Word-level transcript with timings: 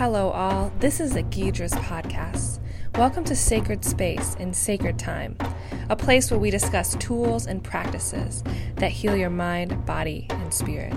Hello, 0.00 0.30
all. 0.30 0.72
This 0.78 0.98
is 0.98 1.14
a 1.14 1.22
Gidras 1.22 1.74
podcast. 1.74 2.60
Welcome 2.94 3.22
to 3.24 3.36
Sacred 3.36 3.84
Space 3.84 4.34
in 4.36 4.54
Sacred 4.54 4.98
Time, 4.98 5.36
a 5.90 5.94
place 5.94 6.30
where 6.30 6.40
we 6.40 6.50
discuss 6.50 6.96
tools 6.96 7.46
and 7.46 7.62
practices 7.62 8.42
that 8.76 8.92
heal 8.92 9.14
your 9.14 9.28
mind, 9.28 9.84
body, 9.84 10.26
and 10.30 10.54
spirit. 10.54 10.94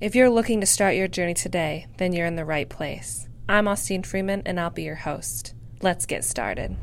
If 0.00 0.16
you're 0.16 0.30
looking 0.30 0.60
to 0.60 0.66
start 0.66 0.96
your 0.96 1.06
journey 1.06 1.34
today, 1.34 1.86
then 1.98 2.12
you're 2.12 2.26
in 2.26 2.34
the 2.34 2.44
right 2.44 2.68
place. 2.68 3.28
I'm 3.48 3.68
Austin 3.68 4.02
Freeman, 4.02 4.42
and 4.44 4.58
I'll 4.58 4.70
be 4.70 4.82
your 4.82 4.96
host. 4.96 5.54
Let's 5.80 6.06
get 6.06 6.24
started. 6.24 6.76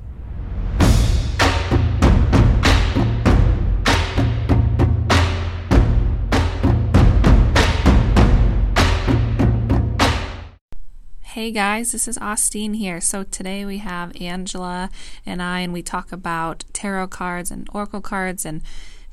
Hey 11.35 11.51
guys, 11.51 11.91
this 11.91 12.07
is 12.07 12.17
Austin 12.19 12.75
here. 12.75 13.01
So 13.01 13.23
today 13.23 13.65
we 13.65 13.79
have 13.79 14.15
Angela 14.21 14.89
and 15.25 15.41
I, 15.41 15.59
and 15.59 15.73
we 15.73 15.81
talk 15.81 16.13
about 16.13 16.63
tarot 16.71 17.07
cards 17.07 17.51
and 17.51 17.67
oracle 17.73 17.99
cards 17.99 18.45
and 18.45 18.61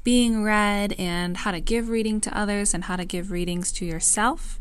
being 0.04 0.44
read 0.44 0.92
and 1.00 1.38
how 1.38 1.50
to 1.50 1.58
give 1.58 1.88
reading 1.88 2.20
to 2.20 2.38
others 2.38 2.74
and 2.74 2.84
how 2.84 2.94
to 2.94 3.04
give 3.04 3.32
readings 3.32 3.72
to 3.72 3.84
yourself. 3.84 4.60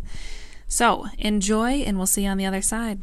So 0.67 1.05
enjoy, 1.19 1.83
and 1.83 1.97
we'll 1.97 2.07
see 2.07 2.23
you 2.23 2.29
on 2.31 2.37
the 2.37 2.47
other 2.47 2.63
side. 2.63 2.97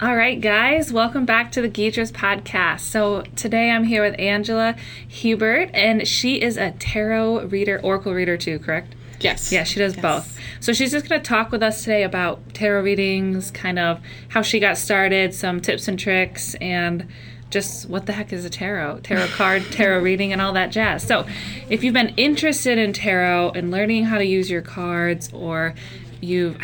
All 0.00 0.16
right, 0.16 0.40
guys, 0.40 0.90
welcome 0.90 1.26
back 1.26 1.52
to 1.52 1.60
the 1.60 1.68
Gidras 1.68 2.10
podcast. 2.10 2.80
So 2.80 3.20
today 3.36 3.70
I'm 3.70 3.84
here 3.84 4.02
with 4.02 4.18
Angela 4.18 4.76
Hubert, 5.06 5.68
and 5.74 6.08
she 6.08 6.40
is 6.40 6.56
a 6.56 6.70
tarot 6.70 7.48
reader, 7.48 7.78
oracle 7.82 8.14
reader 8.14 8.38
too, 8.38 8.58
correct? 8.58 8.94
Yes. 9.20 9.50
Yeah, 9.52 9.64
she 9.64 9.78
does 9.78 9.94
Yes. 9.96 10.02
both. 10.02 10.38
So 10.60 10.72
she's 10.72 10.90
just 10.92 11.08
going 11.08 11.20
to 11.20 11.26
talk 11.26 11.50
with 11.52 11.62
us 11.62 11.80
today 11.82 12.02
about 12.02 12.54
tarot 12.54 12.82
readings, 12.82 13.50
kind 13.50 13.78
of 13.78 14.00
how 14.28 14.42
she 14.42 14.58
got 14.60 14.78
started, 14.78 15.34
some 15.34 15.60
tips 15.60 15.88
and 15.88 15.98
tricks, 15.98 16.54
and 16.60 17.06
just 17.50 17.88
what 17.88 18.06
the 18.06 18.12
heck 18.12 18.32
is 18.32 18.44
a 18.44 18.50
tarot, 18.50 18.98
tarot 19.04 19.28
card, 19.28 19.62
tarot 19.70 20.00
reading, 20.00 20.32
and 20.32 20.40
all 20.42 20.52
that 20.52 20.70
jazz. 20.70 21.02
So 21.02 21.26
if 21.68 21.84
you've 21.84 21.94
been 21.94 22.14
interested 22.16 22.78
in 22.78 22.92
tarot 22.92 23.52
and 23.54 23.70
learning 23.70 24.04
how 24.06 24.18
to 24.18 24.24
use 24.24 24.50
your 24.50 24.62
cards, 24.62 25.30
or 25.32 25.74
you 26.20 26.56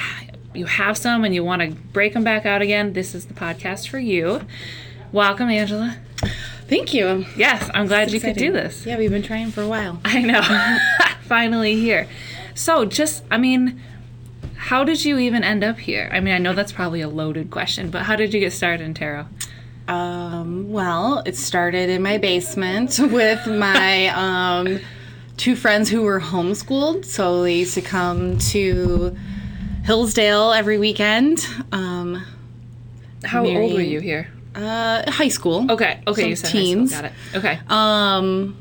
you 0.54 0.66
have 0.66 0.98
some 0.98 1.24
and 1.24 1.34
you 1.34 1.42
want 1.42 1.62
to 1.62 1.70
break 1.92 2.12
them 2.12 2.24
back 2.24 2.44
out 2.44 2.60
again, 2.60 2.92
this 2.92 3.14
is 3.14 3.26
the 3.26 3.34
podcast 3.34 3.88
for 3.88 3.98
you. 3.98 4.42
Welcome, 5.12 5.48
Angela. 5.48 5.96
Thank 6.68 6.92
you. 6.94 7.24
Yes, 7.36 7.70
I'm 7.74 7.86
glad 7.86 8.12
you 8.12 8.20
could 8.20 8.36
do 8.36 8.52
this. 8.52 8.84
Yeah, 8.86 8.96
we've 8.98 9.10
been 9.10 9.22
trying 9.22 9.50
for 9.50 9.62
a 9.62 9.68
while. 9.68 10.00
I 10.04 10.20
know. 10.22 10.42
Finally 11.22 11.76
here. 11.76 12.06
So, 12.54 12.84
just, 12.84 13.24
I 13.30 13.38
mean, 13.38 13.80
how 14.56 14.84
did 14.84 15.04
you 15.04 15.18
even 15.18 15.42
end 15.42 15.64
up 15.64 15.78
here? 15.78 16.08
I 16.12 16.20
mean, 16.20 16.34
I 16.34 16.38
know 16.38 16.52
that's 16.54 16.72
probably 16.72 17.00
a 17.00 17.08
loaded 17.08 17.50
question, 17.50 17.90
but 17.90 18.02
how 18.02 18.16
did 18.16 18.32
you 18.32 18.40
get 18.40 18.52
started 18.52 18.84
in 18.84 18.94
tarot? 18.94 19.26
Um, 19.88 20.70
well, 20.70 21.22
it 21.26 21.36
started 21.36 21.90
in 21.90 22.02
my 22.02 22.18
basement 22.18 22.98
with 23.02 23.46
my 23.46 24.08
um, 24.08 24.78
two 25.36 25.56
friends 25.56 25.88
who 25.88 26.02
were 26.02 26.20
homeschooled. 26.20 27.04
So 27.04 27.42
they 27.42 27.56
used 27.56 27.74
to 27.74 27.82
come 27.82 28.38
to 28.38 29.16
Hillsdale 29.84 30.52
every 30.52 30.78
weekend. 30.78 31.44
Um, 31.72 32.24
How 33.24 33.44
old 33.44 33.72
were 33.72 33.80
you 33.80 34.00
here? 34.00 34.28
uh, 34.54 35.10
high 35.10 35.28
school. 35.28 35.70
Okay, 35.70 36.00
okay, 36.06 36.22
So 36.22 36.28
you 36.28 36.36
said 36.36 36.50
teens. 36.50 36.92
High 36.92 36.98
school. 36.98 37.10
Got 37.10 37.12
it. 37.34 37.38
Okay. 37.38 37.60
Um, 37.68 38.56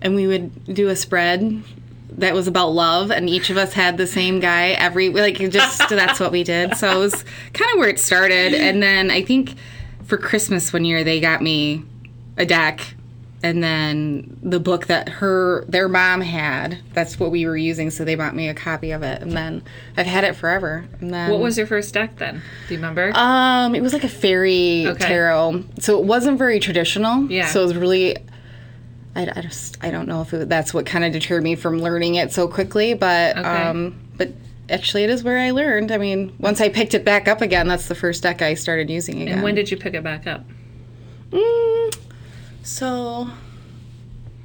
and 0.00 0.14
we 0.14 0.26
would 0.26 0.64
do 0.74 0.88
a 0.88 0.96
spread 0.96 1.62
that 2.18 2.34
was 2.34 2.46
about 2.46 2.68
love, 2.68 3.10
and 3.10 3.28
each 3.28 3.50
of 3.50 3.56
us 3.56 3.72
had 3.72 3.96
the 3.96 4.06
same 4.06 4.40
guy 4.40 4.68
every 4.70 5.08
like 5.10 5.36
just 5.50 5.88
that's 5.88 6.20
what 6.20 6.32
we 6.32 6.44
did. 6.44 6.76
So 6.76 6.90
it 6.90 6.98
was 6.98 7.24
kind 7.52 7.70
of 7.72 7.78
where 7.78 7.88
it 7.88 7.98
started, 7.98 8.54
and 8.54 8.82
then 8.82 9.10
I 9.10 9.22
think 9.22 9.54
for 10.04 10.16
Christmas 10.18 10.72
one 10.72 10.84
year 10.84 11.04
they 11.04 11.20
got 11.20 11.42
me 11.42 11.84
a 12.36 12.44
deck. 12.46 12.94
And 13.44 13.60
then 13.60 14.38
the 14.40 14.60
book 14.60 14.86
that 14.86 15.08
her 15.08 15.64
their 15.66 15.88
mom 15.88 16.20
had, 16.20 16.78
that's 16.92 17.18
what 17.18 17.32
we 17.32 17.44
were 17.44 17.56
using, 17.56 17.90
so 17.90 18.04
they 18.04 18.14
bought 18.14 18.36
me 18.36 18.48
a 18.48 18.54
copy 18.54 18.92
of 18.92 19.02
it. 19.02 19.20
And 19.20 19.32
then 19.32 19.64
I've 19.96 20.06
had 20.06 20.22
it 20.22 20.36
forever. 20.36 20.84
And 21.00 21.12
then 21.12 21.28
what 21.28 21.40
was 21.40 21.58
your 21.58 21.66
first 21.66 21.92
deck 21.92 22.18
then? 22.18 22.40
Do 22.68 22.74
you 22.74 22.78
remember? 22.78 23.10
um, 23.16 23.74
it 23.74 23.80
was 23.82 23.92
like 23.92 24.04
a 24.04 24.08
fairy 24.08 24.86
Okay. 24.86 25.08
tarot, 25.08 25.64
so 25.80 25.98
it 25.98 26.04
wasn't 26.04 26.38
very 26.38 26.60
traditional. 26.60 27.28
Yeah. 27.28 27.46
So 27.48 27.62
it 27.62 27.64
was 27.64 27.76
really, 27.76 28.16
I, 29.14 29.28
I 29.36 29.40
just 29.42 29.76
I 29.82 29.90
don't 29.90 30.08
know 30.08 30.22
if 30.22 30.32
it, 30.32 30.48
that's 30.48 30.72
what 30.72 30.86
kind 30.86 31.04
of 31.04 31.12
deterred 31.12 31.42
me 31.42 31.54
from 31.54 31.80
learning 31.80 32.14
it 32.14 32.32
so 32.32 32.48
quickly, 32.48 32.94
but 32.94 33.36
Okay. 33.36 33.46
um, 33.48 34.00
but 34.16 34.32
actually 34.70 35.04
it 35.04 35.10
is 35.10 35.22
where 35.22 35.38
I 35.38 35.50
learned. 35.50 35.92
I 35.92 35.98
mean, 35.98 36.34
once 36.38 36.60
I 36.60 36.68
picked 36.70 36.94
it 36.94 37.04
back 37.04 37.28
up 37.28 37.40
again, 37.42 37.68
that's 37.68 37.88
the 37.88 37.94
first 37.94 38.22
deck 38.22 38.40
I 38.42 38.54
started 38.54 38.88
using 38.90 39.20
again. 39.22 39.34
and 39.34 39.42
when 39.42 39.54
did 39.54 39.70
you 39.70 39.76
pick 39.76 39.94
it 39.94 40.02
back 40.02 40.26
up? 40.26 40.44
Mm, 41.30 41.96
so, 42.62 43.28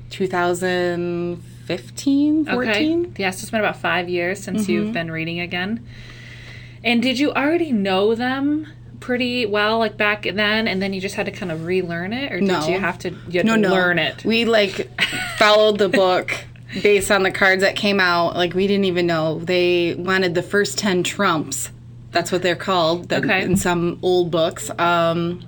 2015, 0.10 2.46
14. 2.46 3.06
Okay. 3.12 3.22
Yeah, 3.22 3.32
so 3.32 3.42
it's 3.42 3.50
been 3.52 3.60
about 3.60 3.78
five 3.78 4.10
years 4.10 4.42
since 4.44 4.64
Mm-hmm. 4.64 4.72
you've 4.72 4.94
been 4.94 5.12
reading 5.12 5.40
again. 5.40 5.86
And 6.84 7.02
did 7.02 7.20
you 7.20 7.32
already 7.34 7.72
know 7.72 8.16
them 8.16 8.68
pretty 9.00 9.46
well, 9.46 9.80
like 9.80 9.98
back 9.98 10.24
then, 10.24 10.68
and 10.68 10.82
then 10.82 10.94
you 10.94 11.02
just 11.02 11.16
had 11.16 11.26
to 11.28 11.32
kind 11.32 11.52
of 11.52 11.66
relearn 11.66 12.14
it, 12.14 12.32
or 12.32 12.40
did 12.40 12.48
No. 12.48 12.68
you 12.68 12.80
have 12.80 12.98
to 13.00 13.10
you 13.30 13.40
had 13.40 13.46
no, 13.46 13.56
to 13.56 13.62
no. 13.62 13.70
learn 13.72 14.00
it? 14.00 14.24
We 14.26 14.46
like 14.46 14.90
followed 15.38 15.78
the 15.78 15.90
book 16.04 16.32
based 16.84 17.12
on 17.12 17.24
the 17.24 17.32
cards 17.32 17.62
that 17.62 17.76
came 17.76 18.00
out. 18.00 18.36
Like 18.36 18.54
we 18.54 18.68
didn't 18.68 18.86
even 18.86 19.08
know 19.08 19.40
they 19.40 19.96
wanted 19.96 20.36
the 20.36 20.44
first 20.44 20.78
ten 20.78 21.04
trumps. 21.04 21.72
That's 22.12 22.32
what 22.32 22.42
they're 22.42 22.56
called 22.56 23.10
that- 23.10 23.24
Okay. 23.24 23.42
in 23.44 23.56
some 23.58 24.00
old 24.02 24.32
books. 24.32 24.70
Um, 24.80 25.44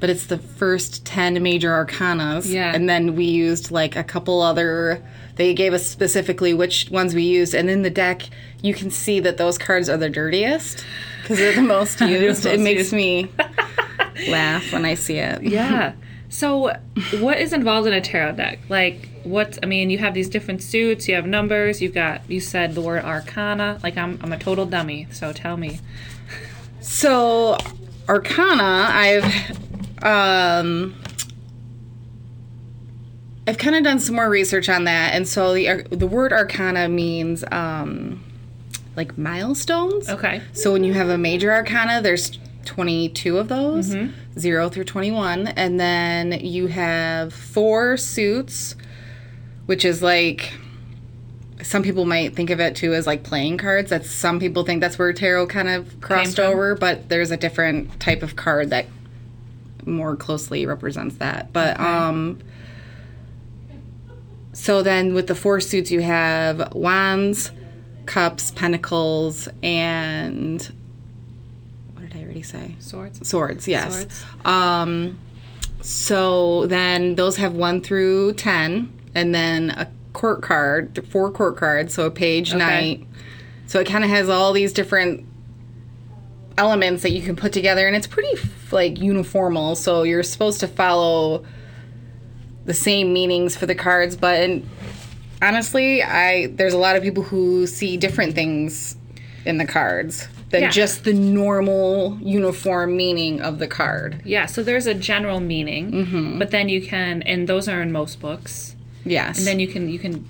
but 0.00 0.10
it's 0.10 0.26
the 0.26 0.38
first 0.38 1.04
ten 1.04 1.40
major 1.42 1.70
arcanas. 1.70 2.50
Yeah. 2.52 2.74
and 2.74 2.88
then 2.88 3.14
we 3.14 3.24
used 3.26 3.70
like 3.70 3.94
a 3.96 4.04
couple 4.04 4.40
other. 4.42 5.02
They 5.36 5.54
gave 5.54 5.72
us 5.72 5.86
specifically 5.86 6.54
which 6.54 6.90
ones 6.90 7.14
we 7.14 7.22
used, 7.22 7.54
and 7.54 7.70
in 7.70 7.82
the 7.82 7.90
deck 7.90 8.22
you 8.62 8.74
can 8.74 8.90
see 8.90 9.20
that 9.20 9.38
those 9.38 9.58
cards 9.58 9.88
are 9.88 9.96
the 9.96 10.10
dirtiest 10.10 10.84
because 11.22 11.38
they're 11.38 11.54
the 11.54 11.62
most 11.62 12.00
used. 12.02 12.46
it 12.46 12.60
makes 12.60 12.92
me 12.92 13.30
laugh 14.28 14.72
when 14.72 14.84
I 14.84 14.94
see 14.94 15.18
it. 15.18 15.42
Yeah. 15.42 15.94
So, 16.28 16.72
what 17.20 17.38
is 17.38 17.52
involved 17.52 17.86
in 17.86 17.92
a 17.92 18.00
tarot 18.00 18.32
deck? 18.36 18.58
Like, 18.68 19.08
what? 19.24 19.58
I 19.62 19.66
mean, 19.66 19.90
you 19.90 19.98
have 19.98 20.14
these 20.14 20.30
different 20.30 20.62
suits. 20.62 21.06
You 21.06 21.14
have 21.16 21.26
numbers. 21.26 21.82
You've 21.82 21.92
got. 21.94 22.22
You 22.30 22.40
said 22.40 22.74
the 22.74 22.80
word 22.80 23.04
arcana. 23.04 23.78
Like, 23.82 23.98
I'm. 23.98 24.18
I'm 24.22 24.32
a 24.32 24.38
total 24.38 24.64
dummy. 24.64 25.08
So 25.10 25.32
tell 25.32 25.56
me. 25.56 25.80
So, 26.80 27.58
Arcana, 28.08 28.88
I've 28.90 30.02
um, 30.02 30.94
I've 33.46 33.58
kind 33.58 33.74
of 33.74 33.82
done 33.82 33.98
some 33.98 34.14
more 34.16 34.28
research 34.30 34.68
on 34.68 34.84
that, 34.84 35.14
and 35.14 35.26
so 35.26 35.52
the 35.54 35.84
the 35.90 36.06
word 36.06 36.32
Arcana 36.32 36.88
means 36.88 37.44
um, 37.50 38.22
like 38.96 39.18
milestones. 39.18 40.08
Okay. 40.08 40.42
So 40.52 40.72
when 40.72 40.84
you 40.84 40.92
have 40.94 41.08
a 41.08 41.18
major 41.18 41.52
Arcana, 41.52 42.00
there's 42.02 42.38
22 42.64 43.38
of 43.38 43.48
those, 43.48 43.94
zero 44.38 44.68
through 44.68 44.84
21, 44.84 45.48
and 45.48 45.80
then 45.80 46.32
you 46.32 46.68
have 46.68 47.34
four 47.34 47.96
suits, 47.96 48.76
which 49.66 49.84
is 49.84 50.02
like 50.02 50.52
some 51.62 51.82
people 51.82 52.04
might 52.04 52.34
think 52.34 52.50
of 52.50 52.60
it 52.60 52.76
too 52.76 52.94
as 52.94 53.06
like 53.06 53.22
playing 53.24 53.58
cards. 53.58 53.90
That's 53.90 54.10
some 54.10 54.38
people 54.38 54.64
think 54.64 54.80
that's 54.80 54.98
where 54.98 55.12
tarot 55.12 55.46
kind 55.48 55.68
of 55.68 56.00
crossed 56.00 56.38
over, 56.40 56.74
but 56.74 57.08
there's 57.08 57.30
a 57.30 57.36
different 57.36 57.98
type 58.00 58.22
of 58.22 58.36
card 58.36 58.70
that 58.70 58.86
more 59.84 60.14
closely 60.16 60.64
represents 60.66 61.16
that. 61.16 61.52
But 61.52 61.78
um 61.80 62.38
so 64.62 64.80
then 64.80 65.12
with 65.12 65.26
the 65.26 65.34
four 65.34 65.58
suits 65.58 65.90
you 65.90 66.02
have 66.02 66.72
wands, 66.72 67.50
cups, 68.06 68.52
pentacles, 68.52 69.48
and 69.60 70.62
what 71.94 72.08
did 72.08 72.16
I 72.16 72.22
already 72.22 72.44
say? 72.44 72.76
Swords. 72.78 73.26
Swords, 73.28 73.66
yes. 73.66 73.96
Swords. 73.96 74.24
Um, 74.44 75.18
so 75.80 76.66
then 76.68 77.16
those 77.16 77.38
have 77.38 77.54
one 77.54 77.80
through 77.80 78.34
ten, 78.34 78.96
and 79.16 79.34
then 79.34 79.70
a 79.70 79.90
court 80.12 80.42
card, 80.42 81.08
four 81.08 81.32
court 81.32 81.56
cards, 81.56 81.94
so 81.94 82.06
a 82.06 82.10
page, 82.12 82.54
knight. 82.54 83.04
So 83.66 83.80
it 83.80 83.88
kind 83.88 84.04
of 84.04 84.10
has 84.10 84.28
all 84.28 84.52
these 84.52 84.72
different 84.72 85.26
elements 86.56 87.02
that 87.02 87.10
you 87.10 87.22
can 87.22 87.34
put 87.34 87.52
together, 87.52 87.88
and 87.88 87.96
it's 87.96 88.06
pretty 88.06 88.40
like 88.70 88.94
uniformal. 88.94 89.76
So 89.76 90.04
you're 90.04 90.22
supposed 90.22 90.60
to 90.60 90.68
follow 90.68 91.44
the 92.64 92.74
same 92.74 93.12
meanings 93.12 93.56
for 93.56 93.66
the 93.66 93.74
cards, 93.74 94.16
but 94.16 94.50
honestly, 95.40 96.02
I 96.02 96.46
there's 96.48 96.74
a 96.74 96.78
lot 96.78 96.96
of 96.96 97.02
people 97.02 97.22
who 97.22 97.66
see 97.66 97.96
different 97.96 98.34
things 98.34 98.96
in 99.44 99.58
the 99.58 99.64
cards 99.66 100.28
than 100.50 100.62
Yeah. 100.62 100.70
just 100.70 101.04
the 101.04 101.12
normal 101.14 102.18
uniform 102.20 102.96
meaning 102.96 103.40
of 103.40 103.58
the 103.58 103.66
card. 103.66 104.20
Yeah. 104.24 104.46
So 104.46 104.62
there's 104.62 104.86
a 104.86 104.94
general 104.94 105.40
meaning, 105.40 105.90
Mm-hmm. 105.92 106.38
but 106.38 106.50
then 106.50 106.68
you 106.68 106.82
can, 106.82 107.22
and 107.22 107.48
those 107.48 107.68
are 107.68 107.80
in 107.82 107.90
most 107.90 108.20
books. 108.20 108.76
Yes. 109.04 109.38
And 109.38 109.46
then 109.46 109.58
you 109.58 109.66
can 109.68 109.88
you 109.88 109.98
can 109.98 110.24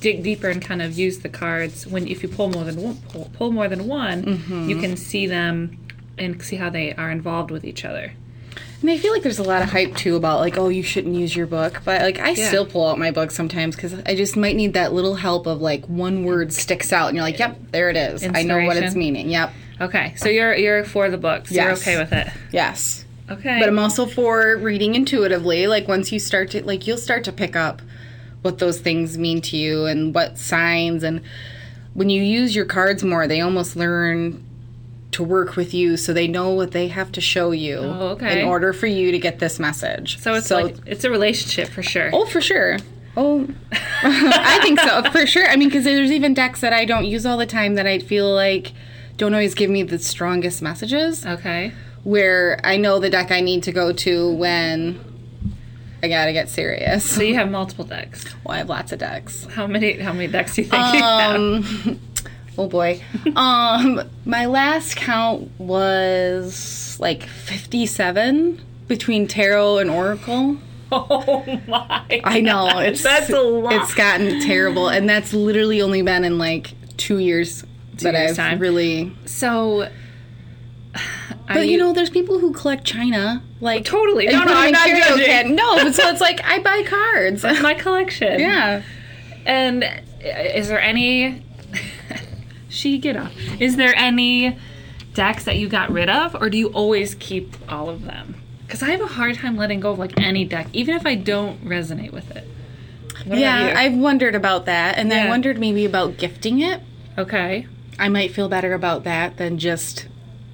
dig 0.00 0.22
deeper 0.22 0.48
and 0.48 0.62
kind 0.62 0.80
of 0.82 0.96
use 0.98 1.18
the 1.20 1.28
cards 1.28 1.86
when 1.86 2.06
if 2.08 2.22
you 2.22 2.28
pull 2.28 2.48
more 2.50 2.64
than 2.64 2.80
one, 2.82 2.96
pull, 3.08 3.30
pull 3.34 3.52
more 3.52 3.68
than 3.68 3.86
one, 3.86 4.24
Mm-hmm. 4.24 4.68
you 4.70 4.76
can 4.80 4.96
see 4.96 5.26
them 5.26 5.78
and 6.16 6.42
see 6.42 6.56
how 6.56 6.68
they 6.70 6.94
are 6.94 7.10
involved 7.12 7.50
with 7.52 7.64
each 7.64 7.84
other. 7.84 8.12
And 8.80 8.90
I 8.90 8.96
feel 8.98 9.12
like 9.12 9.22
there's 9.22 9.40
a 9.40 9.44
lot 9.44 9.62
of 9.62 9.70
hype 9.70 9.96
too 9.96 10.14
about 10.14 10.38
like, 10.38 10.56
oh, 10.56 10.68
you 10.68 10.82
shouldn't 10.84 11.16
use 11.16 11.34
your 11.34 11.46
book. 11.46 11.82
But 11.84 12.02
like, 12.02 12.18
I 12.20 12.30
Yeah. 12.30 12.46
still 12.48 12.64
pull 12.64 12.86
out 12.86 12.98
my 12.98 13.10
book 13.10 13.30
sometimes 13.32 13.74
because 13.74 13.94
I 14.06 14.14
just 14.14 14.36
might 14.36 14.54
need 14.54 14.74
that 14.74 14.92
little 14.92 15.16
help 15.16 15.46
of 15.46 15.60
like 15.60 15.84
one 15.86 16.24
word 16.24 16.52
sticks 16.52 16.92
out 16.92 17.08
and 17.08 17.16
you're 17.16 17.24
like, 17.24 17.38
yep, 17.40 17.58
there 17.72 17.90
it 17.90 17.96
is. 17.96 18.22
I 18.24 18.42
know 18.42 18.64
what 18.64 18.76
it's 18.76 18.94
meaning. 18.94 19.30
Yep. 19.30 19.52
Okay, 19.80 20.14
so 20.16 20.28
you're 20.28 20.54
you're 20.54 20.84
for 20.84 21.08
the 21.10 21.18
books. 21.18 21.50
You're 21.52 21.72
okay 21.72 21.98
with 21.98 22.12
it. 22.12 22.28
Yes. 22.52 23.04
Okay. 23.30 23.58
But 23.60 23.68
I'm 23.68 23.78
also 23.78 24.06
for 24.06 24.56
reading 24.56 24.94
intuitively. 24.94 25.66
Like 25.66 25.86
once 25.86 26.10
you 26.12 26.18
start 26.18 26.50
to 26.52 26.64
like, 26.64 26.86
you'll 26.86 26.96
start 26.98 27.24
to 27.24 27.32
pick 27.32 27.54
up 27.56 27.82
what 28.42 28.58
those 28.58 28.78
things 28.80 29.18
mean 29.18 29.40
to 29.42 29.56
you 29.56 29.86
and 29.86 30.14
what 30.14 30.38
signs 30.38 31.02
and 31.02 31.20
when 31.94 32.10
you 32.10 32.22
use 32.22 32.54
your 32.54 32.64
cards 32.64 33.02
more, 33.02 33.26
they 33.26 33.40
almost 33.40 33.74
learn 33.74 34.44
to 35.12 35.22
work 35.22 35.56
with 35.56 35.72
you 35.72 35.96
so 35.96 36.12
they 36.12 36.28
know 36.28 36.50
what 36.50 36.72
they 36.72 36.88
have 36.88 37.10
to 37.12 37.20
show 37.20 37.50
you 37.50 37.78
Oh, 37.78 38.08
okay. 38.10 38.40
in 38.42 38.46
order 38.46 38.72
for 38.72 38.86
you 38.86 39.10
to 39.10 39.18
get 39.18 39.38
this 39.38 39.58
message. 39.58 40.18
so 40.20 40.34
it's 40.34 40.50
like 40.50 40.76
it's 40.86 41.04
a 41.04 41.10
relationship 41.10 41.68
for 41.68 41.82
sure. 41.82 42.10
Oh, 42.12 42.26
for 42.26 42.40
sure. 42.40 42.76
Oh, 43.16 43.48
I 43.72 44.60
think 44.62 44.78
so 44.80 45.02
for 45.10 45.26
sure. 45.26 45.48
I 45.48 45.56
mean, 45.56 45.68
because 45.68 45.84
there's 45.84 46.12
even 46.12 46.34
decks 46.34 46.60
that 46.60 46.72
I 46.72 46.84
don't 46.84 47.04
use 47.06 47.26
all 47.26 47.36
the 47.36 47.46
time 47.46 47.74
that 47.74 47.86
I 47.86 47.98
feel 47.98 48.32
like 48.32 48.72
don't 49.16 49.32
always 49.34 49.54
give 49.54 49.70
me 49.70 49.82
the 49.82 49.98
strongest 49.98 50.62
messages. 50.62 51.26
Okay. 51.26 51.72
Where 52.04 52.60
I 52.62 52.76
know 52.76 53.00
the 53.00 53.10
deck 53.10 53.32
I 53.32 53.40
need 53.40 53.64
to 53.64 53.72
go 53.72 53.92
to 53.92 54.32
when 54.34 55.00
I 56.02 56.08
gotta 56.08 56.32
get 56.32 56.48
serious. 56.48 57.02
So 57.04 57.22
you 57.22 57.34
have 57.34 57.50
multiple 57.50 57.84
decks. 57.84 58.24
Well, 58.44 58.54
I 58.54 58.58
have 58.58 58.68
lots 58.68 58.92
of 58.92 59.00
decks. 59.00 59.46
How 59.46 59.66
many 59.66 59.98
how 59.98 60.12
many 60.12 60.28
decks 60.28 60.54
do 60.54 60.62
you 60.62 60.68
think 60.68 60.94
you 60.94 61.02
um, 61.02 61.62
have? 61.62 61.98
Oh 62.58 62.66
boy. 62.66 63.00
um, 63.36 64.02
my 64.24 64.46
last 64.46 64.96
count 64.96 65.48
was 65.58 66.98
like 66.98 67.22
57 67.22 68.60
between 68.88 69.28
tarot 69.28 69.78
and 69.78 69.88
oracle. 69.90 70.58
Oh 70.90 71.60
my! 71.68 72.22
I 72.24 72.40
know 72.40 72.78
it's 72.78 73.02
That's 73.02 73.28
a 73.28 73.40
lot. 73.40 73.74
It's 73.74 73.94
gotten 73.94 74.40
terrible, 74.40 74.88
and 74.88 75.08
that's 75.08 75.34
literally 75.34 75.82
only 75.82 76.00
been 76.00 76.24
in 76.24 76.38
like 76.38 76.72
two 76.96 77.18
years 77.18 77.64
that 77.98 78.14
years' 78.14 78.30
I've 78.30 78.36
time. 78.36 78.58
really. 78.58 79.12
so. 79.24 79.88
But 81.50 81.66
you 81.66 81.78
know, 81.78 81.94
there's 81.94 82.10
people 82.10 82.38
who 82.38 82.52
collect 82.52 82.84
china, 82.84 83.42
like 83.62 83.86
Totally. 83.86 84.26
No, 84.26 84.44
no, 84.44 84.52
I'm 84.54 84.70
not 84.70 84.86
judging. 84.86 85.24
can. 85.24 85.54
No, 85.54 85.78
so 85.92 86.06
it's 86.08 86.20
like 86.20 86.44
I 86.44 86.58
buy 86.58 86.82
cards. 86.86 87.42
my 87.42 87.72
collection. 87.72 88.38
yeah. 88.40 88.82
And 89.46 89.82
is 90.20 90.68
there 90.68 90.78
any? 90.78 91.42
She 92.68 92.98
get 92.98 93.16
off. 93.16 93.32
Is 93.60 93.76
there 93.76 93.94
any 93.96 94.58
decks 95.14 95.44
that 95.44 95.56
you 95.56 95.68
got 95.68 95.90
rid 95.90 96.08
of, 96.08 96.34
or 96.34 96.48
do 96.50 96.58
you 96.58 96.68
always 96.68 97.14
keep 97.14 97.56
all 97.68 97.88
of 97.88 98.04
them? 98.04 98.36
Because 98.66 98.82
I 98.82 98.90
have 98.90 99.00
a 99.00 99.06
hard 99.06 99.36
time 99.36 99.56
letting 99.56 99.80
go 99.80 99.92
of 99.92 99.98
like 99.98 100.18
any 100.20 100.44
deck, 100.44 100.68
even 100.72 100.94
if 100.94 101.06
I 101.06 101.14
don't 101.14 101.64
resonate 101.64 102.12
with 102.12 102.30
it. 102.36 102.44
What 103.24 103.38
Yeah. 103.38 103.74
I've 103.76 103.94
wondered 103.96 104.34
about 104.34 104.66
that, 104.66 104.96
and 104.98 105.12
I 105.12 105.28
wondered 105.28 105.58
maybe 105.58 105.84
about 105.84 106.16
gifting 106.18 106.60
it. 106.60 106.80
okay. 107.16 107.66
I 108.00 108.08
might 108.08 108.30
feel 108.32 108.48
better 108.48 108.74
about 108.74 109.02
that 109.04 109.38
than 109.38 109.58
just 109.58 110.06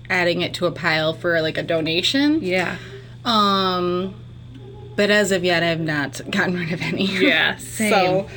adding 0.08 0.40
it 0.40 0.54
to 0.54 0.64
a 0.66 0.70
pile 0.70 1.12
for 1.12 1.42
like 1.42 1.58
a 1.58 1.62
donation. 1.62 2.40
Yeah. 2.42 2.76
Um, 3.22 4.14
but 4.96 5.10
as 5.10 5.30
of 5.30 5.44
yet, 5.44 5.62
I've 5.62 5.80
not 5.80 6.20
gotten 6.30 6.54
rid 6.58 6.72
of 6.72 6.80
any. 6.80 7.04
Yeah. 7.06 7.56
Same. 7.58 7.90
So 7.90 8.28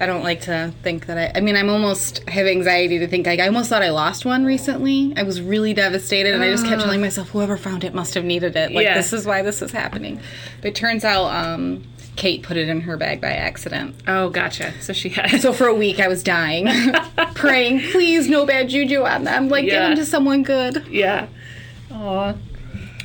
I 0.00 0.06
don't 0.06 0.22
like 0.24 0.40
to 0.42 0.72
think 0.82 1.06
that 1.06 1.16
I. 1.18 1.38
I 1.38 1.40
mean, 1.40 1.56
I'm 1.56 1.68
almost 1.70 2.28
have 2.28 2.46
anxiety 2.46 2.98
to 2.98 3.06
think 3.06 3.26
like 3.26 3.38
I 3.40 3.46
almost 3.46 3.68
thought 3.70 3.82
I 3.82 3.90
lost 3.90 4.24
one 4.24 4.44
recently. 4.44 5.12
I 5.16 5.22
was 5.22 5.40
really 5.40 5.74
devastated, 5.74 6.34
and 6.34 6.42
I 6.42 6.50
just 6.50 6.66
kept 6.66 6.82
telling 6.82 7.00
myself, 7.00 7.28
whoever 7.30 7.56
found 7.56 7.84
it 7.84 7.94
must 7.94 8.14
have 8.14 8.24
needed 8.24 8.56
it. 8.56 8.72
Like 8.72 8.84
Yeah. 8.84 8.94
this 8.96 9.12
is 9.12 9.26
why 9.26 9.42
this 9.42 9.62
is 9.62 9.70
happening. 9.72 10.20
But 10.60 10.68
it 10.68 10.74
turns 10.74 11.04
out, 11.04 11.26
um, 11.26 11.84
Kate 12.16 12.42
put 12.42 12.56
it 12.56 12.68
in 12.68 12.80
her 12.82 12.96
bag 12.96 13.20
by 13.20 13.30
accident. 13.32 13.94
oh, 14.08 14.28
gotcha. 14.28 14.72
So 14.80 14.92
she 14.92 15.08
had. 15.10 15.40
So 15.40 15.52
for 15.52 15.66
a 15.68 15.74
week, 15.74 16.00
I 16.00 16.08
was 16.08 16.22
dying, 16.22 16.66
praying, 17.34 17.80
please, 17.92 18.28
no 18.28 18.44
bad 18.44 18.68
juju 18.68 19.02
on 19.04 19.24
them. 19.24 19.48
Like, 19.48 19.64
Yeah. 19.66 19.88
them 19.88 19.96
to 19.96 20.04
someone 20.04 20.42
good. 20.42 20.86
Yeah. 20.88 21.28
Aw. 21.92 22.34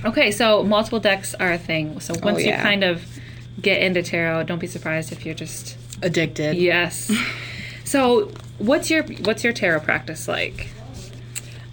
Okay, 0.06 0.32
so 0.32 0.64
multiple 0.64 1.00
decks 1.00 1.34
are 1.36 1.52
a 1.54 1.58
thing. 1.58 2.00
So 2.00 2.14
once 2.22 2.40
you 2.40 2.48
yeah. 2.50 2.62
kind 2.62 2.84
of 2.84 3.04
get 3.62 3.82
into 3.82 4.04
tarot, 4.04 4.44
don't 4.44 4.60
be 4.60 4.68
surprised 4.68 5.12
if 5.12 5.26
you're 5.26 5.34
just 5.36 5.76
Addicted. 6.02 6.56
yes. 6.58 7.12
so 7.84 8.32
what's 8.60 8.90
your 8.90 9.04
what's 9.04 9.44
your 9.44 9.54
tarot 9.54 9.82
practice 9.82 10.28
like? 10.28 10.70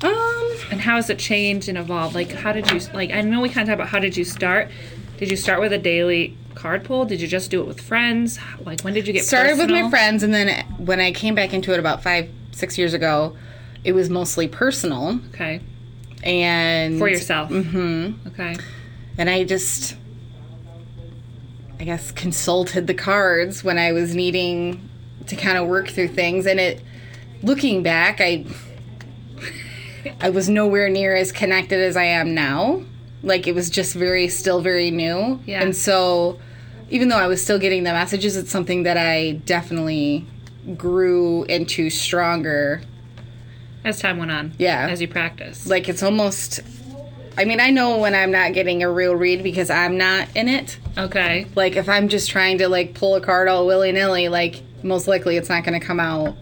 Um, 0.03 0.57
And 0.71 0.81
how 0.81 0.97
has 0.97 1.09
it 1.11 1.19
changed 1.19 1.69
and 1.69 1.79
evolved? 1.79 2.15
Like 2.15 2.31
how 2.33 2.53
did 2.53 2.71
you 2.71 2.81
like 2.93 3.11
I 3.13 3.21
know 3.23 3.41
we 3.41 3.49
kind 3.49 3.63
of 3.63 3.69
talked 3.69 3.81
about 3.81 3.89
how 3.89 3.99
did 3.99 4.17
you 4.17 4.25
start? 4.25 4.69
Did 5.19 5.31
you 5.31 5.37
start 5.37 5.61
with 5.61 5.73
a 5.73 5.79
daily 5.79 6.37
card 6.55 6.85
pull? 6.85 7.05
Did 7.05 7.21
you 7.21 7.29
just 7.29 7.51
do 7.51 7.61
it 7.61 7.67
with 7.67 7.81
friends? 7.81 8.39
Like 8.65 8.81
when 8.83 8.93
did 8.95 9.07
you 9.07 9.13
get 9.13 9.25
started 9.25 9.57
with 9.59 9.71
my 9.71 9.89
friends, 9.91 10.23
and 10.23 10.33
then 10.35 10.65
when 10.79 11.01
I 11.01 11.13
came 11.13 11.35
back 11.35 11.53
into 11.55 11.73
it 11.73 11.79
about 11.79 12.03
five, 12.03 12.29
six 12.53 12.77
years 12.77 12.93
ago, 12.95 13.37
it 13.85 13.93
was 13.93 14.11
mostly 14.11 14.49
personal 14.49 15.21
Okay. 15.33 15.61
and 16.23 16.99
For 16.99 17.09
yourself. 17.09 17.51
Mm-hmm. 17.51 18.29
Okay. 18.29 18.57
and 19.19 19.31
I 19.31 19.45
just, 19.45 19.97
I 21.85 21.87
guess, 21.87 22.13
consulted 22.13 22.87
the 22.87 22.95
cards 22.95 23.63
when 23.63 23.77
I 23.77 23.93
was 23.93 24.15
needing 24.15 24.89
to 25.27 25.37
kind 25.37 25.59
of 25.59 25.69
work 25.69 25.91
through 25.91 26.09
things. 26.09 26.47
And 26.47 26.59
it, 26.59 26.83
looking 27.43 27.83
back, 27.83 28.23
I, 28.23 28.47
I 30.19 30.31
was 30.31 30.49
nowhere 30.49 30.89
near 30.89 31.15
as 31.15 31.31
connected 31.31 31.79
as 31.79 31.95
I 31.95 32.05
am 32.05 32.35
now. 32.35 32.83
Like 33.23 33.47
it 33.47 33.55
was 33.55 33.69
just 33.69 33.95
very, 33.95 34.29
still 34.29 34.63
very 34.63 34.91
new. 34.91 35.39
Yeah. 35.45 35.63
And 35.63 35.77
so, 35.77 36.39
even 36.89 37.09
though 37.09 37.19
I 37.19 37.27
was 37.27 37.45
still 37.45 37.59
getting 37.59 37.85
the 37.85 37.93
messages, 37.93 38.39
it's 38.39 38.51
something 38.51 38.85
that 38.85 38.97
I 38.97 39.33
definitely 39.45 40.27
grew 40.79 41.45
into 41.45 41.91
stronger. 41.91 42.81
As 43.85 43.99
time 43.99 44.17
went 44.17 44.31
on. 44.31 44.55
Yeah. 44.57 44.89
As 44.89 45.03
you 45.03 45.09
practice. 45.09 45.67
Like 45.67 45.91
it's 45.91 46.03
almost. 46.03 46.61
I 47.37 47.45
mean, 47.45 47.61
I 47.61 47.71
know 47.71 47.99
when 47.99 48.15
I'm 48.15 48.31
not 48.31 48.53
getting 48.53 48.83
a 48.83 48.91
real 48.91 49.15
read 49.17 49.43
because 49.43 49.71
I'm 49.71 49.97
not 49.99 50.29
in 50.37 50.49
it. 50.49 50.79
okay. 50.97 51.47
Like 51.55 51.77
if 51.77 51.89
I'm 51.89 52.09
just 52.09 52.31
trying 52.31 52.59
to 52.59 52.69
like 52.69 52.95
pull 52.95 53.15
a 53.17 53.21
card 53.21 53.49
all 53.49 53.67
willy 53.67 53.93
nilly, 53.93 54.29
like 54.29 54.63
most 54.83 55.09
likely 55.09 55.37
it's 55.37 55.49
not 55.49 55.65
going 55.65 55.79
to 55.79 55.85
come 55.85 55.99
out 55.99 56.37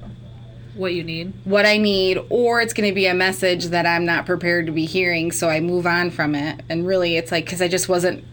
What 0.75 0.93
you 0.95 1.03
need. 1.05 1.33
what 1.45 1.65
I 1.65 1.77
need, 1.79 2.19
or 2.29 2.61
it's 2.61 2.73
going 2.75 2.89
to 2.89 2.95
be 2.95 3.07
a 3.07 3.15
message 3.15 3.67
that 3.67 3.87
I'm 3.87 4.05
not 4.05 4.27
prepared 4.27 4.67
to 4.67 4.73
be 4.73 4.85
hearing, 4.85 5.33
so 5.33 5.49
I 5.49 5.61
move 5.61 5.87
on 5.87 6.11
from 6.11 6.35
it. 6.35 6.61
And 6.69 6.87
really, 6.87 7.17
it's 7.17 7.31
like 7.33 7.45
because 7.47 7.63
I 7.63 7.69
just 7.69 7.89
wasn't 7.89 8.25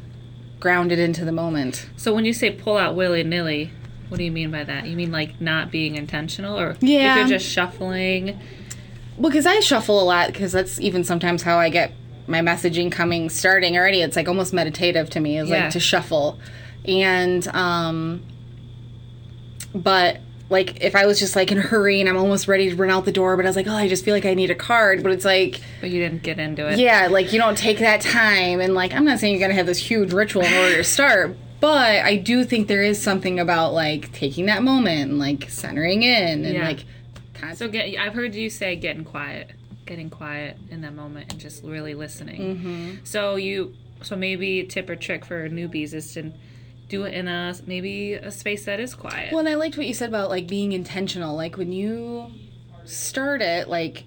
grounded 0.60 1.00
into 1.00 1.24
the 1.24 1.32
moment. 1.32 1.88
So 1.96 2.14
when 2.14 2.26
you 2.26 2.34
say 2.34 2.52
pull 2.52 2.78
out 2.78 2.96
willy 2.96 3.24
nilly, 3.24 3.72
what 4.10 4.18
do 4.18 4.24
you 4.24 4.32
mean 4.32 4.52
by 4.52 4.64
that? 4.66 4.88
You 4.88 4.98
mean 4.98 5.12
like 5.12 5.40
not 5.40 5.72
being 5.72 5.96
intentional, 5.96 6.60
or 6.60 6.76
Yeah. 6.82 7.12
if 7.14 7.30
you're 7.30 7.38
just 7.40 7.50
shuffling? 7.50 8.38
Well, 9.18 9.32
because 9.32 9.46
I 9.46 9.60
shuffle 9.62 10.02
a 10.02 10.04
lot, 10.04 10.28
because 10.28 10.52
that's 10.52 10.80
even 10.82 11.04
sometimes 11.04 11.44
how 11.44 11.58
I 11.60 11.70
get 11.70 11.94
my 12.30 12.42
messaging 12.42 12.92
coming 12.92 13.30
starting 13.30 13.78
already. 13.78 14.02
It's 14.02 14.16
like 14.16 14.28
almost 14.28 14.54
meditative 14.54 15.10
to 15.12 15.20
me, 15.20 15.38
is 15.38 15.50
Yeah. 15.50 15.64
like 15.64 15.72
to 15.72 15.80
shuffle. 15.80 16.40
And, 16.86 17.46
um, 17.50 18.22
but 19.74 20.20
like 20.50 20.84
if 20.84 20.96
I 20.96 21.06
was 21.06 21.20
just 21.20 21.36
like 21.36 21.52
in 21.52 21.58
a 21.60 21.62
hurry 21.62 22.00
and 22.00 22.10
I'm 22.10 22.18
almost 22.18 22.48
ready 22.48 22.70
to 22.70 22.76
run 22.76 22.90
out 22.90 23.06
the 23.06 23.12
door, 23.12 23.36
but 23.38 23.46
I 23.46 23.50
was 23.50 23.56
like, 23.56 23.68
oh, 23.68 23.76
I 23.76 23.88
just 23.88 24.04
feel 24.04 24.16
like 24.16 24.26
I 24.26 24.34
need 24.34 24.50
a 24.50 24.56
card. 24.56 25.04
But 25.04 25.12
it's 25.12 25.26
like, 25.26 25.62
But 25.82 25.92
you 25.92 26.02
didn't 26.02 26.24
get 26.24 26.40
into 26.40 26.68
it. 26.68 26.80
yeah, 26.80 27.08
like 27.10 27.32
you 27.34 27.40
don't 27.40 27.58
take 27.58 27.80
that 27.80 28.02
time. 28.02 28.60
And 28.60 28.74
like, 28.74 28.94
I'm 28.94 29.06
not 29.06 29.20
saying 29.20 29.38
you're 29.40 29.48
to 29.50 29.54
have 29.54 29.68
this 29.68 29.78
huge 29.78 30.12
ritual 30.12 30.44
in 30.44 30.54
order 30.54 30.76
to 30.78 30.84
start. 30.84 31.38
But 31.60 32.04
I 32.06 32.16
do 32.16 32.46
think 32.46 32.68
there 32.68 32.82
is 32.82 33.02
something 33.02 33.40
about 33.40 33.74
like 33.74 34.12
taking 34.14 34.46
that 34.48 34.64
moment 34.64 35.12
and 35.12 35.20
like 35.20 35.50
centering 35.50 36.04
in 36.04 36.46
and 36.46 36.56
Yeah. 36.56 36.66
like 36.68 36.86
kind 37.36 37.52
of- 37.52 37.58
So 37.60 37.68
get. 37.68 37.94
I've 38.00 38.14
heard 38.14 38.34
you 38.34 38.50
say 38.50 38.76
getting 38.76 39.04
quiet, 39.04 39.52
getting 39.90 40.10
quiet 40.10 40.58
in 40.70 40.80
that 40.82 40.94
moment, 40.94 41.34
and 41.34 41.42
just 41.42 41.66
really 41.66 41.96
listening. 41.96 42.42
Mm-hmm. 42.42 42.92
So 43.04 43.36
you. 43.36 43.76
So 44.02 44.16
maybe 44.16 44.64
tip 44.64 44.90
or 44.90 44.96
trick 44.96 45.26
for 45.26 45.50
newbies 45.50 45.94
is 45.94 46.14
to 46.14 46.32
do 46.88 47.04
it 47.04 47.14
in 47.14 47.28
a 47.28 47.54
maybe 47.68 48.14
a 48.14 48.32
space 48.32 48.64
that 48.64 48.80
is 48.80 48.96
quiet. 48.96 49.34
Well, 49.34 49.40
and 49.40 49.50
I 49.50 49.56
liked 49.56 49.76
what 49.76 49.86
you 49.86 49.94
said 49.94 50.08
about 50.08 50.30
like 50.30 50.48
being 50.48 50.72
intentional. 50.72 51.36
Like 51.36 51.58
when 51.58 51.74
you 51.74 52.32
start 52.86 53.42
it, 53.42 53.68
like 53.68 54.06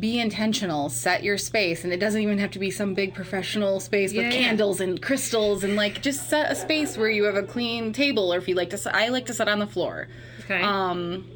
be 0.00 0.18
intentional, 0.18 0.88
set 0.88 1.22
your 1.22 1.38
space, 1.38 1.84
and 1.84 1.92
it 1.92 1.98
doesn't 1.98 2.20
even 2.20 2.38
have 2.38 2.50
to 2.50 2.58
be 2.58 2.72
some 2.72 2.92
big 2.92 3.14
professional 3.14 3.78
space 3.78 4.12
with 4.12 4.24
yeah. 4.24 4.30
candles 4.32 4.80
and 4.80 5.00
crystals, 5.00 5.62
and 5.62 5.76
like 5.76 6.02
just 6.02 6.28
set 6.28 6.50
a 6.50 6.56
space 6.56 6.98
where 6.98 7.08
you 7.08 7.22
have 7.22 7.36
a 7.36 7.44
clean 7.44 7.92
table, 7.92 8.34
or 8.34 8.38
if 8.38 8.48
you 8.48 8.56
like 8.56 8.70
to, 8.70 8.90
I 8.92 9.08
like 9.08 9.26
to 9.26 9.32
sit 9.32 9.48
on 9.48 9.60
the 9.60 9.66
floor, 9.68 10.08
okay. 10.40 10.60
um, 10.60 11.30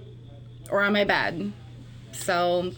or 0.69 0.83
on 0.83 0.93
my 0.93 1.05
bed. 1.05 1.53
So 2.11 2.73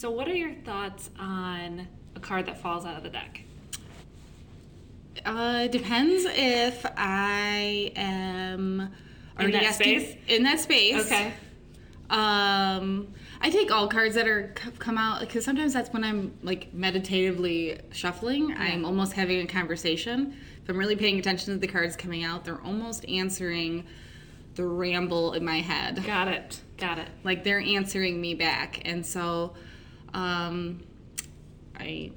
so 0.00 0.10
what 0.10 0.26
are 0.28 0.34
your 0.34 0.54
thoughts 0.64 1.10
on 1.18 1.86
a 2.16 2.20
card 2.20 2.46
that 2.46 2.58
falls 2.58 2.86
out 2.86 2.96
of 2.96 3.02
the 3.02 3.10
deck? 3.10 3.42
Uh, 5.26 5.64
it 5.64 5.72
depends 5.72 6.24
if 6.26 6.86
I 6.96 7.92
am 7.96 8.90
already 9.38 9.52
that 9.52 9.64
asking- 9.64 10.00
space? 10.00 10.16
In 10.26 10.42
that 10.44 10.58
space. 10.58 11.04
Okay. 11.04 11.34
Um, 12.08 13.08
I 13.42 13.50
take 13.50 13.70
all 13.70 13.88
cards 13.88 14.14
that 14.14 14.26
are 14.26 14.54
come 14.78 14.96
out 14.96 15.20
because 15.20 15.44
sometimes 15.44 15.74
that's 15.74 15.92
when 15.92 16.02
I'm 16.02 16.32
like 16.42 16.72
meditatively 16.72 17.78
shuffling. 17.92 18.56
I'm 18.56 18.86
almost 18.86 19.12
having 19.12 19.42
a 19.42 19.46
conversation. 19.46 20.34
If 20.62 20.70
I'm 20.70 20.78
really 20.78 20.96
paying 20.96 21.18
attention 21.18 21.52
to 21.52 21.60
the 21.60 21.68
cards 21.68 21.94
coming 21.94 22.24
out, 22.24 22.46
they're 22.46 22.62
almost 22.62 23.06
answering 23.06 23.84
the 24.54 24.64
ramble 24.64 25.34
in 25.34 25.44
my 25.44 25.60
head. 25.60 26.02
Got 26.06 26.28
it. 26.28 26.62
Got 26.78 26.98
it. 26.98 27.08
Like 27.22 27.44
they're 27.44 27.60
answering 27.60 28.18
me 28.18 28.34
back, 28.34 28.80
and 28.86 29.04
so 29.04 29.52
um, 30.14 30.82
I 31.78 32.10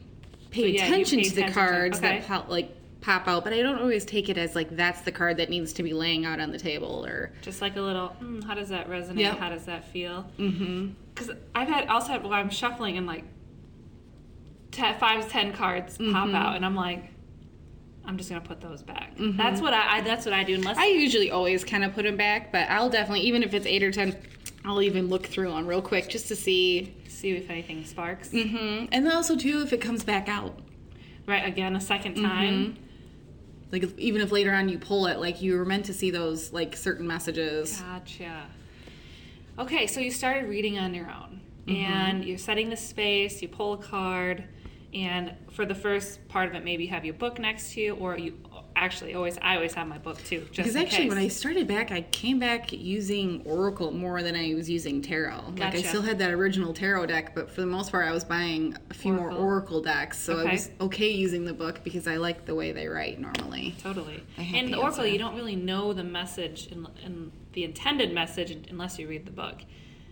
pay 0.51 0.61
So, 0.61 0.67
yeah, 0.67 0.85
attention 0.85 1.19
pay 1.19 1.23
to 1.29 1.35
the 1.35 1.41
attention 1.43 1.63
to- 1.63 1.69
cards 1.71 1.99
that 2.01 2.27
pop, 2.27 2.49
like 2.49 2.75
pop 3.01 3.27
out, 3.27 3.43
but 3.43 3.51
I 3.53 3.61
don't 3.61 3.79
always 3.79 4.05
take 4.05 4.29
it 4.29 4.37
as 4.37 4.55
like 4.55 4.75
that's 4.75 5.01
the 5.01 5.11
card 5.11 5.37
that 5.37 5.49
needs 5.49 5.73
to 5.73 5.83
be 5.83 5.93
laying 5.93 6.25
out 6.25 6.39
on 6.39 6.51
the 6.51 6.57
table 6.59 7.05
or. 7.05 7.31
Just 7.41 7.61
like 7.61 7.75
a 7.75 7.81
little, 7.81 8.15
mm, 8.21 8.43
how 8.45 8.53
does 8.53 8.69
that 8.69 8.89
resonate? 8.89 9.19
Yep. 9.19 9.37
How 9.39 9.49
does 9.49 9.65
that 9.65 9.87
feel? 9.89 10.25
Mm-hmm. 10.39 10.89
Because 11.13 11.31
I've 11.53 11.67
had 11.67 11.87
also 11.89 12.07
had, 12.13 12.23
while 12.23 12.33
I'm 12.33 12.49
shuffling 12.49 12.97
and 12.97 13.05
like 13.05 13.23
te- 14.71 14.93
five, 14.99 15.29
ten 15.29 15.53
cards 15.53 15.97
pop 15.97 16.05
Mm-hmm. 16.07 16.35
out, 16.35 16.55
and 16.55 16.65
I'm 16.65 16.75
like, 16.75 17.09
I'm 18.05 18.17
just 18.17 18.29
gonna 18.29 18.41
put 18.41 18.59
those 18.61 18.81
back. 18.83 19.11
That's 19.17 19.61
what 19.61 19.73
I, 19.73 19.97
I. 19.97 20.01
That's 20.01 20.25
what 20.25 20.33
I 20.33 20.43
do. 20.43 20.55
Unless 20.55 20.77
I 20.77 20.87
usually 20.87 21.31
always 21.31 21.63
kind 21.63 21.83
of 21.85 21.93
put 21.93 22.03
them 22.03 22.17
back, 22.17 22.51
but 22.51 22.69
I'll 22.69 22.89
definitely, 22.89 23.21
even 23.27 23.43
if 23.43 23.53
it's 23.53 23.65
eight 23.65 23.81
or 23.83 23.91
ten, 23.91 24.17
I'll 24.65 24.81
even 24.81 25.07
look 25.07 25.27
through 25.27 25.51
them 25.51 25.67
real 25.67 25.81
quick 25.81 26.09
just 26.09 26.27
to 26.29 26.35
see. 26.35 26.95
See 27.23 27.31
if 27.31 27.49
anything 27.49 27.85
sparks. 27.85 28.29
Mm-hmm. 28.29 28.87
And 28.91 29.05
then 29.05 29.13
also 29.13 29.37
too, 29.37 29.61
if 29.61 29.71
it 29.71 29.79
comes 29.81 30.03
back 30.03 30.27
out, 30.27 30.59
Right 31.25 31.47
again, 31.47 31.73
a 31.77 31.81
second 31.81 32.15
Mm-hmm. 32.17 32.25
time. 32.25 32.77
like 33.71 33.81
if, 33.83 33.97
even 33.97 34.19
if 34.21 34.29
later 34.33 34.51
on 34.53 34.67
you 34.67 34.77
pull 34.77 35.05
it, 35.07 35.19
like 35.19 35.41
you 35.41 35.57
were 35.57 35.63
meant 35.63 35.85
to 35.85 35.93
see 35.93 36.11
those 36.11 36.51
like 36.51 36.75
certain 36.75 37.07
messages. 37.07 37.79
Gotcha. 37.79 38.43
Okay, 39.57 39.87
so 39.87 40.01
you 40.01 40.11
started 40.11 40.49
reading 40.49 40.77
on 40.77 40.93
your 40.93 41.09
own, 41.09 41.39
Mm-hmm. 41.65 41.75
and 41.93 42.25
you're 42.25 42.37
setting 42.37 42.69
the 42.69 42.75
space. 42.75 43.41
You 43.41 43.47
pull 43.47 43.71
a 43.73 43.77
card, 43.77 44.43
and 44.93 45.33
for 45.53 45.65
the 45.65 45.75
first 45.75 46.27
part 46.27 46.49
of 46.49 46.55
it, 46.55 46.65
maybe 46.65 46.83
you 46.83 46.89
have 46.89 47.05
your 47.05 47.13
book 47.13 47.39
next 47.39 47.71
to 47.73 47.79
you, 47.81 47.95
or 47.95 48.17
you 48.17 48.33
actually 48.75 49.13
always. 49.15 49.37
I 49.41 49.55
always 49.55 49.73
have 49.73 49.87
my 49.87 49.97
book 49.97 50.23
too, 50.23 50.39
just 50.51 50.55
Because 50.55 50.75
actually, 50.75 51.03
case. 51.03 51.09
when 51.09 51.17
I 51.17 51.27
started 51.27 51.67
back, 51.67 51.91
I 51.91 52.01
came 52.01 52.39
back 52.39 52.71
using 52.71 53.41
Oracle 53.45 53.91
more 53.91 54.21
than 54.23 54.35
I 54.35 54.53
was 54.53 54.69
using 54.69 55.01
tarot. 55.01 55.53
Like 55.57 55.75
I 55.75 55.81
still 55.81 56.01
had 56.01 56.19
that 56.19 56.31
original 56.31 56.73
tarot 56.73 57.07
deck, 57.07 57.35
but 57.35 57.49
for 57.49 57.61
the 57.61 57.67
most 57.67 57.91
part, 57.91 58.05
I 58.07 58.11
was 58.11 58.23
buying 58.23 58.75
a 58.89 58.93
few 58.93 59.13
more 59.13 59.25
Oracle. 59.27 59.43
Oracle 59.43 59.81
decks. 59.81 60.19
So 60.19 60.33
Okay. 60.37 60.49
I 60.49 60.53
was 60.53 60.71
okay 60.81 61.09
using 61.11 61.45
the 61.45 61.53
book 61.53 61.83
because 61.83 62.07
I 62.07 62.17
like 62.17 62.45
the 62.45 62.55
way 62.55 62.71
they 62.71 62.87
write 62.87 63.19
normally. 63.19 63.75
Totally. 63.81 64.23
And 64.37 64.73
the 64.73 64.77
Oracle, 64.79 65.05
you 65.05 65.19
don't 65.19 65.35
really 65.35 65.55
know 65.55 65.93
the 65.93 66.03
message 66.03 66.67
and, 66.71 66.87
and 67.03 67.31
the 67.53 67.63
intended 67.63 68.13
message 68.13 68.57
unless 68.69 68.97
you 68.99 69.07
read 69.07 69.25
the 69.25 69.31
book. 69.31 69.61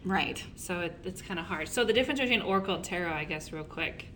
Right. 0.04 0.44
So 0.56 0.80
it, 0.82 0.98
it's 1.04 1.22
kind 1.22 1.40
of 1.40 1.46
hard. 1.46 1.68
So 1.68 1.84
the 1.84 1.94
difference 1.94 2.20
between 2.20 2.42
Oracle 2.42 2.76
and 2.76 2.84
Tarot, 2.84 3.14
I 3.14 3.24
guess, 3.24 3.52
real 3.52 3.64
quick. 3.64 4.08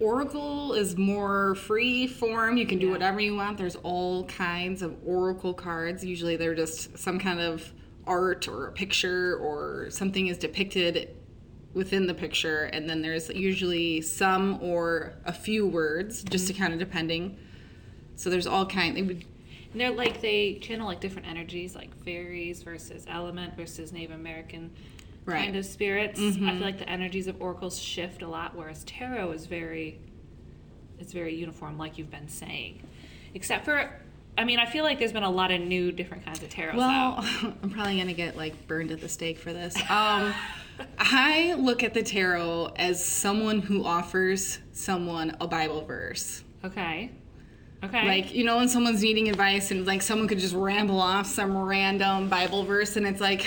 Oracle 0.00 0.74
is 0.74 0.96
more 0.96 1.56
free 1.56 2.06
form. 2.06 2.56
You 2.56 2.66
can 2.66 2.78
do 2.78 2.86
Yeah. 2.86 2.92
whatever 2.92 3.20
you 3.20 3.34
want. 3.34 3.58
There's 3.58 3.76
all 3.76 4.24
kinds 4.24 4.82
of 4.82 4.96
Oracle 5.04 5.52
cards. 5.52 6.04
Usually 6.04 6.36
they're 6.36 6.54
just 6.54 6.96
some 6.98 7.18
kind 7.18 7.40
of 7.40 7.72
art 8.06 8.48
or 8.48 8.68
a 8.68 8.72
picture 8.72 9.36
or 9.36 9.90
something 9.90 10.28
is 10.28 10.38
depicted 10.38 11.14
within 11.74 12.06
the 12.06 12.14
picture. 12.14 12.64
And 12.64 12.88
then 12.88 13.02
there's 13.02 13.28
usually 13.30 14.00
some 14.00 14.58
or 14.62 15.14
a 15.24 15.32
few 15.32 15.66
words, 15.66 16.22
just 16.22 16.46
to 16.46 16.52
mm-hmm. 16.52 16.62
kind 16.62 16.72
of 16.72 16.78
depending. 16.78 17.36
So 18.14 18.30
there's 18.30 18.46
all 18.46 18.66
kind. 18.66 18.96
They 18.96 19.02
would, 19.02 19.24
And 19.72 19.80
they're 19.80 19.90
like 19.90 20.20
they 20.20 20.54
channel 20.54 20.86
like 20.86 21.00
different 21.00 21.28
energies, 21.28 21.74
like 21.74 21.94
fairies 22.04 22.62
versus 22.62 23.04
element 23.08 23.56
versus 23.56 23.92
Native 23.92 24.14
American 24.14 24.70
Right. 25.28 25.44
kind 25.44 25.56
of 25.56 25.66
spirits. 25.66 26.18
I 26.20 26.32
feel 26.32 26.54
like 26.54 26.78
the 26.78 26.88
energies 26.88 27.26
of 27.26 27.40
oracles 27.40 27.78
shift 27.78 28.22
a 28.22 28.28
lot, 28.28 28.56
whereas 28.56 28.84
tarot 28.84 29.32
is 29.32 29.46
very, 29.46 29.98
it's 30.98 31.12
very 31.12 31.34
uniform, 31.34 31.76
like 31.78 31.98
you've 31.98 32.10
been 32.10 32.28
saying. 32.28 32.82
Except 33.34 33.64
for, 33.64 33.90
I 34.38 34.44
mean, 34.44 34.58
I 34.58 34.66
feel 34.66 34.84
like 34.84 34.98
there's 34.98 35.12
been 35.12 35.22
a 35.24 35.30
lot 35.30 35.50
of 35.50 35.60
new 35.60 35.92
different 35.92 36.24
kinds 36.24 36.42
of 36.42 36.48
tarot. 36.48 36.76
well, 36.76 37.16
out. 37.18 37.24
I'm 37.62 37.70
probably 37.70 37.98
gonna 37.98 38.14
get 38.14 38.36
like 38.36 38.66
burned 38.66 38.90
at 38.90 39.00
the 39.00 39.08
stake 39.08 39.38
for 39.38 39.52
this. 39.52 39.76
Um, 39.90 40.32
I 40.98 41.54
look 41.58 41.82
at 41.82 41.92
the 41.92 42.02
tarot 42.02 42.72
as 42.76 43.04
someone 43.04 43.60
who 43.60 43.84
offers 43.84 44.58
someone 44.72 45.36
a 45.40 45.46
Bible 45.46 45.84
verse. 45.84 46.42
Okay. 46.64 47.10
Okay. 47.84 48.06
Like, 48.06 48.34
you 48.34 48.44
know, 48.44 48.56
when 48.56 48.68
someone's 48.68 49.02
needing 49.02 49.28
advice 49.28 49.70
and 49.70 49.86
like 49.86 50.02
someone 50.02 50.26
could 50.26 50.38
just 50.38 50.54
ramble 50.54 51.00
off 51.00 51.26
some 51.26 51.56
random 51.56 52.28
Bible 52.28 52.64
verse 52.64 52.96
and 52.96 53.06
it's 53.06 53.20
like, 53.20 53.46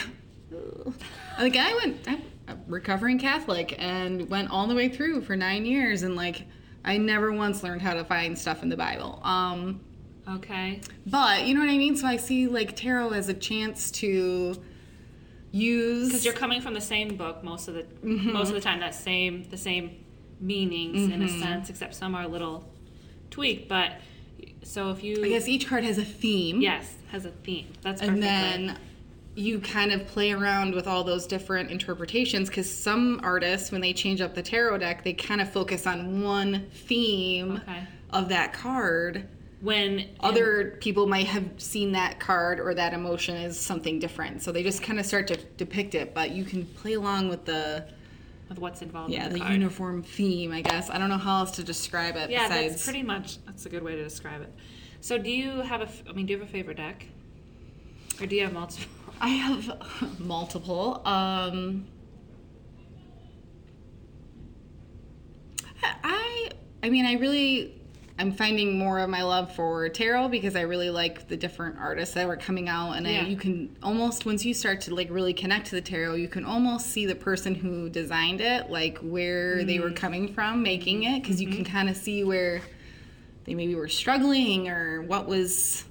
ugh. 0.53 0.93
Like 1.41 1.55
I 1.57 1.73
went, 1.75 1.97
I'm 2.07 2.21
a 2.47 2.55
recovering 2.67 3.19
Catholic 3.19 3.75
and 3.79 4.29
went 4.29 4.49
all 4.51 4.67
the 4.67 4.75
way 4.75 4.89
through 4.89 5.21
for 5.21 5.35
nine 5.35 5.65
years 5.65 6.03
and 6.03 6.15
like 6.15 6.45
I 6.83 6.97
never 6.97 7.31
once 7.31 7.63
learned 7.63 7.81
how 7.81 7.93
to 7.93 8.03
find 8.03 8.37
stuff 8.37 8.63
in 8.63 8.69
the 8.69 8.77
Bible. 8.77 9.19
Um, 9.23 9.81
okay. 10.27 10.81
but 11.05 11.45
you 11.45 11.53
know 11.53 11.61
what 11.61 11.69
I 11.69 11.77
mean? 11.77 11.95
So 11.95 12.07
I 12.07 12.17
see 12.17 12.47
like 12.47 12.75
tarot 12.75 13.11
as 13.11 13.29
a 13.29 13.33
chance 13.33 13.91
to 13.91 14.55
use. 15.51 16.07
Because 16.07 16.25
you're 16.25 16.33
coming 16.33 16.61
from 16.61 16.73
the 16.73 16.81
same 16.81 17.15
book 17.17 17.43
most 17.43 17.67
of 17.67 17.75
the 17.75 17.83
Mm-hmm. 17.83 18.31
most 18.33 18.49
of 18.49 18.55
the 18.55 18.61
time. 18.61 18.79
That 18.79 18.95
same 18.95 19.43
the 19.49 19.57
same 19.57 20.03
meanings 20.39 21.03
in 21.11 21.21
a 21.21 21.25
Mm-hmm. 21.25 21.39
sense, 21.41 21.69
except 21.69 21.93
some 21.95 22.15
are 22.15 22.23
a 22.23 22.27
little 22.27 22.67
tweaked. 23.29 23.67
But 23.69 23.93
so 24.63 24.89
if 24.91 25.03
you 25.03 25.23
I 25.23 25.29
guess 25.29 25.47
each 25.47 25.67
card 25.67 25.83
has 25.83 25.97
a 25.97 26.05
theme. 26.05 26.61
yes 26.61 26.95
has 27.11 27.25
a 27.25 27.31
theme. 27.31 27.67
That's 27.81 28.01
and 28.01 28.21
perfectly. 28.21 28.27
then 28.67 28.77
you 29.35 29.59
kind 29.59 29.91
of 29.93 30.05
play 30.07 30.31
around 30.31 30.73
with 30.75 30.87
all 30.87 31.03
those 31.03 31.25
different 31.25 31.71
interpretations 31.71 32.49
because 32.49 32.69
some 32.69 33.19
artists 33.23 33.71
when 33.71 33.79
they 33.81 33.93
change 33.93 34.19
up 34.21 34.35
the 34.35 34.41
tarot 34.41 34.77
deck 34.79 35.03
they 35.03 35.13
kind 35.13 35.39
of 35.39 35.51
focus 35.51 35.87
on 35.87 36.21
one 36.21 36.65
theme 36.71 37.53
Okay. 37.57 37.83
of 38.11 38.29
that 38.29 38.51
card 38.53 39.27
when 39.61 40.09
other 40.19 40.77
people 40.81 41.07
might 41.07 41.27
have 41.27 41.45
seen 41.57 41.91
that 41.93 42.19
card 42.19 42.59
or 42.59 42.73
that 42.73 42.93
emotion 42.93 43.35
as 43.37 43.57
something 43.59 43.99
different 43.99 44.41
so 44.41 44.51
they 44.51 44.63
just 44.63 44.83
kind 44.83 44.99
of 44.99 45.05
start 45.05 45.27
to 45.27 45.37
depict 45.55 45.95
it 45.95 46.13
but 46.13 46.31
you 46.31 46.43
can 46.43 46.65
play 46.65 46.93
along 46.93 47.29
with 47.29 47.45
the 47.45 47.85
with 48.49 48.59
what's 48.59 48.81
involved 48.81 49.13
yeah 49.13 49.27
in 49.27 49.33
the 49.33 49.39
the, 49.39 49.51
uniform 49.53 50.03
theme 50.03 50.51
i 50.51 50.59
guess 50.61 50.89
i 50.89 50.97
don't 50.97 51.07
know 51.09 51.17
how 51.17 51.39
else 51.39 51.51
to 51.51 51.63
describe 51.63 52.17
it 52.17 52.29
yeah, 52.29 52.49
besides 52.49 52.73
that's 52.73 52.83
pretty 52.83 53.03
much 53.03 53.37
that's 53.45 53.65
a 53.65 53.69
good 53.69 53.83
way 53.83 53.95
to 53.95 54.03
describe 54.03 54.41
it. 54.41 54.53
So 55.03 55.17
do 55.17 55.31
you 55.31 55.61
have 55.61 55.81
a? 55.81 55.89
I 56.07 56.13
mean, 56.13 56.27
do 56.27 56.33
you 56.33 56.39
have 56.39 56.47
a 56.47 56.51
favorite 56.51 56.77
deck, 56.77 57.07
or 58.19 58.27
do 58.27 58.35
you 58.35 58.43
have 58.43 58.53
multiple? 58.53 58.87
I 59.21 59.29
have 59.29 60.19
multiple. 60.19 61.01
Um, 61.05 61.85
I, 65.83 66.49
I 66.83 66.89
mean, 66.89 67.05
I 67.05 67.13
really, 67.13 67.79
I'm 68.17 68.31
finding 68.31 68.77
more 68.79 68.99
of 68.99 69.09
my 69.11 69.21
love 69.21 69.53
for 69.55 69.87
tarot 69.89 70.29
because 70.29 70.55
I 70.55 70.61
really 70.61 70.89
like 70.89 71.27
the 71.27 71.37
different 71.37 71.77
artists 71.77 72.15
that 72.15 72.27
were 72.27 72.35
coming 72.35 72.67
out, 72.67 72.93
and 72.93 73.05
Yeah. 73.05 73.21
I, 73.21 73.25
you 73.27 73.37
can 73.37 73.75
almost 73.83 74.25
once 74.25 74.43
you 74.43 74.55
start 74.55 74.81
to 74.81 74.95
like 74.95 75.09
really 75.11 75.33
connect 75.33 75.67
to 75.67 75.75
the 75.75 75.81
tarot, 75.81 76.15
you 76.15 76.27
can 76.27 76.43
almost 76.43 76.87
see 76.87 77.05
the 77.05 77.15
person 77.15 77.53
who 77.53 77.89
designed 77.89 78.41
it, 78.41 78.71
like 78.71 78.97
where 78.99 79.63
they 79.63 79.79
were 79.79 79.91
coming 79.91 80.33
from 80.33 80.63
making 80.63 81.03
it, 81.03 81.21
because 81.21 81.39
you 81.39 81.47
can 81.47 81.63
kind 81.63 81.89
of 81.89 81.95
see 81.95 82.23
where 82.23 82.61
they 83.45 83.53
maybe 83.53 83.75
were 83.75 83.87
struggling 83.87 84.67
or 84.67 85.03
what 85.03 85.27
was 85.27 85.85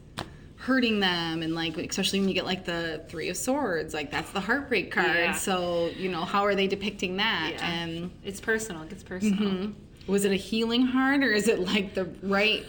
hurting 0.70 1.00
them 1.00 1.42
and 1.42 1.52
like 1.52 1.76
especially 1.76 2.20
when 2.20 2.28
you 2.28 2.34
get 2.34 2.44
like 2.44 2.64
the 2.64 3.02
three 3.08 3.28
of 3.28 3.36
swords 3.36 3.92
like 3.92 4.08
that's 4.08 4.30
the 4.30 4.38
heartbreak 4.38 4.92
card 4.92 5.16
Yeah. 5.16 5.32
so 5.32 5.88
you 5.96 6.08
know 6.08 6.24
how 6.24 6.44
are 6.46 6.54
they 6.54 6.68
depicting 6.68 7.16
that 7.16 7.54
Yeah. 7.54 7.68
and 7.72 8.12
It's 8.22 8.38
personal. 8.40 8.82
It 8.84 8.90
gets 8.90 9.02
personal. 9.02 9.50
Mm-hmm. 9.50 9.72
was 10.12 10.24
it 10.24 10.30
a 10.30 10.36
healing 10.36 10.82
heart 10.86 11.24
or 11.24 11.32
is 11.32 11.48
it 11.48 11.58
like 11.58 11.94
the 11.94 12.04
right 12.22 12.64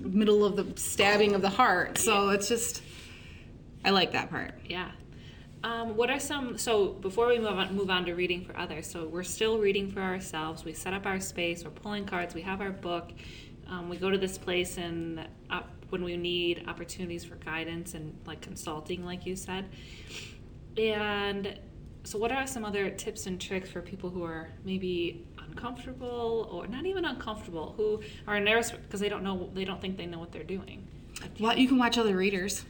middle 0.00 0.46
of 0.46 0.56
the 0.56 0.66
stabbing 0.80 1.34
of 1.34 1.42
the 1.42 1.50
heart 1.50 1.98
so 1.98 2.30
it's 2.30 2.48
just 2.48 2.82
i 3.84 3.90
like 3.90 4.12
that 4.12 4.30
part 4.30 4.54
Yeah. 4.66 4.90
Um, 5.64 5.94
what 5.96 6.10
are 6.10 6.18
some? 6.18 6.58
So 6.58 6.88
before 6.88 7.28
we 7.28 7.38
move 7.38 7.56
on, 7.56 7.76
move 7.76 7.88
on 7.88 8.04
to 8.06 8.14
reading 8.14 8.44
for 8.44 8.56
others. 8.58 8.84
So 8.84 9.06
we're 9.06 9.22
still 9.22 9.58
reading 9.58 9.92
for 9.92 10.00
ourselves. 10.00 10.64
We 10.64 10.72
set 10.72 10.92
up 10.92 11.06
our 11.06 11.20
space. 11.20 11.62
We're 11.62 11.70
pulling 11.70 12.04
cards. 12.04 12.34
We 12.34 12.42
have 12.42 12.60
our 12.60 12.72
book. 12.72 13.12
Um, 13.70 13.88
we 13.88 13.96
go 13.96 14.10
to 14.10 14.18
this 14.18 14.36
place 14.36 14.76
and 14.76 15.20
uh, 15.50 15.60
when 15.92 16.02
we 16.02 16.16
need 16.16 16.64
opportunities 16.66 17.22
for 17.22 17.34
guidance 17.36 17.92
and 17.92 18.18
like 18.26 18.40
consulting, 18.40 19.04
like 19.04 19.26
you 19.26 19.36
said. 19.36 19.66
And 20.78 21.58
so, 22.04 22.18
what 22.18 22.32
are 22.32 22.46
some 22.46 22.64
other 22.64 22.88
tips 22.90 23.26
and 23.26 23.38
tricks 23.38 23.68
for 23.70 23.82
people 23.82 24.08
who 24.08 24.24
are 24.24 24.48
maybe 24.64 25.26
uncomfortable 25.38 26.48
or 26.50 26.66
not 26.66 26.86
even 26.86 27.04
uncomfortable, 27.04 27.74
who 27.76 28.00
are 28.26 28.40
nervous 28.40 28.70
because 28.70 29.00
they 29.00 29.10
don't 29.10 29.22
know, 29.22 29.50
they 29.52 29.66
don't 29.66 29.80
think 29.82 29.98
they 29.98 30.06
know 30.06 30.18
what 30.18 30.32
they're 30.32 30.42
doing? 30.42 30.88
well 31.38 31.56
you 31.56 31.68
can 31.68 31.78
watch 31.78 31.96
other 31.98 32.16
readers 32.16 32.64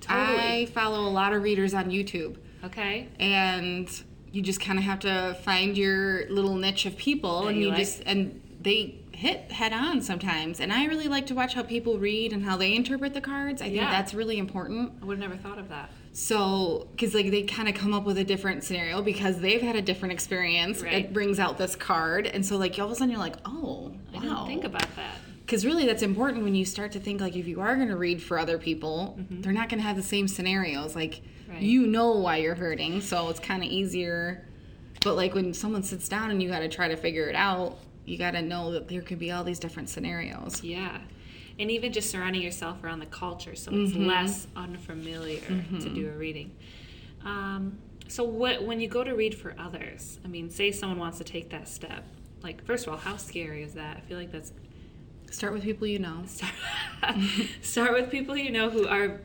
Totally. 0.00 0.38
i 0.62 0.66
follow 0.66 1.08
a 1.08 1.10
lot 1.10 1.32
of 1.32 1.42
readers 1.42 1.74
on 1.74 1.86
youtube 1.90 2.36
Okay. 2.62 3.08
and 3.18 3.88
you 4.30 4.40
just 4.40 4.60
kind 4.60 4.78
of 4.78 4.84
have 4.84 5.00
to 5.00 5.36
find 5.42 5.76
your 5.76 6.28
little 6.30 6.54
niche 6.54 6.86
of 6.86 6.96
people 6.96 7.42
That 7.42 7.48
and 7.48 7.56
you 7.56 7.62
you 7.64 7.68
like. 7.70 7.78
just 7.78 8.02
and 8.06 8.40
they 8.68 8.94
hit 9.12 9.50
head 9.50 9.72
on 9.72 10.00
sometimes. 10.00 10.60
And 10.60 10.72
I 10.72 10.84
really 10.86 11.08
like 11.08 11.26
to 11.26 11.34
watch 11.34 11.54
how 11.54 11.62
people 11.62 11.98
read 11.98 12.32
and 12.32 12.44
how 12.44 12.56
they 12.56 12.74
interpret 12.74 13.14
the 13.14 13.20
cards. 13.20 13.60
I 13.62 13.64
think 13.66 13.76
Yeah. 13.76 13.90
that's 13.90 14.14
really 14.14 14.38
important. 14.38 14.92
I 15.02 15.04
would 15.06 15.18
have 15.18 15.28
never 15.30 15.40
thought 15.42 15.58
of 15.58 15.68
that. 15.70 15.90
So, 16.12 16.88
because 16.92 17.14
like 17.14 17.30
they 17.30 17.42
kind 17.42 17.68
of 17.68 17.74
come 17.74 17.94
up 17.94 18.04
with 18.04 18.18
a 18.18 18.24
different 18.24 18.64
scenario 18.64 19.02
because 19.02 19.40
they've 19.40 19.60
had 19.62 19.76
a 19.76 19.82
different 19.82 20.12
experience. 20.12 20.82
Right. 20.82 20.92
It 21.06 21.12
brings 21.12 21.38
out 21.38 21.58
this 21.58 21.74
card, 21.76 22.26
and 22.26 22.44
so 22.44 22.56
like 22.56 22.78
all 22.78 22.86
of 22.86 22.92
a 22.92 22.94
sudden 22.94 23.10
you're 23.10 23.18
like, 23.20 23.36
oh, 23.44 23.92
I 24.14 24.18
didn't 24.20 24.46
think 24.46 24.64
about 24.64 24.94
that. 24.96 25.14
Because 25.44 25.64
really, 25.64 25.86
that's 25.86 26.02
important 26.02 26.44
when 26.44 26.54
you 26.54 26.64
start 26.66 26.92
to 26.92 27.00
think 27.00 27.20
like 27.22 27.34
if 27.36 27.46
you 27.48 27.60
are 27.60 27.74
going 27.76 27.88
to 27.88 27.96
read 27.96 28.22
for 28.22 28.38
other 28.38 28.58
people, 28.58 29.18
they're 29.30 29.52
not 29.52 29.68
going 29.70 29.80
to 29.80 29.86
have 29.86 29.96
the 29.96 30.02
same 30.02 30.28
scenarios. 30.28 30.94
Like 30.94 31.22
Mm-hmm. 31.48 31.52
Right. 31.56 31.62
you 31.62 31.86
know 31.86 32.10
why 32.10 32.36
you're 32.36 32.54
hurting, 32.54 33.00
so 33.00 33.30
it's 33.30 33.40
kind 33.40 33.62
of 33.64 33.70
easier. 33.70 34.46
But 35.02 35.14
like 35.16 35.34
when 35.34 35.54
someone 35.54 35.82
sits 35.82 36.06
down 36.06 36.30
and 36.30 36.42
you 36.42 36.50
got 36.50 36.58
to 36.58 36.68
try 36.68 36.88
to 36.88 36.96
figure 36.96 37.26
it 37.30 37.34
out, 37.34 37.78
you 38.08 38.16
got 38.18 38.32
to 38.32 38.42
know 38.42 38.72
that 38.72 38.88
there 38.88 39.02
could 39.02 39.18
be 39.18 39.30
all 39.30 39.44
these 39.44 39.58
different 39.58 39.88
scenarios. 39.88 40.62
Yeah. 40.62 40.98
And 41.58 41.70
even 41.70 41.92
just 41.92 42.10
surrounding 42.10 42.40
yourself 42.42 42.82
around 42.84 43.00
the 43.00 43.06
culture 43.06 43.54
so 43.56 43.70
it's 43.74 43.92
Mm-hmm. 43.92 44.06
less 44.06 44.46
unfamiliar 44.56 45.40
to 45.80 45.88
do 45.88 46.08
a 46.08 46.16
reading. 46.16 46.52
Um, 47.24 47.78
so, 48.06 48.24
what 48.24 48.62
when 48.62 48.80
you 48.80 48.88
go 48.88 49.04
to 49.04 49.12
read 49.14 49.34
for 49.34 49.54
others, 49.58 50.18
I 50.24 50.28
mean, 50.28 50.48
say 50.50 50.70
someone 50.72 50.98
wants 50.98 51.18
to 51.18 51.24
take 51.24 51.50
that 51.50 51.68
step. 51.68 52.04
Like, 52.42 52.64
first 52.64 52.86
of 52.86 52.92
all, 52.92 52.98
how 52.98 53.16
scary 53.16 53.62
is 53.62 53.74
that? 53.74 53.96
I 53.96 54.00
feel 54.00 54.16
like 54.18 54.32
that's 54.32 54.52
Start 55.30 55.52
with 55.52 55.62
people 55.62 55.86
you 55.86 55.98
know. 55.98 56.22
start, 56.26 56.52
start 57.60 57.92
with 57.92 58.10
people 58.10 58.34
you 58.36 58.50
know 58.50 58.70
who 58.70 58.86
are 58.88 59.20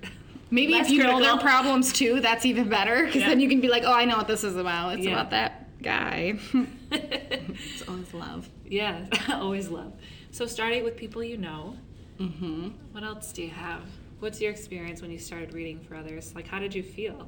Maybe 0.52 0.74
Less 0.74 0.88
if 0.88 0.92
you 0.94 1.04
know 1.04 1.20
their 1.22 1.38
problems 1.38 1.94
too, 1.94 2.20
that's 2.20 2.46
even 2.46 2.68
better. 2.68 3.06
Because 3.06 3.22
Yeah. 3.22 3.30
then 3.30 3.40
you 3.40 3.48
can 3.50 3.62
be 3.62 3.70
like, 3.70 3.84
oh, 3.86 3.94
I 3.94 4.06
know 4.06 4.18
what 4.18 4.28
this 4.28 4.44
is 4.44 4.56
about. 4.58 4.96
It's 4.96 5.06
Yeah. 5.06 5.14
about 5.14 5.30
that 5.32 5.82
guy. 5.82 6.38
it's 6.92 7.88
always 7.88 8.14
love. 8.14 8.50
Yeah, 8.66 9.06
always 9.30 9.70
love. 9.70 9.94
So, 10.32 10.46
starting 10.46 10.84
with 10.84 10.98
people 10.98 11.24
you 11.24 11.38
know. 11.38 11.78
Mm-hmm. 12.20 12.70
What 12.92 13.04
else 13.04 13.32
do 13.32 13.44
you 13.44 13.50
have? 13.50 13.82
What's 14.20 14.40
your 14.40 14.52
experience 14.52 15.02
when 15.02 15.12
you 15.12 15.18
started 15.18 15.54
reading 15.54 15.80
for 15.80 15.96
others? 15.96 16.34
Like, 16.36 16.48
how 16.48 16.60
did 16.60 16.74
you 16.74 16.84
feel? 16.84 17.28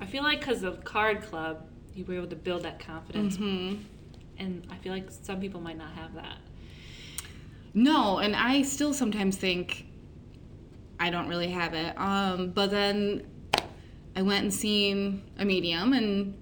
I 0.00 0.06
feel 0.06 0.22
like 0.22 0.40
because 0.40 0.62
of 0.62 0.84
Card 0.84 1.22
Club, 1.22 1.66
you 1.94 2.04
were 2.04 2.14
able 2.14 2.26
to 2.28 2.36
build 2.36 2.62
that 2.62 2.78
confidence. 2.78 3.36
Mm-hmm. 3.36 3.82
And 4.38 4.66
I 4.70 4.76
feel 4.76 4.92
like 4.92 5.10
some 5.10 5.40
people 5.40 5.60
might 5.60 5.76
not 5.76 5.92
have 5.92 6.14
that. 6.14 6.38
No, 7.74 8.18
and 8.18 8.34
I 8.34 8.62
still 8.62 8.94
sometimes 8.94 9.36
think 9.36 9.86
I 10.98 11.10
don't 11.10 11.28
really 11.28 11.50
have 11.50 11.74
it. 11.74 11.98
Um, 11.98 12.50
but 12.50 12.70
then 12.70 13.26
I 14.16 14.22
went 14.22 14.42
and 14.42 14.54
seen 14.54 15.22
a 15.38 15.44
medium 15.44 15.92
and 15.92 16.34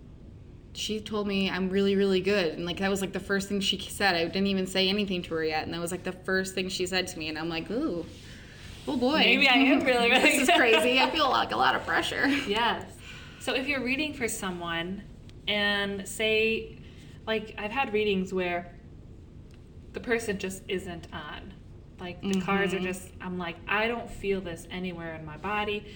she 0.77 1.01
told 1.01 1.27
me 1.27 1.51
I'm 1.51 1.71
really, 1.71 1.97
really 1.97 2.21
good. 2.21 2.55
And 2.55 2.67
like 2.67 2.79
that 2.79 2.91
was 2.91 3.01
like 3.01 3.13
the 3.13 3.21
first 3.21 3.49
thing 3.49 3.61
she 3.61 3.79
said. 3.79 4.15
I 4.15 4.25
didn't 4.25 4.47
even 4.47 4.67
say 4.67 4.89
anything 4.89 5.23
to 5.23 5.35
her 5.35 5.45
yet. 5.45 5.65
And 5.65 5.73
that 5.73 5.81
was 5.81 5.91
like 5.91 6.05
the 6.05 6.13
first 6.13 6.55
thing 6.55 6.69
she 6.69 6.87
said 6.87 7.07
to 7.09 7.19
me. 7.19 7.29
And 7.29 7.39
I'm 7.39 7.49
like, 7.49 7.71
ooh, 7.71 8.05
oh 8.87 8.97
boy. 8.97 9.19
Maybe 9.19 9.49
I 9.49 9.55
am 9.55 9.83
really, 9.83 10.11
really 10.11 10.21
this 10.21 10.49
is 10.49 10.55
crazy. 10.55 11.01
I 11.01 11.11
feel 11.11 11.31
like 11.31 11.53
a 11.53 11.57
lot 11.57 11.75
of 11.75 11.85
pressure. 11.85 12.27
Yes. 12.47 12.85
So 13.41 13.55
if 13.55 13.69
you're 13.69 13.83
reading 13.83 14.13
for 14.13 14.29
someone 14.29 15.03
and 15.47 16.07
say, 16.07 16.79
like, 17.27 17.55
I've 17.59 17.71
had 17.71 17.93
readings 17.93 18.35
where 18.35 18.75
the 19.93 20.01
person 20.01 20.39
just 20.39 20.63
isn't 20.69 21.07
on. 21.13 21.55
Like, 22.01 22.21
the 22.23 22.41
cards 22.41 22.75
are 22.75 22.79
mm-hmm. 22.79 22.87
just, 22.87 23.09
I'm 23.21 23.39
like, 23.39 23.57
I 23.69 23.87
don't 23.87 24.11
feel 24.11 24.41
this 24.41 24.67
anywhere 24.71 25.15
in 25.15 25.25
my 25.25 25.37
body. 25.37 25.87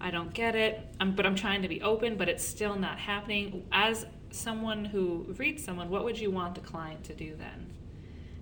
I 0.00 0.10
don't 0.10 0.32
get 0.32 0.54
it. 0.54 0.80
I'm, 0.98 1.14
but 1.14 1.26
I'm 1.26 1.34
trying 1.34 1.62
to 1.62 1.68
be 1.68 1.82
open, 1.82 2.16
but 2.16 2.28
it's 2.28 2.44
still 2.44 2.74
not 2.74 2.98
happening. 2.98 3.66
As 3.70 4.06
someone 4.34 4.84
who 4.84 5.34
reads 5.38 5.64
someone, 5.64 5.90
what 5.90 6.04
would 6.04 6.18
you 6.18 6.30
want 6.30 6.54
the 6.54 6.60
client 6.60 7.04
to 7.04 7.14
do 7.14 7.34
then? 7.36 7.70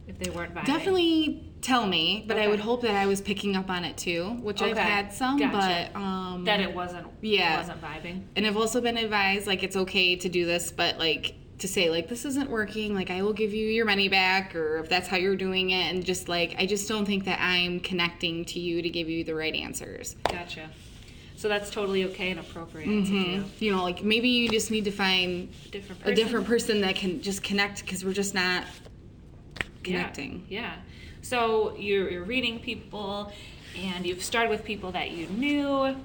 If 0.09 0.19
they 0.19 0.31
weren't 0.31 0.53
vibing? 0.55 0.67
Definitely 0.67 1.53
tell 1.61 1.87
me, 1.87 2.25
but 2.27 2.37
I 2.37 2.49
would 2.49 2.59
hope 2.59 2.83
that 2.83 2.97
I 2.97 3.07
was 3.07 3.21
picking 3.21 3.55
up 3.55 3.71
on 3.71 3.85
it 3.85 3.97
too, 3.97 4.31
which 4.43 4.61
I've 4.61 4.77
had 4.77 5.13
some, 5.13 5.39
Gotcha. 5.39 5.91
but 5.95 5.99
um 5.99 6.45
That 6.45 6.61
it 6.61 6.75
wasn't, 6.75 7.07
Yeah. 7.21 7.55
it 7.55 7.59
wasn't 7.59 7.81
vibing. 7.81 8.23
And 8.35 8.45
I've 8.47 8.57
also 8.57 8.81
been 8.81 8.97
advised 8.97 9.47
like 9.47 9.63
it's 9.63 9.76
okay 9.76 10.17
to 10.17 10.28
do 10.28 10.45
this, 10.45 10.73
but 10.73 10.99
like 10.99 11.37
to 11.59 11.69
say 11.69 11.89
like 11.89 12.09
this 12.09 12.25
isn't 12.25 12.50
working, 12.50 12.97
like 12.97 13.11
I 13.11 13.23
will 13.23 13.33
give 13.33 13.55
you 13.55 13.69
your 13.69 13.85
money 13.85 14.09
back, 14.09 14.57
or 14.57 14.78
if 14.78 14.89
that's 14.89 15.07
how 15.07 15.17
you're 15.19 15.37
doing 15.37 15.71
it, 15.71 15.95
and 15.95 16.05
just 16.05 16.28
like 16.28 16.57
I 16.59 16.67
just 16.67 16.89
don't 16.89 17.07
think 17.07 17.25
that 17.26 17.39
I'm 17.41 17.78
connecting 17.78 18.45
to 18.47 18.59
you 18.59 18.83
to 18.83 18.91
give 18.91 19.09
you 19.09 19.23
the 19.23 19.37
right 19.37 19.55
answers. 19.55 20.17
Gotcha. 20.28 20.69
So 21.43 21.49
that's 21.49 21.71
totally 21.71 22.05
okay 22.05 22.31
and 22.31 22.39
appropriate 22.39 22.87
to. 22.87 23.13
Mm-hmm. 23.13 23.49
You 23.59 23.73
know, 23.73 23.83
like 23.83 24.05
maybe 24.05 24.28
you 24.28 24.49
just 24.49 24.71
need 24.71 24.85
to 24.85 24.93
find 24.93 25.49
Different 25.73 26.00
a 26.05 26.15
different 26.15 26.47
person 26.47 26.83
that 26.83 26.95
can 26.95 27.21
just 27.21 27.43
connect 27.43 27.81
because 27.85 28.05
we're 28.05 28.13
just 28.13 28.33
not 28.33 28.63
Yeah, 29.59 29.65
connecting. 29.83 30.47
Yeah. 30.49 30.73
So 31.21 31.75
you're, 31.76 32.09
you're 32.09 32.23
reading 32.23 32.61
people, 32.61 33.33
and 33.76 34.07
you've 34.07 34.23
started 34.23 34.50
with 34.50 34.63
people 34.63 34.93
that 34.93 35.11
you 35.11 35.26
knew, 35.26 35.97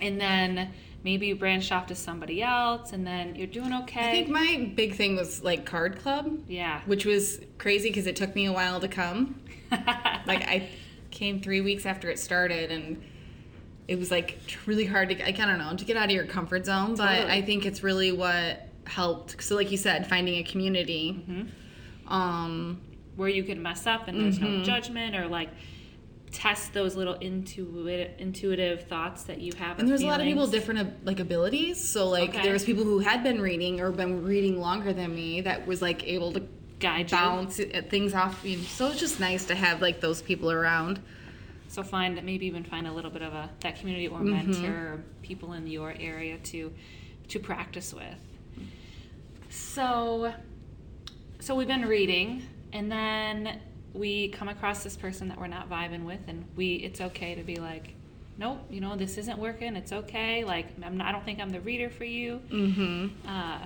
and 0.00 0.18
then 0.18 0.70
maybe 1.04 1.26
you 1.26 1.36
branched 1.36 1.70
off 1.70 1.88
to 1.88 1.94
somebody 1.94 2.42
else, 2.42 2.94
and 2.94 3.06
then 3.06 3.34
you're 3.34 3.46
doing 3.46 3.74
okay. 3.82 4.08
I 4.08 4.12
think 4.12 4.30
my 4.30 4.72
big 4.74 4.94
thing 4.94 5.16
was 5.16 5.42
like 5.44 5.66
card 5.66 5.98
club, 5.98 6.34
yeah. 6.48 6.80
which 6.86 7.04
was 7.04 7.40
crazy 7.58 7.90
because 7.90 8.06
it 8.06 8.16
took 8.16 8.34
me 8.34 8.46
a 8.46 8.52
while 8.54 8.80
to 8.80 8.88
come. 8.88 9.38
like 9.70 10.48
I 10.48 10.70
came 11.10 11.42
three 11.42 11.60
weeks 11.60 11.84
after 11.84 12.08
it 12.08 12.18
started 12.18 12.70
and 12.70 13.02
it 13.88 13.98
was 13.98 14.10
like 14.10 14.38
really 14.66 14.84
hard 14.84 15.08
to 15.10 15.26
I 15.26 15.30
don't 15.30 15.58
know 15.58 15.74
to 15.76 15.84
get 15.84 15.96
out 15.96 16.06
of 16.06 16.10
your 16.10 16.26
comfort 16.26 16.66
zone 16.66 16.94
but 16.96 17.06
Totally. 17.16 17.32
I 17.32 17.42
think 17.42 17.64
it's 17.66 17.82
really 17.82 18.12
what 18.12 18.68
helped 18.86 19.42
so 19.42 19.54
like 19.56 19.70
you 19.70 19.76
said 19.76 20.06
finding 20.08 20.34
a 20.36 20.42
community 20.44 21.24
Mm-hmm. 21.28 22.12
um 22.12 22.80
Where 23.16 23.28
you 23.28 23.44
can 23.44 23.62
mess 23.62 23.86
up, 23.86 24.08
and 24.08 24.20
there's 24.20 24.38
Mm-hmm. 24.38 24.58
no 24.58 24.62
judgment, 24.64 25.16
or 25.16 25.26
like 25.26 25.48
test 26.32 26.74
those 26.74 26.96
little 26.96 27.14
intuitive 27.14 28.10
intuitive 28.18 28.82
thoughts 28.88 29.22
that 29.24 29.40
you 29.40 29.52
have. 29.58 29.78
and 29.78 29.88
there's 29.88 30.02
a 30.02 30.06
lot 30.06 30.20
of 30.20 30.26
people 30.26 30.42
with 30.42 30.50
different 30.52 31.04
like 31.06 31.18
abilities 31.20 31.82
so 31.82 32.08
like 32.08 32.30
Okay. 32.30 32.42
there 32.42 32.52
was 32.52 32.64
people 32.64 32.84
who 32.84 32.98
had 32.98 33.22
been 33.22 33.40
reading 33.40 33.80
or 33.80 33.90
been 33.90 34.22
reading 34.24 34.60
longer 34.60 34.92
than 34.92 35.14
me 35.14 35.40
that 35.42 35.66
was 35.66 35.80
like 35.80 36.06
able 36.06 36.32
to 36.32 36.42
Guide 36.78 37.10
you. 37.10 37.16
bounce 37.16 37.58
it- 37.58 37.88
things 37.88 38.12
off 38.12 38.44
you 38.44 38.58
so 38.58 38.88
it's 38.90 39.00
just 39.00 39.18
nice 39.18 39.46
to 39.46 39.54
have 39.54 39.80
like 39.80 40.00
those 40.00 40.20
people 40.20 40.50
around 40.50 41.00
So 41.76 41.82
find 41.82 42.14
maybe 42.24 42.46
even 42.46 42.64
find 42.64 42.86
a 42.86 42.92
little 42.92 43.10
bit 43.10 43.20
of 43.20 43.34
a 43.34 43.50
that 43.60 43.76
community 43.76 44.08
or 44.08 44.20
Mm-hmm. 44.20 44.30
mentor 44.50 44.72
or 44.94 45.04
people 45.20 45.52
in 45.52 45.66
your 45.66 45.94
area 46.00 46.38
to 46.38 46.72
to 47.28 47.38
practice 47.38 47.92
with. 47.92 48.18
So 49.50 50.32
so 51.38 51.54
we've 51.54 51.66
been 51.68 51.84
reading 51.84 52.42
and 52.72 52.90
then 52.90 53.60
we 53.92 54.28
come 54.28 54.48
across 54.48 54.82
this 54.84 54.96
person 54.96 55.28
that 55.28 55.38
we're 55.38 55.48
not 55.48 55.68
vibing 55.68 56.04
with 56.04 56.20
and 56.28 56.46
we 56.56 56.76
it's 56.76 57.02
okay 57.02 57.34
to 57.34 57.42
be 57.42 57.56
like 57.56 57.92
nope 58.38 58.58
you 58.70 58.80
know 58.80 58.96
this 58.96 59.18
isn't 59.18 59.38
working 59.38 59.76
it's 59.76 59.92
okay 59.92 60.44
like 60.44 60.66
I'm 60.82 60.96
not, 60.96 61.08
i 61.08 61.12
don't 61.12 61.24
think 61.24 61.40
i'm 61.40 61.50
the 61.50 61.60
reader 61.60 61.90
for 61.90 62.04
you 62.04 62.40
mm-hmm 62.50 63.08
uh, 63.28 63.58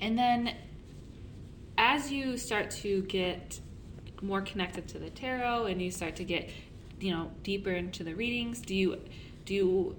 and 0.00 0.16
then 0.16 0.54
as 1.78 2.10
you 2.12 2.36
start 2.36 2.70
to 2.82 3.02
get 3.02 3.60
more 4.24 4.40
connected 4.40 4.88
to 4.88 4.98
the 4.98 5.10
tarot 5.10 5.66
and 5.66 5.80
you 5.80 5.90
start 5.90 6.16
to 6.16 6.24
get 6.24 6.50
you 7.00 7.12
know 7.12 7.30
deeper 7.42 7.70
into 7.70 8.02
the 8.04 8.14
readings 8.14 8.60
do 8.60 8.74
you 8.74 8.98
do 9.44 9.54
you 9.54 9.96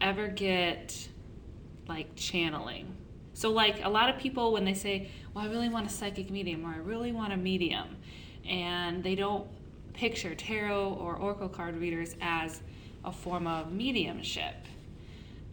ever 0.00 0.28
get 0.28 1.08
like 1.88 2.08
channeling 2.16 2.94
so 3.34 3.50
like 3.50 3.84
a 3.84 3.88
lot 3.88 4.08
of 4.08 4.18
people 4.18 4.52
when 4.52 4.64
they 4.64 4.74
say 4.74 5.10
well 5.34 5.44
i 5.44 5.48
really 5.48 5.68
want 5.68 5.86
a 5.86 5.90
psychic 5.90 6.30
medium 6.30 6.64
or 6.66 6.70
i 6.70 6.78
really 6.78 7.12
want 7.12 7.32
a 7.32 7.36
medium 7.36 7.96
and 8.48 9.02
they 9.02 9.14
don't 9.14 9.46
picture 9.92 10.34
tarot 10.34 10.96
or 11.00 11.16
oracle 11.16 11.48
card 11.48 11.76
readers 11.76 12.16
as 12.20 12.60
a 13.04 13.12
form 13.12 13.46
of 13.46 13.72
mediumship 13.72 14.54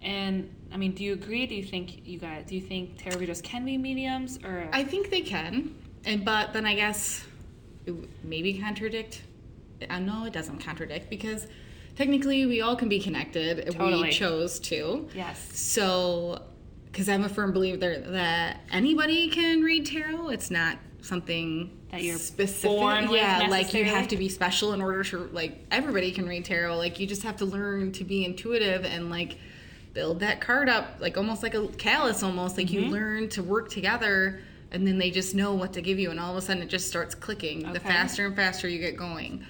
and 0.05 0.49
I 0.71 0.77
mean, 0.77 0.91
do 0.91 1.03
you 1.03 1.13
agree? 1.13 1.47
Do 1.47 1.55
you 1.55 1.63
think 1.63 2.05
you 2.05 2.19
guys? 2.19 2.45
Do 2.45 2.55
you 2.55 2.61
think 2.61 3.01
tarot 3.01 3.17
readers 3.17 3.41
can 3.41 3.65
be 3.65 3.77
mediums, 3.77 4.37
or 4.43 4.69
I 4.71 4.83
think 4.83 5.09
they 5.09 5.21
can, 5.21 5.73
and 6.05 6.23
but 6.23 6.53
then 6.53 6.65
I 6.65 6.75
guess 6.75 7.25
maybe 8.23 8.57
contradict. 8.59 9.21
I 9.89 9.99
know 9.99 10.25
it 10.25 10.33
doesn't 10.33 10.59
contradict 10.59 11.09
because 11.09 11.47
technically 11.95 12.45
we 12.45 12.61
all 12.61 12.75
can 12.75 12.89
be 12.89 12.99
connected 12.99 13.59
if 13.59 13.75
Totally. 13.77 14.03
we 14.03 14.11
chose 14.11 14.59
to. 14.61 15.07
yes, 15.15 15.49
So, 15.57 16.41
because 16.91 17.09
I'm 17.09 17.23
a 17.23 17.29
firm 17.29 17.51
believer 17.51 17.97
that 17.99 18.61
anybody 18.71 19.29
can 19.29 19.61
read 19.61 19.85
tarot. 19.85 20.29
It's 20.29 20.49
not 20.49 20.77
something 21.01 21.77
That 21.91 22.01
you're 22.03 22.17
specific. 22.17 22.69
born 22.71 23.09
with 23.09 23.19
yeah, 23.21 23.47
like 23.49 23.73
you 23.73 23.83
have 23.85 24.07
to 24.07 24.17
be 24.17 24.29
special 24.29 24.71
in 24.73 24.81
order 24.81 25.03
to 25.03 25.29
like 25.33 25.59
everybody 25.71 26.11
can 26.11 26.25
read 26.27 26.45
tarot. 26.45 26.77
Like 26.77 26.99
you 26.99 27.05
just 27.05 27.23
have 27.23 27.35
to 27.37 27.45
learn 27.45 27.91
to 27.93 28.03
be 28.05 28.23
intuitive 28.25 28.85
and 28.85 29.09
like 29.09 29.37
build 29.93 30.21
that 30.21 30.39
card 30.41 30.67
up, 30.69 30.97
like 30.99 31.17
almost 31.17 31.43
like 31.43 31.53
a 31.53 31.67
callus, 31.67 32.23
almost 32.23 32.57
like 32.57 32.67
Mm-hmm. 32.67 32.85
you 32.85 32.89
learn 32.91 33.29
to 33.29 33.43
work 33.43 33.69
together. 33.69 34.39
And 34.75 34.85
then 34.85 34.97
they 34.97 35.09
just 35.09 35.33
know 35.33 35.53
what 35.53 35.71
to 35.73 35.81
give 35.81 35.97
you, 35.97 36.11
and 36.11 36.19
all 36.19 36.31
of 36.31 36.37
a 36.37 36.41
sudden 36.41 36.61
it 36.61 36.67
just 36.67 36.89
starts 36.89 37.15
clicking. 37.15 37.71
The 37.71 37.79
faster 37.79 38.25
and 38.25 38.35
faster 38.35 38.67
you 38.67 38.77
get 38.77 38.97
going. 38.97 39.45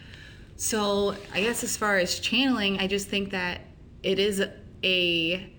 So 0.55 1.15
I 1.33 1.41
guess 1.41 1.63
as 1.63 1.75
far 1.75 1.97
as 1.97 2.19
channeling, 2.19 2.77
I 2.79 2.85
just 2.85 3.07
think 3.07 3.31
that 3.31 3.61
it 4.03 4.19
is 4.19 4.43
a 4.83 5.49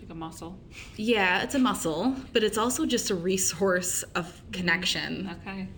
like 0.00 0.10
a 0.10 0.14
muscle. 0.14 0.58
yeah, 0.96 1.44
it's 1.44 1.54
a 1.54 1.60
muscle, 1.60 2.16
but 2.32 2.42
it's 2.42 2.58
also 2.58 2.84
just 2.84 3.10
a 3.10 3.14
resource 3.14 4.02
of 4.16 4.26
mm-hmm. 4.26 4.50
connection. 4.50 5.30
Okay. 5.40 5.68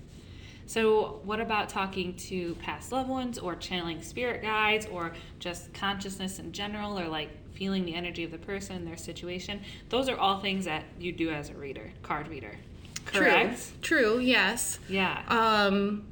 So, 0.67 1.21
what 1.25 1.41
about 1.41 1.69
talking 1.69 2.15
to 2.15 2.55
past 2.55 2.91
loved 2.91 3.11
ones 3.11 3.39
or 3.39 3.55
channeling 3.55 4.01
spirit 4.01 4.41
guides 4.41 4.87
or 4.87 5.13
just 5.39 5.75
consciousness 5.75 6.39
in 6.39 6.53
general 6.53 6.99
or 6.99 7.07
like 7.07 7.29
feeling 7.53 7.85
the 7.85 7.95
energy 7.95 8.25
of 8.25 8.31
the 8.31 8.39
person, 8.39 8.87
their 8.87 8.97
situation? 8.97 9.61
Those 9.91 10.09
are 10.09 10.17
all 10.17 10.41
things 10.41 10.65
that 10.65 10.85
you 10.99 11.13
do 11.13 11.31
as 11.31 11.51
a 11.51 11.55
reader, 11.55 11.93
card 12.03 12.29
reader. 12.29 12.57
Correct? 13.07 13.61
True. 13.83 13.99
True, 14.15 14.19
yes. 14.21 14.79
Yeah. 14.89 15.23
Um, 15.29 16.07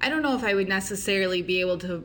I 0.00 0.08
don't 0.08 0.22
know 0.22 0.34
if 0.36 0.44
I 0.44 0.54
would 0.54 0.68
necessarily 0.68 1.42
be 1.42 1.60
able 1.60 1.78
to 1.78 2.04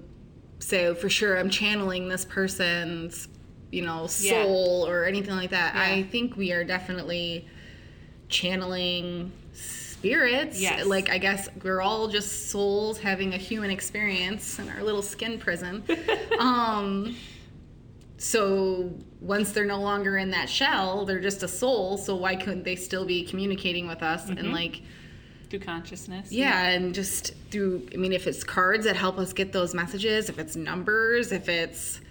say 0.60 0.94
for 0.94 1.10
sure 1.10 1.38
I'm 1.38 1.50
channeling 1.50 2.10
this 2.10 2.26
person's, 2.26 3.28
you 3.72 3.84
know, 3.84 4.08
Yeah. 4.20 4.44
soul 4.44 4.86
or 4.88 5.06
anything 5.06 5.36
like 5.36 5.52
that. 5.52 5.76
Yeah. 5.76 5.82
I 5.96 6.04
think 6.04 6.36
we 6.36 6.52
are 6.52 6.64
definitely 6.64 7.48
channeling 8.30 9.32
spirits. 9.54 10.60
Yes. 10.60 10.86
Like 10.86 11.10
I 11.10 11.18
guess 11.18 11.50
we're 11.64 11.82
all 11.82 12.08
just 12.08 12.50
souls 12.52 13.00
having 13.00 13.34
a 13.34 13.38
human 13.38 13.72
experience 13.72 14.60
in 14.60 14.70
our 14.70 14.84
little 14.84 15.02
skin 15.02 15.40
prison. 15.40 15.84
um 16.40 17.16
so 18.18 18.92
once 19.22 19.52
they're 19.52 19.66
no 19.66 19.80
longer 19.82 20.18
in 20.18 20.30
that 20.32 20.50
shell, 20.50 21.06
they're 21.06 21.20
just 21.20 21.42
a 21.44 21.48
soul, 21.48 21.98
so 21.98 22.16
why 22.16 22.36
couldn't 22.36 22.64
they 22.64 22.76
still 22.76 23.06
be 23.06 23.24
communicating 23.24 23.88
with 23.88 24.04
us 24.04 24.26
Mm-hmm. 24.30 24.38
and 24.38 24.52
like 24.54 24.82
through 25.50 25.60
consciousness. 25.60 26.32
yeah, 26.32 26.68
and 26.70 26.94
just 26.94 27.34
through, 27.52 27.88
I 27.94 27.98
mean, 27.98 28.12
if 28.12 28.28
it's 28.28 28.44
cards 28.44 28.84
that 28.86 28.96
help 28.98 29.18
us 29.18 29.32
get 29.34 29.54
those 29.54 29.74
messages, 29.74 30.30
if 30.30 30.38
it's 30.40 30.56
numbers, 30.58 31.32
if 31.32 31.48
it's 31.48 32.02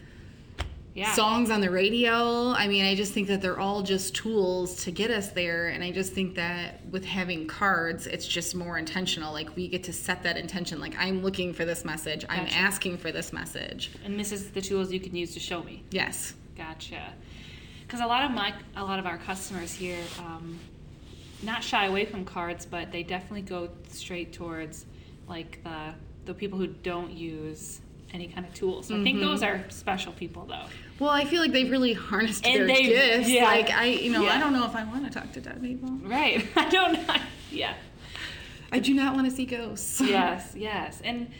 Yeah. 0.94 1.12
songs 1.12 1.50
on 1.50 1.60
the 1.60 1.70
radio, 1.70 2.52
I 2.52 2.66
mean, 2.66 2.86
I 2.86 2.94
just 2.94 3.12
think 3.12 3.28
that 3.28 3.42
they're 3.42 3.60
all 3.60 3.82
just 3.82 4.14
tools 4.14 4.82
to 4.84 4.90
get 4.90 5.10
us 5.10 5.28
there. 5.32 5.68
And 5.68 5.84
I 5.84 5.92
just 5.92 6.14
think 6.14 6.34
that 6.36 6.80
with 6.90 7.04
having 7.04 7.46
cards, 7.46 8.06
it's 8.06 8.26
just 8.26 8.54
more 8.54 8.78
intentional. 8.78 9.34
Like 9.34 9.54
we 9.54 9.68
get 9.68 9.84
to 9.84 9.92
set 9.92 10.22
that 10.22 10.38
intention. 10.38 10.80
Like 10.80 10.94
I'm 10.98 11.22
looking 11.22 11.52
for 11.52 11.66
this 11.66 11.84
message, 11.84 12.24
I'm 12.30 12.46
asking 12.50 12.96
for 12.96 13.12
this 13.12 13.34
message. 13.34 13.90
and 14.06 14.18
this 14.18 14.32
is 14.32 14.50
the 14.52 14.62
tools 14.62 14.90
you 14.90 14.98
can 15.00 15.14
use 15.14 15.34
to 15.34 15.40
show 15.40 15.62
me. 15.62 15.82
Yes. 15.90 16.32
Gotcha. 16.56 17.12
Because 17.86 18.00
a 18.00 18.06
lot 18.06 18.24
of 18.24 18.30
my, 18.32 18.52
a 18.74 18.82
lot 18.82 18.98
of 18.98 19.06
our 19.06 19.18
customers 19.18 19.72
here, 19.72 19.98
um, 20.18 20.58
not 21.42 21.62
shy 21.62 21.86
away 21.86 22.04
from 22.04 22.24
cards, 22.24 22.66
but 22.66 22.90
they 22.92 23.02
definitely 23.02 23.42
go 23.42 23.68
straight 23.90 24.32
towards 24.32 24.86
like 25.28 25.62
the 25.64 25.92
the 26.24 26.34
people 26.34 26.58
who 26.58 26.66
don't 26.66 27.12
use 27.12 27.80
any 28.12 28.26
kind 28.26 28.44
of 28.46 28.52
tools. 28.54 28.88
So 28.88 28.98
I 28.98 29.02
think 29.04 29.20
those 29.20 29.42
are 29.44 29.64
special 29.68 30.12
people, 30.12 30.44
though. 30.46 30.64
Well, 30.98 31.10
I 31.10 31.24
feel 31.24 31.40
like 31.40 31.52
they've 31.52 31.70
really 31.70 31.92
harnessed 31.92 32.44
And 32.46 32.60
their 32.60 32.66
they- 32.66 32.82
gifts. 32.84 33.28
yeah. 33.28 33.44
Like 33.44 33.70
I, 33.70 33.84
you 33.86 34.10
know, 34.10 34.26
I 34.26 34.38
don't 34.38 34.52
know 34.52 34.64
if 34.66 34.74
I 34.74 34.82
want 34.84 35.04
to 35.04 35.10
talk 35.20 35.30
to 35.32 35.40
dead 35.40 35.60
people. 35.62 35.90
Right? 36.02 36.44
I 36.56 36.68
don't 36.68 36.94
know. 37.06 37.14
Yeah. 37.52 37.74
I 38.72 38.80
do 38.80 38.94
not 38.94 39.14
want 39.14 39.28
to 39.28 39.34
see 39.36 39.44
ghosts. 39.46 40.00
Yes. 40.04 40.54
Yes. 40.56 41.00
And 41.04 41.30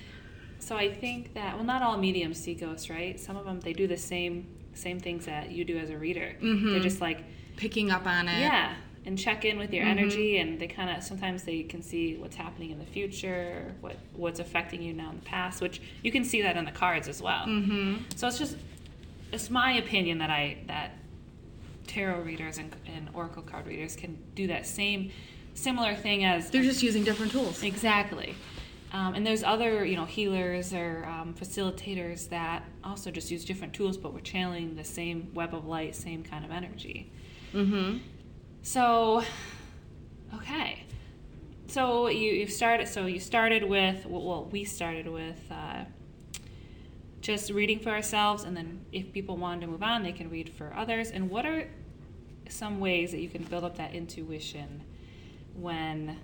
so 0.61 0.76
I 0.76 0.92
think 0.92 1.35
that 1.35 1.55
well, 1.57 1.64
not 1.64 1.83
all 1.83 1.96
mediums 1.96 2.38
see 2.38 2.55
ghosts, 2.55 2.88
right? 2.90 3.18
Some 3.18 3.37
of 3.37 3.44
them 3.44 3.59
they 3.61 3.72
do 3.72 3.87
the 3.88 3.96
same 3.96 4.46
same 4.77 5.01
things 5.01 5.27
that 5.27 5.51
you 5.51 5.65
do 5.65 5.79
as 5.79 5.91
a 5.91 5.97
reader. 5.99 6.37
They're 6.41 6.81
just 6.81 7.01
like 7.01 7.25
Picking 7.57 7.91
up 7.91 8.07
on 8.07 8.29
it. 8.29 8.39
yeah 8.39 8.75
and 9.07 9.17
check 9.17 9.45
in 9.45 9.57
with 9.57 9.73
your 9.73 9.85
energy 9.85 10.39
and 10.39 10.59
they 10.59 10.67
kind 10.67 10.91
of 10.95 11.03
sometimes 11.03 11.45
they 11.45 11.62
can 11.62 11.81
see 11.81 12.17
what's 12.17 12.35
happening 12.35 12.71
in 12.71 12.79
the 12.79 12.85
future 12.85 13.73
what 13.81 13.97
what's 14.15 14.41
affecting 14.41 14.83
you 14.83 14.93
now 14.93 15.11
in 15.11 15.17
the 15.17 15.25
past 15.25 15.62
which 15.62 15.81
you 16.03 16.11
can 16.11 16.25
see 16.25 16.43
that 16.43 16.57
in 16.57 16.65
the 16.65 16.73
cards 16.73 17.07
as 17.07 17.23
well 17.23 17.47
mm-hmm. 17.47 17.95
so 18.17 18.27
it's 18.27 18.37
just 18.37 18.57
it's 19.33 19.49
my 19.49 19.73
opinion 19.75 20.19
that 20.19 20.29
i 20.29 20.59
that 20.67 20.91
tarot 21.87 22.21
readers 22.23 22.59
and, 22.59 22.75
and 22.95 23.09
oracle 23.15 23.43
card 23.43 23.65
readers 23.67 23.95
can 23.95 24.19
do 24.35 24.49
that 24.49 24.67
same 24.67 25.11
similar 25.57 25.95
thing 25.95 26.25
as 26.25 26.51
They're 26.51 26.62
just 26.62 26.83
using 26.83 27.03
different 27.05 27.33
tools. 27.33 27.62
Exactly. 27.62 28.35
Um, 28.92 29.14
and 29.14 29.27
there's 29.27 29.42
other, 29.42 29.85
you 29.85 29.96
know, 29.96 30.05
healers 30.05 30.72
or 30.72 31.05
um, 31.07 31.35
facilitators 31.35 32.29
that 32.29 32.64
also 32.85 33.11
just 33.11 33.31
use 33.31 33.44
different 33.44 33.72
tools, 33.72 33.96
but 33.96 34.14
we're 34.14 34.20
channeling 34.20 34.77
the 34.77 34.85
same 34.85 35.31
web 35.35 35.55
of 35.55 35.66
light, 35.66 35.94
same 35.96 36.22
kind 36.22 36.44
of 36.44 36.51
energy. 36.51 37.11
Mm-hmm. 37.53 37.99
So, 38.62 39.22
okay. 40.35 40.85
So 41.68 42.09
you 42.09 42.33
you 42.33 42.46
started. 42.46 42.88
So 42.88 43.07
you 43.07 43.18
started 43.18 43.64
with 43.64 44.07
well, 44.07 44.49
we 44.51 44.64
started 44.64 45.09
with 45.09 45.40
uh, 45.51 45.85
just 47.20 47.51
reading 47.51 47.81
for 47.81 47.90
ourselves, 47.90 48.44
and 48.44 48.57
then 48.57 48.85
if 48.92 49.12
people 49.12 49.37
wanted 49.37 49.62
to 49.62 49.66
move 49.66 49.83
on, 49.83 50.03
they 50.03 50.12
can 50.12 50.31
read 50.31 50.49
for 50.49 50.72
others. 50.77 51.11
And 51.11 51.29
what 51.29 51.44
are 51.44 51.68
some 52.49 52.79
ways 52.79 53.11
that 53.11 53.18
you 53.18 53.29
can 53.29 53.42
build 53.42 53.64
up 53.64 53.77
that 53.79 53.94
intuition 53.94 54.85
when 55.61 56.16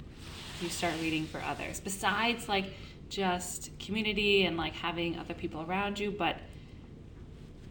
you 0.60 0.68
start 0.68 0.94
reading 1.00 1.26
for 1.26 1.40
others, 1.42 1.80
besides 1.80 2.48
like 2.48 2.66
just 3.08 3.70
community 3.78 4.44
and 4.44 4.56
like 4.56 4.72
having 4.74 5.18
other 5.18 5.34
people 5.34 5.62
around 5.62 5.98
you, 5.98 6.10
but 6.10 6.36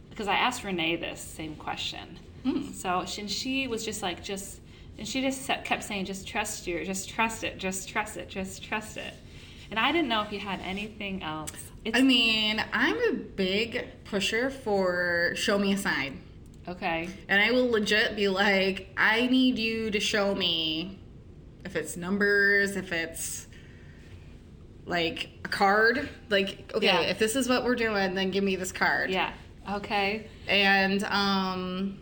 because 0.09 0.27
I 0.27 0.35
asked 0.35 0.63
Renee 0.63 0.97
this 0.97 1.19
same 1.19 1.55
question. 1.55 2.19
Hmm. 2.43 2.71
So 2.73 3.05
she, 3.05 3.21
and 3.21 3.31
she 3.31 3.67
was 3.67 3.83
just 3.83 4.01
like, 4.01 4.23
just, 4.23 4.59
and 4.97 5.07
she 5.07 5.21
just 5.21 5.47
kept 5.63 5.83
saying, 5.83 6.05
just 6.05 6.27
trust 6.27 6.67
your, 6.67 6.83
just 6.83 7.09
trust 7.09 7.43
it, 7.43 7.57
just 7.57 7.89
trust 7.89 8.17
it, 8.17 8.29
just 8.29 8.63
trust 8.63 8.97
it. 8.97 9.13
And 9.69 9.79
I 9.79 9.91
didn't 9.91 10.09
know 10.09 10.21
if 10.21 10.31
you 10.31 10.39
had 10.39 10.59
anything 10.61 11.23
else. 11.23 11.53
It's, 11.85 11.97
I 11.97 12.01
mean, 12.01 12.63
I'm 12.73 12.97
a 13.09 13.13
big 13.13 13.87
pusher 14.03 14.49
for 14.49 15.31
show 15.35 15.57
me 15.57 15.73
a 15.73 15.77
sign. 15.77 16.21
okay. 16.67 17.09
And 17.27 17.41
I 17.41 17.51
will 17.51 17.71
legit 17.71 18.15
be 18.15 18.27
like, 18.27 18.89
I 18.97 19.27
need 19.27 19.57
you 19.57 19.89
to 19.91 19.99
show 19.99 20.35
me 20.35 20.99
if 21.65 21.75
it's 21.75 21.95
numbers, 21.97 22.75
if 22.75 22.91
it's 22.91 23.47
like 24.85 25.29
a 25.45 25.47
card. 25.49 26.09
Like, 26.29 26.71
okay, 26.73 26.85
Yeah. 26.87 27.01
if 27.01 27.19
this 27.19 27.35
is 27.35 27.47
what 27.47 27.63
we're 27.63 27.75
doing, 27.75 28.15
then 28.15 28.31
give 28.31 28.43
me 28.43 28.55
this 28.55 28.71
card. 28.71 29.09
Yeah. 29.11 29.31
Okay. 29.69 30.27
And, 30.47 31.03
um, 31.05 31.97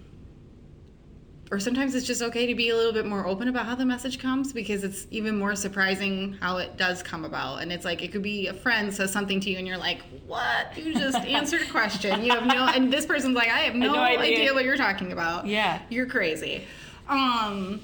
or 1.52 1.60
sometimes 1.60 1.96
it's 1.96 2.06
just 2.06 2.22
okay 2.22 2.46
to 2.46 2.54
be 2.54 2.70
a 2.70 2.76
little 2.76 2.94
bit 2.94 3.08
more 3.08 3.26
open 3.26 3.48
about 3.48 3.66
how 3.66 3.74
the 3.74 3.84
message 3.86 4.20
comes 4.20 4.54
because 4.54 4.84
it's 4.84 5.08
even 5.10 5.38
more 5.38 5.56
surprising 5.56 6.34
how 6.40 6.58
it 6.58 6.78
does 6.78 7.02
come 7.02 7.26
about. 7.26 7.64
And 7.64 7.72
it's 7.72 7.84
like 7.86 8.04
it 8.04 8.12
could 8.12 8.22
be 8.22 8.48
a 8.48 8.54
friend 8.54 8.94
says 8.94 9.12
something 9.12 9.40
to 9.42 9.50
you 9.50 9.58
and 9.58 9.68
you're 9.68 9.76
like, 9.78 10.04
"What? 10.28 10.78
You 10.78 10.94
just 10.94 11.18
answered 11.26 11.64
a 11.64 11.66
question. 11.72 12.24
You 12.24 12.34
have 12.34 12.46
no." 12.46 12.68
And 12.68 12.94
this 12.94 13.08
person's 13.08 13.36
like, 13.36 13.48
"I 13.52 13.62
have 13.62 13.74
no, 13.74 13.94
no 13.94 14.00
idea." 14.00 14.38
idea. 14.38 14.54
what 14.54 14.64
you're 14.64 14.78
talking 14.78 15.12
about. 15.12 15.48
Yeah. 15.48 15.82
you're 15.90 16.06
crazy." 16.06 16.66
Um. 17.08 17.82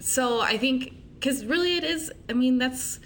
So 0.00 0.40
I 0.40 0.56
think 0.58 0.94
because 1.14 1.44
really 1.44 1.76
it 1.76 1.84
is. 1.84 2.10
I 2.28 2.32
mean, 2.32 2.58
that's 2.58 2.98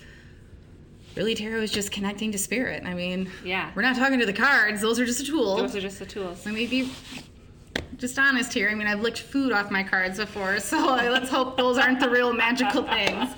really 1.16 1.34
tarot 1.34 1.62
is 1.62 1.70
just 1.72 1.92
connecting 1.92 2.32
to 2.32 2.38
spirit. 2.38 2.84
I 2.84 2.94
mean, 2.94 3.30
Yeah. 3.44 3.70
we're 3.74 3.82
not 3.82 3.96
talking 3.96 4.18
to 4.20 4.26
the 4.26 4.32
cards; 4.32 4.80
those 4.80 4.98
are 5.00 5.04
just 5.04 5.20
a 5.20 5.24
tool. 5.24 5.56
Those 5.56 5.76
are 5.76 5.80
just 5.80 5.98
the 5.98 6.06
tools. 6.06 6.44
Let 6.46 6.54
me 6.54 6.66
be 6.66 6.90
just 7.96 8.18
honest 8.18 8.52
here. 8.52 8.68
I 8.70 8.74
mean, 8.74 8.86
I've 8.86 9.00
licked 9.00 9.20
food 9.20 9.52
off 9.52 9.70
my 9.70 9.82
cards 9.82 10.18
before, 10.18 10.58
so 10.60 10.86
let's 10.94 11.28
hope 11.30 11.56
those 11.56 11.78
aren't 11.78 12.00
the 12.00 12.08
real 12.08 12.32
magical 12.32 12.82
things. 12.84 13.30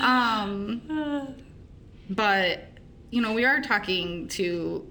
Um, 0.00 1.34
but 2.10 2.68
you 3.10 3.20
know, 3.22 3.32
we 3.32 3.44
are 3.44 3.60
talking 3.60 4.26
to 4.28 4.88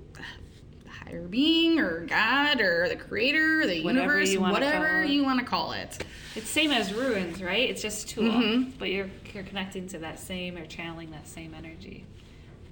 higher 1.13 1.27
being 1.27 1.79
or 1.79 2.01
God 2.05 2.61
or 2.61 2.89
the 2.89 2.95
creator, 2.95 3.65
the 3.67 3.83
Whatever 3.83 4.19
universe, 4.19 4.29
you 4.31 4.41
whatever 4.41 5.03
you 5.05 5.23
want 5.23 5.39
to 5.39 5.45
call 5.45 5.73
it. 5.73 6.05
It's 6.35 6.49
same 6.49 6.71
as 6.71 6.93
ruins, 6.93 7.41
right? 7.41 7.69
It's 7.69 7.81
just 7.81 8.05
a 8.11 8.15
tool, 8.15 8.23
Mm-hmm. 8.31 8.71
but 8.79 8.89
you're 8.89 9.09
you're 9.33 9.43
connecting 9.43 9.87
to 9.89 9.99
that 9.99 10.19
same 10.19 10.57
or 10.57 10.65
channeling 10.65 11.11
that 11.11 11.27
same 11.27 11.53
energy. 11.53 12.05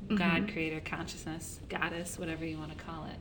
Mm-hmm. 0.07 0.15
God, 0.15 0.49
creator, 0.51 0.81
consciousness, 0.83 1.59
goddess, 1.69 2.17
whatever 2.19 2.45
you 2.45 2.57
want 2.57 2.77
to 2.77 2.83
call 2.83 3.05
it. 3.05 3.17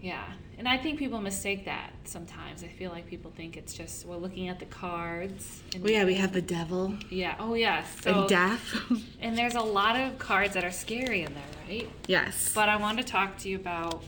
Yeah, 0.00 0.24
and 0.58 0.66
I 0.66 0.78
think 0.78 0.98
people 0.98 1.20
mistake 1.20 1.66
that 1.66 1.90
sometimes. 2.04 2.62
I 2.62 2.68
feel 2.68 2.90
like 2.90 3.06
people 3.06 3.30
think 3.30 3.56
it's 3.56 3.74
just 3.74 4.06
we're 4.06 4.16
looking 4.16 4.48
at 4.48 4.58
the 4.58 4.64
cards. 4.66 5.62
And, 5.74 5.82
Well, 5.82 5.92
yeah, 5.92 6.04
we 6.04 6.14
have 6.14 6.32
the 6.32 6.40
devil 6.42 6.94
yeah. 7.10 7.36
Oh, 7.38 7.54
yes. 7.54 7.86
So, 8.02 8.20
and 8.20 8.28
death. 8.28 8.74
and 9.20 9.36
there's 9.36 9.54
a 9.54 9.60
lot 9.60 9.96
of 9.96 10.18
cards 10.18 10.54
that 10.54 10.64
are 10.64 10.70
scary 10.70 11.22
in 11.22 11.34
there, 11.34 11.42
right? 11.68 11.88
yes. 12.06 12.52
But 12.54 12.68
I 12.68 12.76
want 12.76 12.98
to 12.98 13.04
talk 13.04 13.36
to 13.38 13.48
you 13.48 13.56
about 13.56 14.02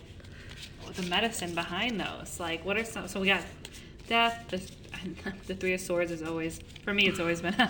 the 0.94 1.02
medicine 1.02 1.54
behind 1.54 2.00
those. 2.00 2.40
Like, 2.40 2.64
what 2.64 2.78
are 2.78 2.84
some? 2.84 3.08
So 3.08 3.20
we 3.20 3.26
got 3.26 3.42
death. 4.06 4.46
The, 4.48 4.62
the 5.46 5.54
three 5.54 5.74
of 5.74 5.80
swords 5.80 6.10
is 6.10 6.22
always 6.22 6.60
for 6.82 6.94
me. 6.94 7.08
It's 7.08 7.20
always 7.20 7.42
been. 7.42 7.54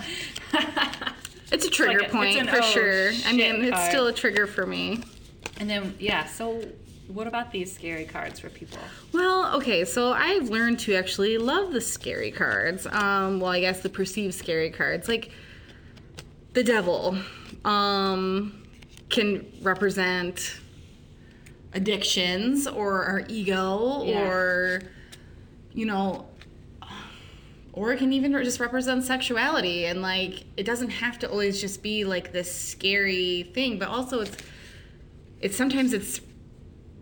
it's 1.50 1.66
a 1.66 1.70
trigger 1.70 1.98
like 1.98 2.09
a- 2.09 2.12
point 2.12 2.48
for 2.48 2.59
oh, 2.59 2.62
sure. 2.62 3.11
I 3.26 3.33
mean, 3.33 3.64
it's 3.64 3.76
card. 3.76 3.90
still 3.90 4.07
a 4.07 4.12
trigger 4.12 4.46
for 4.46 4.66
me. 4.66 5.02
and 5.59 5.68
then 5.68 5.96
yeah. 5.98 6.26
So 6.26 6.62
what 7.09 7.27
about 7.27 7.51
these 7.51 7.73
scary 7.73 8.05
cards 8.05 8.38
for 8.38 8.49
people? 8.51 8.79
Well, 9.12 9.57
okay, 9.57 9.85
so 9.85 10.12
I've 10.12 10.51
learned 10.51 10.79
to 10.81 10.94
actually 10.94 11.38
love 11.38 11.73
the 11.73 11.81
scary 11.81 12.31
cards. 12.31 12.87
Um, 12.87 13.40
well, 13.40 13.51
I 13.53 13.61
guess 13.61 13.81
the 13.81 13.88
perceived 13.88 14.35
scary 14.35 14.71
cards, 14.71 15.09
like 15.09 15.31
the 16.53 16.62
devil, 16.62 17.18
um, 17.64 18.62
can 19.09 19.47
represent 19.62 20.61
addictions 21.75 22.66
or 22.66 23.05
our 23.05 23.23
ego 23.29 24.03
Yeah. 24.05 24.27
or 24.27 24.83
you 25.75 25.85
know 25.85 26.27
or 27.75 27.92
it 27.92 27.99
can 27.99 28.12
even 28.12 28.33
just 28.33 28.59
represent 28.59 29.05
sexuality 29.05 29.85
and 29.85 30.01
like 30.01 30.44
it 30.57 30.64
doesn't 30.64 30.88
have 30.88 31.18
to 31.21 31.31
always 31.31 31.61
just 31.61 31.83
be 31.83 32.05
like 32.05 32.33
this 32.33 32.53
scary 32.53 33.51
thing 33.55 33.79
but 33.79 33.87
also 33.88 34.21
it's 34.21 34.37
it's 35.40 35.57
sometimes 35.57 35.92
it's 35.92 36.21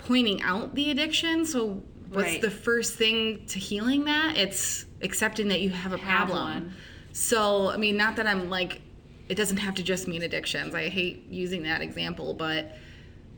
pointing 0.06 0.42
out 0.42 0.74
the 0.74 0.90
addiction 0.90 1.44
so 1.44 1.82
what's 2.10 2.28
Right. 2.28 2.40
the 2.40 2.50
first 2.50 2.94
thing 2.94 3.44
to 3.46 3.58
healing 3.58 4.04
that 4.04 4.36
it's 4.36 4.86
accepting 5.02 5.48
that 5.48 5.60
you 5.60 5.70
have 5.70 5.92
a 5.92 5.98
Have 5.98 6.28
problem 6.28 6.44
one. 6.64 6.74
so 7.12 7.70
i 7.70 7.76
mean 7.76 7.96
not 7.96 8.16
that 8.16 8.26
i'm 8.26 8.48
like 8.48 8.80
it 9.28 9.34
doesn't 9.34 9.56
have 9.56 9.74
to 9.74 9.82
just 9.82 10.06
mean 10.06 10.22
addictions 10.22 10.74
i 10.74 10.88
hate 10.88 11.26
using 11.28 11.64
that 11.64 11.82
example 11.82 12.34
but 12.34 12.76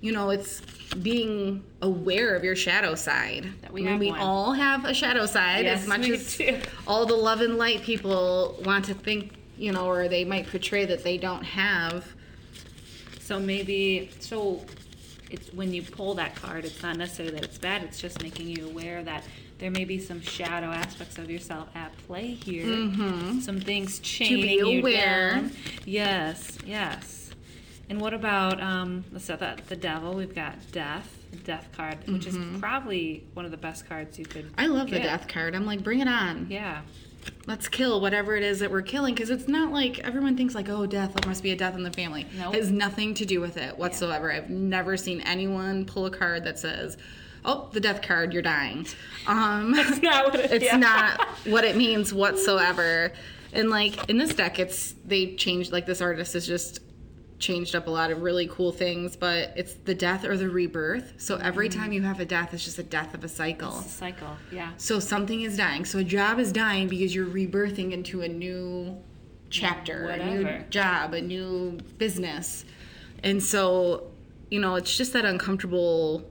you 0.00 0.12
know 0.12 0.28
it's 0.31 0.61
being 1.02 1.64
aware 1.83 2.35
of 2.37 2.44
your 2.44 2.54
shadow 2.54 2.94
side 2.94 3.48
That 3.62 3.72
we 3.72 3.83
I 3.87 3.90
mean, 3.92 3.98
we 3.98 4.11
one. 4.11 4.20
all 4.20 4.52
have 4.52 4.85
a 4.85 4.92
shadow 4.94 5.24
side 5.26 5.64
Yes, 5.64 5.83
as 5.83 5.88
much 5.88 6.09
as 6.09 6.37
too. 6.37 6.61
all 6.87 7.07
the 7.07 7.16
love 7.16 7.40
and 7.40 7.57
light 7.57 7.83
people 7.83 8.61
want 8.64 8.85
to 8.87 8.94
think 8.94 9.35
you 9.57 9.72
know 9.72 9.87
or 9.90 10.07
they 10.09 10.24
might 10.24 10.46
portray 10.48 10.85
that 10.85 11.02
they 11.02 11.16
don't 11.18 11.42
have 11.44 12.04
So 13.20 13.40
maybe 13.40 14.11
so 14.20 14.64
it's 15.30 15.52
when 15.52 15.72
you 15.72 15.82
pull 15.82 16.14
that 16.14 16.34
card, 16.36 16.64
it's 16.64 16.82
not 16.82 16.96
necessarily 16.96 17.34
that 17.34 17.44
it's 17.44 17.58
bad, 17.58 17.82
it's 17.82 18.00
just 18.00 18.22
making 18.22 18.48
you 18.48 18.66
aware 18.68 19.02
that 19.02 19.24
there 19.58 19.70
may 19.70 19.84
be 19.84 19.98
some 19.98 20.20
shadow 20.20 20.66
aspects 20.68 21.18
of 21.18 21.30
yourself 21.30 21.68
at 21.74 21.90
play 22.06 22.28
here. 22.28 22.64
Some 23.40 23.60
things 23.60 23.98
chaining 24.00 24.66
you 24.66 24.80
aware. 24.80 25.30
down. 25.32 25.52
Yes, 25.84 26.56
yes. 26.64 27.30
And 27.90 28.00
what 28.00 28.12
about 28.14 28.60
um 28.62 29.04
let's 29.12 29.24
set 29.24 29.40
that 29.40 29.66
the 29.66 29.76
devil, 29.76 30.14
we've 30.14 30.34
got 30.34 30.54
death, 30.72 31.10
the 31.30 31.38
death 31.38 31.68
card, 31.76 31.98
which 32.06 32.26
is 32.26 32.36
probably 32.60 33.24
one 33.34 33.44
of 33.44 33.50
the 33.50 33.56
best 33.56 33.88
cards 33.88 34.18
you 34.18 34.24
could 34.24 34.50
i 34.56 34.66
love 34.66 34.88
the 34.90 34.98
death 34.98 35.26
card 35.28 35.54
i'm 35.54 35.66
like 35.66 35.82
bring 35.82 36.00
it 36.00 36.08
on 36.08 36.46
Yeah. 36.48 36.80
Let's 37.46 37.68
kill 37.68 38.00
whatever 38.00 38.36
it 38.36 38.42
is 38.42 38.60
that 38.60 38.70
we're 38.70 38.82
killing 38.82 39.14
because 39.14 39.30
it's 39.30 39.48
not 39.48 39.72
like 39.72 39.98
everyone 40.00 40.36
thinks 40.36 40.54
like 40.54 40.68
oh 40.68 40.86
death 40.86 41.14
there 41.14 41.28
must 41.28 41.42
be 41.42 41.50
a 41.50 41.56
death 41.56 41.74
in 41.74 41.82
the 41.82 41.90
family. 41.90 42.26
Nope. 42.36 42.54
it 42.54 42.58
has 42.58 42.70
nothing 42.70 43.14
to 43.14 43.24
do 43.24 43.40
with 43.40 43.56
it 43.56 43.76
whatsoever. 43.78 44.30
I've 44.32 44.50
never 44.50 44.96
seen 44.96 45.20
anyone 45.22 45.84
pull 45.84 46.06
a 46.06 46.10
card 46.10 46.44
that 46.44 46.58
says 46.58 46.96
oh 47.44 47.68
the 47.72 47.80
death 47.80 48.02
card 48.02 48.32
you're 48.32 48.42
dying. 48.42 48.86
Um 49.26 49.74
It's 49.76 50.02
not 50.02 50.26
what 50.26 50.34
it, 50.36 50.52
it's 50.52 50.64
yeah. 50.64 50.76
not 50.76 51.20
what 51.46 51.64
it 51.64 51.76
means 51.76 52.12
whatsoever. 52.12 53.12
And 53.52 53.70
like 53.70 54.08
in 54.10 54.18
this 54.18 54.34
deck 54.34 54.58
it's 54.58 54.94
they 55.04 55.34
changed 55.36 55.72
like 55.72 55.86
this 55.86 56.00
artist 56.00 56.34
is 56.34 56.46
just 56.46 56.80
changed 57.38 57.74
up 57.77 57.87
a 57.87 57.90
lot 57.90 58.11
of 58.11 58.20
really 58.22 58.48
cool 58.48 58.72
things 58.72 59.14
but 59.16 59.53
it's 59.57 59.74
the 59.85 59.94
death 59.94 60.24
or 60.24 60.37
the 60.37 60.48
rebirth 60.48 61.12
so 61.18 61.37
every 61.37 61.68
Mm-hmm. 61.68 61.81
time 61.81 61.92
you 61.92 62.03
have 62.03 62.18
a 62.20 62.24
death 62.24 62.53
it's 62.53 62.64
just 62.64 62.79
a 62.79 62.83
death 62.83 63.14
of 63.14 63.22
a 63.24 63.29
cycle 63.29 63.79
It's 63.79 63.87
a 63.87 63.90
cycle. 63.90 64.37
Yeah. 64.51 64.72
so 64.77 64.98
something 64.98 65.42
is 65.42 65.57
dying. 65.57 65.85
So 65.85 65.98
a 66.01 66.05
job 66.05 66.38
is 66.38 66.51
dying 66.53 66.88
because 66.88 67.14
you're 67.14 67.27
rebirthing 67.27 67.92
into 67.92 68.22
a 68.22 68.29
new 68.29 68.96
chapter, 69.51 70.09
a 70.09 70.16
new 70.24 70.61
job, 70.70 71.14
a 71.14 71.20
new 71.20 71.79
business. 71.96 72.64
And 73.22 73.42
so, 73.42 74.11
you 74.51 74.61
know, 74.61 74.74
it's 74.74 74.96
just 74.96 75.12
that 75.14 75.24
uncomfortable 75.24 76.29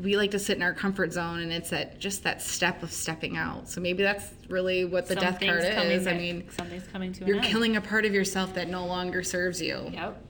we 0.00 0.16
like 0.16 0.30
to 0.30 0.38
sit 0.38 0.56
in 0.56 0.62
our 0.62 0.72
comfort 0.72 1.12
zone 1.12 1.40
and 1.40 1.52
it's 1.52 1.70
that 1.70 1.98
just 1.98 2.22
that 2.22 2.40
step 2.40 2.82
of 2.82 2.92
stepping 2.92 3.36
out. 3.36 3.68
So 3.68 3.80
maybe 3.80 4.02
that's 4.02 4.32
really 4.48 4.84
what 4.84 5.06
the 5.06 5.16
death 5.16 5.40
card 5.40 5.62
Something's 5.62 5.74
coming 5.74 5.90
is. 5.90 6.06
I 6.06 6.14
mean, 6.14 6.48
something's 6.56 6.86
coming 6.86 7.12
to 7.14 7.24
you're 7.24 7.38
an 7.38 7.44
end. 7.44 7.52
killing 7.52 7.76
a 7.76 7.80
part 7.80 8.04
of 8.04 8.14
yourself 8.14 8.54
that 8.54 8.68
no 8.68 8.86
longer 8.86 9.22
serves 9.22 9.60
you. 9.60 9.90
Yep. 9.92 10.24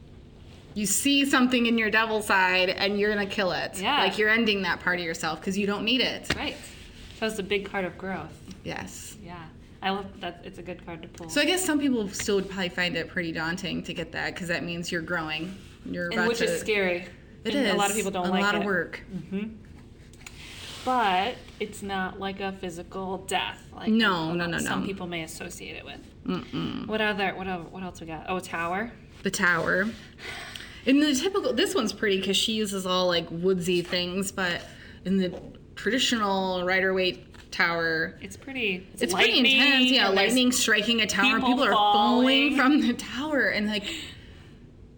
You 0.75 0.87
see 0.87 1.25
something 1.27 1.67
in 1.67 1.77
your 1.77 1.91
devil 1.91 2.23
side 2.23 2.71
and 2.71 2.99
you're 2.99 3.13
going 3.13 3.27
to 3.27 3.35
kill 3.35 3.53
it. 3.53 3.81
Yeah. 3.81 3.99
Like 3.99 4.17
you're 4.17 4.31
ending 4.31 4.63
that 4.63 4.81
part 4.81 5.01
of 5.01 5.05
yourself 5.05 5.41
because 5.41 5.59
you 5.59 5.67
don't 5.67 5.85
need 5.85 6.01
it. 6.01 6.35
Right. 6.35 6.57
So 7.19 7.27
it's 7.27 7.39
a 7.39 7.43
big 7.43 7.71
card 7.71 7.85
of 7.85 7.99
growth. 7.99 8.33
Yes. 8.65 9.17
Yeah. 9.23 9.37
I 9.83 9.91
love 9.91 10.07
that. 10.21 10.41
It's 10.45 10.59
a 10.59 10.63
good 10.63 10.85
card 10.87 11.03
to 11.03 11.09
pull. 11.09 11.29
So 11.29 11.41
I 11.41 11.45
guess 11.45 11.65
some 11.65 11.79
people 11.79 12.09
still 12.09 12.37
would 12.37 12.49
probably 12.49 12.69
find 12.69 12.97
it 12.97 13.09
pretty 13.09 13.33
daunting 13.33 13.83
to 13.85 13.95
get 13.95 14.13
that 14.13 14.35
because 14.35 14.49
that 14.49 14.65
means 14.65 14.91
you're 14.91 15.03
growing. 15.03 15.55
You're 15.85 16.11
and 16.11 16.27
which 16.27 16.39
to, 16.39 16.45
is 16.45 16.61
scary. 16.61 17.07
It 17.49 17.57
And 17.57 17.67
is 17.67 17.73
A 17.75 17.77
lot 17.77 17.91
of 17.91 17.97
people 17.97 18.11
don't 18.11 18.27
a 18.27 18.31
like 18.31 18.41
it. 18.41 18.43
A 18.43 18.47
lot 18.47 18.55
of 18.57 18.65
work. 18.65 19.01
Mm-hmm. 19.15 19.49
But 20.85 21.35
it's 21.61 21.83
not 21.83 22.19
like 22.19 22.41
a 22.41 22.53
physical 22.53 23.19
death. 23.27 23.59
Like 23.75 23.89
No, 23.91 24.33
no, 24.33 24.47
no, 24.47 24.59
no. 24.59 24.65
Some 24.65 24.87
people 24.87 25.07
may 25.07 25.23
associate 25.23 25.77
it 25.77 25.85
with. 25.85 26.01
Mm-mm. 26.27 26.87
What 26.87 27.01
other? 27.01 27.33
What 27.35 27.47
other, 27.47 27.65
What 27.65 27.83
else 27.83 28.01
we 28.01 28.07
got? 28.07 28.27
Oh, 28.29 28.39
tower. 28.39 28.93
The 29.23 29.31
tower. 29.31 29.89
In 30.87 31.01
the 31.01 31.15
typical, 31.15 31.53
this 31.53 31.75
one's 31.75 31.93
pretty 31.93 32.19
because 32.19 32.37
she 32.37 32.53
uses 32.53 32.87
all 32.87 33.07
like 33.09 33.27
woodsy 33.31 33.83
things, 33.83 34.33
but 34.33 34.63
in 35.05 35.19
the 35.19 35.39
traditional 35.75 36.65
Rider 36.65 36.95
Waite 36.95 37.25
tower, 37.51 38.17
It's 38.23 38.37
pretty. 38.37 38.87
It's, 38.93 39.03
it's 39.03 39.15
pretty 39.15 39.39
intense. 39.39 39.91
Yeah, 39.91 40.09
lightning 40.09 40.53
striking 40.53 41.01
a 41.01 41.07
tower. 41.07 41.37
people 41.37 41.49
People, 41.51 41.65
are 41.65 41.73
falling. 41.73 42.57
falling 42.57 42.57
from 42.57 42.87
the 42.87 42.95
tower, 42.95 43.49
and 43.49 43.67
like, 43.67 43.85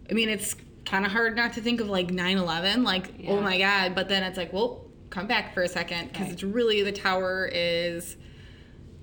I 0.09 0.13
mean, 0.13 0.29
it's 0.29 0.55
kind 0.91 1.05
of 1.05 1.11
hard 1.13 1.37
not 1.37 1.53
to 1.53 1.61
think 1.61 1.79
of 1.79 1.89
like 1.89 2.09
9/11, 2.09 2.83
like 2.83 3.07
oh 3.07 3.13
Yeah. 3.17 3.29
oh 3.31 3.41
my 3.41 3.57
god, 3.57 3.95
but 3.95 4.09
then 4.09 4.23
it's 4.23 4.37
like, 4.37 4.51
well, 4.51 4.85
come 5.09 5.25
back 5.25 5.53
for 5.53 5.63
a 5.63 5.67
second 5.69 6.09
because 6.09 6.23
Right. 6.27 6.33
it's 6.33 6.43
really 6.43 6.83
the 6.83 6.91
tower 6.91 7.49
is 7.51 8.17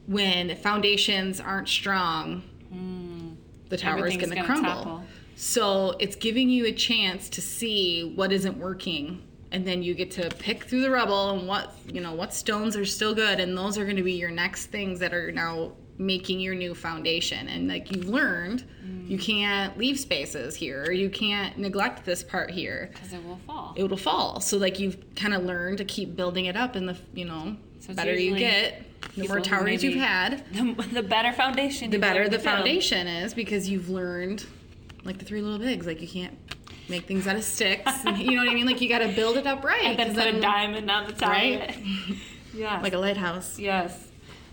when 0.07 0.55
foundations 0.57 1.40
aren't 1.40 1.68
strong, 1.68 2.42
hmm. 2.70 3.31
the 3.70 3.77
tower 3.79 4.07
is. 4.07 4.16
Going 4.16 4.29
to 4.31 4.37
gonna 4.37 4.46
crumble. 4.46 4.70
topple. 4.70 5.05
So 5.35 5.96
it's 5.98 6.16
giving 6.16 6.51
you 6.51 6.66
a 6.66 6.72
chance 6.72 7.29
to 7.31 7.40
see 7.40 8.12
what 8.14 8.33
isn't 8.33 8.59
working. 8.59 9.22
And 9.51 9.66
then 9.66 9.83
you 9.83 9.94
get 9.94 10.11
to 10.12 10.29
pick 10.38 10.64
through 10.64 10.83
the 10.83 10.90
rubble 10.90 11.31
and 11.31 11.48
what 11.48 11.72
you 11.90 12.03
know 12.03 12.12
what 12.12 12.35
stones 12.35 12.77
are 12.77 12.85
still 12.85 13.14
good, 13.14 13.40
and 13.40 13.57
those 13.57 13.79
are 13.79 13.85
going 13.85 13.96
to 13.96 14.03
be 14.03 14.12
your 14.12 14.31
next 14.31 14.66
things 14.66 14.98
that 15.01 15.14
are 15.14 15.33
now 15.33 15.72
making 15.98 16.40
your 16.40 16.54
new 16.54 16.74
foundation. 16.74 17.48
And 17.48 17.68
like 17.68 17.90
you've 17.94 18.08
learned, 18.08 18.64
you 19.06 19.18
mm. 19.18 19.22
can't 19.22 19.76
leave 19.76 19.98
spaces 19.98 20.54
here, 20.54 20.84
or 20.84 20.92
you 20.92 21.11
can't 21.11 21.58
neglect 21.58 22.04
this 22.04 22.22
part 22.22 22.50
here. 22.50 22.90
because 22.92 23.12
it 23.12 23.24
will 23.24 23.40
fall. 23.46 23.74
It 23.76 23.84
will 23.84 23.96
fall. 23.96 24.40
So 24.40 24.56
like 24.58 24.78
you've 24.78 24.96
kind 25.16 25.34
of 25.34 25.44
learned 25.44 25.78
to 25.78 25.84
keep 25.84 26.14
building 26.16 26.46
it 26.46 26.56
up, 26.56 26.76
and 26.76 26.88
the 26.88 26.96
you 27.14 27.24
know 27.24 27.56
So 27.80 27.94
better 27.94 28.14
you 28.14 28.37
get, 28.37 28.82
the 29.16 29.26
more 29.28 29.40
towers 29.40 29.82
you've 29.82 29.96
had 29.98 30.44
the, 30.52 30.72
the 30.92 31.02
better 31.02 31.32
foundation. 31.32 31.90
the 31.90 31.98
better 31.98 32.24
the 32.24 32.38
to 32.38 32.42
build. 32.44 32.56
foundation 32.56 33.06
is 33.06 33.34
because 33.34 33.68
you've 33.68 33.88
learned 33.88 34.46
like 35.04 35.18
the 35.18 35.24
three 35.24 35.40
little 35.40 35.58
pigs 35.58 35.87
like 35.87 36.00
you 36.00 36.08
can't 36.08 36.37
make 36.88 37.06
things 37.06 37.26
out 37.26 37.37
of 37.37 37.44
sticks 37.44 38.04
you 38.16 38.32
know 38.32 38.38
what 38.38 38.48
i 38.48 38.54
mean 38.54 38.66
like 38.66 38.80
you 38.80 38.88
got 38.88 38.98
to 38.98 39.08
build 39.08 39.37
it 39.37 39.46
up 39.46 39.62
right 39.64 39.98
And 39.98 39.98
then 39.98 40.14
put 40.14 40.34
a 40.34 40.40
diamond 40.40 40.90
on 40.90 41.06
the 41.06 41.12
top 41.12 41.30
Right? 41.30 41.76
yeah. 42.54 42.80
like 42.80 42.92
a 42.94 42.98
lighthouse 42.98 43.58
Yes. 43.58 44.08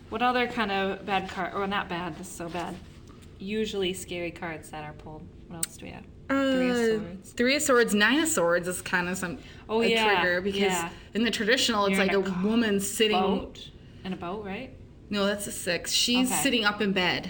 What 0.09 0.21
other 0.21 0.47
kind 0.47 0.71
of 0.71 1.05
bad 1.05 1.29
card? 1.29 1.53
Or 1.53 1.65
not 1.67 1.89
bad. 1.89 2.17
This 2.17 2.27
is 2.27 2.33
so 2.33 2.47
bad. 2.49 2.75
Usually 3.39 3.93
scary 3.93 4.31
cards 4.31 4.69
that 4.69 4.83
are 4.83 4.93
pulled. 4.93 5.27
What 5.47 5.57
else 5.65 5.77
do 5.77 5.85
we 5.85 5.91
have? 5.91 6.03
Three 6.27 6.69
of 6.69 6.75
Uh, 6.77 6.85
Swords. 6.97 7.31
three 7.33 7.55
of 7.55 7.61
swords 7.61 7.93
nine 7.93 8.19
of 8.19 8.27
swords 8.27 8.67
is 8.67 8.81
kind 8.81 9.07
of 9.09 9.15
some 9.17 9.37
Oh, 9.69 9.81
a 9.83 9.87
yeah, 9.87 10.21
trigger 10.21 10.41
because 10.41 10.59
yeah. 10.61 10.89
in 11.13 11.23
the 11.23 11.29
traditional 11.29 11.85
it's 11.85 11.91
You're 11.97 11.99
like 12.07 12.13
in 12.13 12.15
a, 12.15 12.19
a 12.21 12.31
car- 12.31 12.43
woman 12.43 12.79
sitting 12.79 13.19
Boat. 13.19 13.69
In 14.03 14.11
a 14.13 14.15
boat, 14.15 14.43
right? 14.43 14.71
no 15.11 15.27
that's 15.27 15.45
a 15.45 15.51
six 15.51 15.91
she's 15.91 16.31
Okay. 16.31 16.41
sitting 16.41 16.65
up 16.65 16.81
in 16.81 16.93
bed 16.93 17.29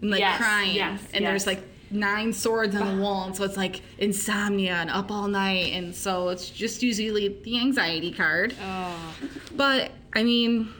and 0.00 0.10
like 0.10 0.20
Yes, 0.20 0.38
crying 0.38 0.74
yes, 0.74 1.02
and 1.12 1.26
there's 1.26 1.46
like 1.46 1.60
nine 1.90 2.32
swords 2.32 2.74
on 2.74 2.96
the 2.96 3.02
wall 3.02 3.24
and 3.24 3.36
so 3.36 3.44
it's 3.44 3.58
like 3.58 3.82
insomnia 3.98 4.76
and 4.76 4.88
up 4.88 5.10
all 5.10 5.28
night 5.28 5.74
and 5.74 5.94
so 5.94 6.30
it's 6.30 6.48
just 6.48 6.82
usually 6.82 7.36
the 7.44 7.58
anxiety 7.58 8.12
card 8.12 8.54
Oh. 8.64 8.96
But 9.56 9.90
I 10.14 10.22
mean, 10.22 10.70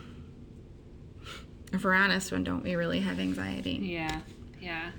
if 1.72 1.84
we're 1.84 1.94
honest, 1.94 2.32
when 2.32 2.44
don't 2.44 2.62
we 2.62 2.74
really 2.74 3.00
have 3.00 3.18
anxiety? 3.18 3.78
Yeah. 3.82 4.20
Yeah. 4.60 4.90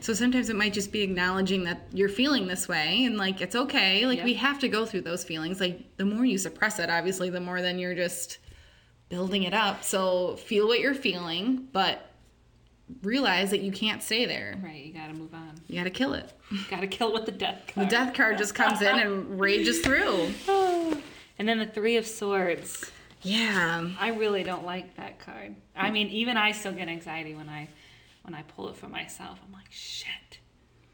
So 0.00 0.14
sometimes 0.14 0.48
it 0.48 0.56
might 0.56 0.72
just 0.72 0.92
be 0.92 1.02
acknowledging 1.02 1.64
that 1.64 1.86
you're 1.92 2.08
feeling 2.08 2.46
this 2.46 2.66
way 2.68 3.04
and 3.04 3.18
like 3.18 3.40
it's 3.40 3.54
okay. 3.54 4.06
Like 4.06 4.18
Yeah. 4.18 4.24
we 4.24 4.34
have 4.34 4.58
to 4.60 4.68
go 4.68 4.86
through 4.86 5.02
those 5.02 5.24
feelings. 5.24 5.60
Like 5.60 5.96
the 5.96 6.04
more 6.06 6.24
you 6.24 6.38
suppress 6.38 6.78
it, 6.78 6.88
obviously, 6.88 7.28
the 7.30 7.40
more 7.40 7.60
then 7.60 7.78
you're 7.78 7.94
just 7.94 8.38
building 9.10 9.42
it 9.42 9.52
up. 9.52 9.84
So 9.84 10.36
feel 10.36 10.66
what 10.68 10.80
you're 10.80 10.94
feeling, 10.94 11.68
but 11.72 12.06
realize 13.02 13.50
that 13.50 13.60
you 13.60 13.72
can't 13.72 14.02
stay 14.02 14.24
there. 14.24 14.58
Right. 14.62 14.84
You 14.86 14.92
gotta 14.94 15.12
move 15.12 15.34
on. 15.34 15.52
You 15.68 15.76
got 15.76 15.84
to 15.84 15.90
kill 15.90 16.14
it. 16.14 16.32
Gotta 16.70 16.86
kill 16.88 17.12
with 17.12 17.26
the 17.26 17.32
death 17.32 17.60
The 17.76 17.84
death 17.86 18.12
card 18.14 18.36
just 18.38 18.54
comes 18.56 18.82
in 18.82 18.98
and 18.98 19.38
rages 19.40 19.80
through. 19.80 20.30
And 21.38 21.48
then 21.48 21.58
the 21.58 21.64
Three 21.66 21.96
of 21.96 22.06
Swords. 22.06 22.90
Yeah. 23.22 23.88
I 23.98 24.08
really 24.08 24.42
don't 24.42 24.64
like 24.64 24.96
that 24.96 25.18
card. 25.18 25.54
I 25.76 25.90
mean, 25.90 26.08
even 26.08 26.36
I 26.36 26.52
still 26.52 26.72
get 26.72 26.88
anxiety 26.88 27.34
when 27.34 27.48
I 27.48 27.68
when 28.22 28.34
I 28.34 28.42
pull 28.42 28.68
it 28.68 28.76
for 28.76 28.88
myself. 28.88 29.38
I'm 29.46 29.52
like, 29.52 29.70
shit. 29.70 30.38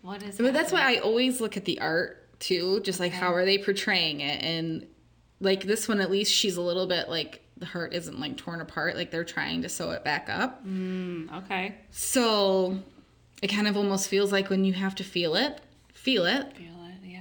What 0.02 0.22
is? 0.22 0.38
But 0.38 0.52
that's 0.52 0.72
why? 0.72 0.94
I 0.96 0.98
always 1.00 1.40
look 1.40 1.56
at 1.56 1.64
the 1.64 1.80
art 1.80 2.38
too, 2.38 2.80
just 2.80 3.00
like 3.00 3.12
how 3.12 3.32
are 3.34 3.44
they 3.44 3.58
portraying 3.58 4.20
it, 4.20 4.42
and 4.42 4.86
like 5.40 5.64
this 5.64 5.88
one 5.88 6.00
at 6.00 6.10
least 6.10 6.32
she's 6.32 6.56
a 6.56 6.60
little 6.60 6.86
bit 6.86 7.08
like 7.08 7.42
the 7.56 7.66
heart 7.66 7.92
isn't 7.94 8.20
like 8.20 8.36
torn 8.36 8.60
apart, 8.60 8.96
like 8.96 9.10
they're 9.10 9.24
trying 9.24 9.62
to 9.62 9.68
sew 9.68 9.90
it 9.92 10.04
back 10.04 10.28
up. 10.30 10.64
Mm, 10.66 11.32
okay. 11.44 11.74
So 11.90 12.78
it 13.42 13.48
kind 13.48 13.66
of 13.66 13.76
almost 13.76 14.08
feels 14.08 14.30
like 14.32 14.50
when 14.50 14.64
you 14.64 14.74
have 14.74 14.94
to 14.96 15.04
feel 15.04 15.34
it, 15.34 15.60
feel 15.92 16.24
it, 16.26 16.56
Feel 16.56 16.84
it. 16.84 17.04
Yeah. 17.08 17.20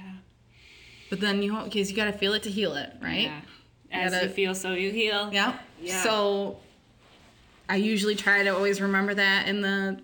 but 1.10 1.20
then 1.20 1.42
you 1.42 1.58
because 1.64 1.90
you 1.90 1.96
got 1.96 2.04
to 2.06 2.12
feel 2.12 2.34
it 2.34 2.42
to 2.44 2.50
heal 2.50 2.74
it, 2.76 2.92
right? 3.02 3.22
Yeah. 3.22 3.40
As 3.92 4.12
gotta- 4.12 4.26
you 4.26 4.32
feel, 4.32 4.54
so 4.54 4.72
you 4.74 4.90
heal. 4.90 5.30
Yeah. 5.32 5.56
Yeah. 5.80 6.02
So 6.02 6.58
I 7.68 7.76
usually 7.76 8.16
try 8.16 8.42
to 8.42 8.50
always 8.50 8.80
remember 8.80 9.14
that 9.14 9.48
in 9.48 9.60
the 9.60 10.00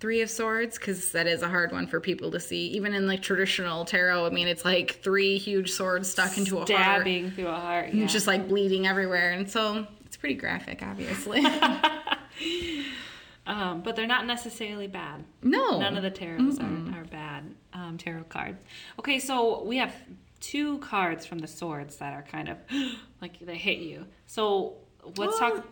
Three 0.00 0.20
of 0.20 0.30
Swords 0.30 0.78
because 0.78 1.10
that 1.12 1.26
is 1.26 1.42
a 1.42 1.48
hard 1.48 1.72
one 1.72 1.88
for 1.88 1.98
people 2.00 2.30
to 2.30 2.38
see. 2.38 2.68
Even 2.68 2.94
in 2.94 3.06
like 3.08 3.20
traditional 3.20 3.84
tarot, 3.84 4.26
I 4.26 4.30
mean, 4.30 4.46
it's 4.46 4.64
like 4.64 5.00
three 5.02 5.38
huge 5.38 5.72
swords 5.72 6.08
stuck 6.10 6.38
into 6.38 6.54
a 6.54 6.58
heart. 6.58 6.68
Stabbing 6.68 7.32
through 7.32 7.48
a 7.48 7.52
heart. 7.54 7.92
Yeah. 7.92 8.06
just 8.06 8.28
like 8.28 8.48
bleeding 8.48 8.86
everywhere. 8.86 9.32
And 9.32 9.50
so 9.50 9.86
it's 10.06 10.16
pretty 10.16 10.36
graphic, 10.36 10.82
obviously. 10.84 11.44
um, 13.46 13.80
but 13.82 13.96
they're 13.96 14.06
not 14.06 14.26
necessarily 14.26 14.86
bad. 14.86 15.24
no. 15.42 15.80
None 15.80 15.96
of 15.96 16.02
the 16.04 16.10
tarots 16.10 16.60
are, 16.60 17.00
are 17.00 17.04
bad 17.04 17.44
um, 17.72 17.98
tarot 17.98 18.24
cards. 18.24 18.58
Okay, 19.00 19.18
so 19.18 19.64
we 19.64 19.78
have 19.78 19.92
two 20.40 20.78
cards 20.78 21.26
from 21.26 21.38
the 21.38 21.48
swords 21.48 21.96
that 21.96 22.12
are 22.14 22.22
kind 22.22 22.48
of 22.48 22.58
like 23.20 23.38
they 23.40 23.56
hit 23.56 23.78
you. 23.78 24.06
So 24.26 24.76
let's 25.04 25.18
Well, 25.18 25.38
talk. 25.38 25.66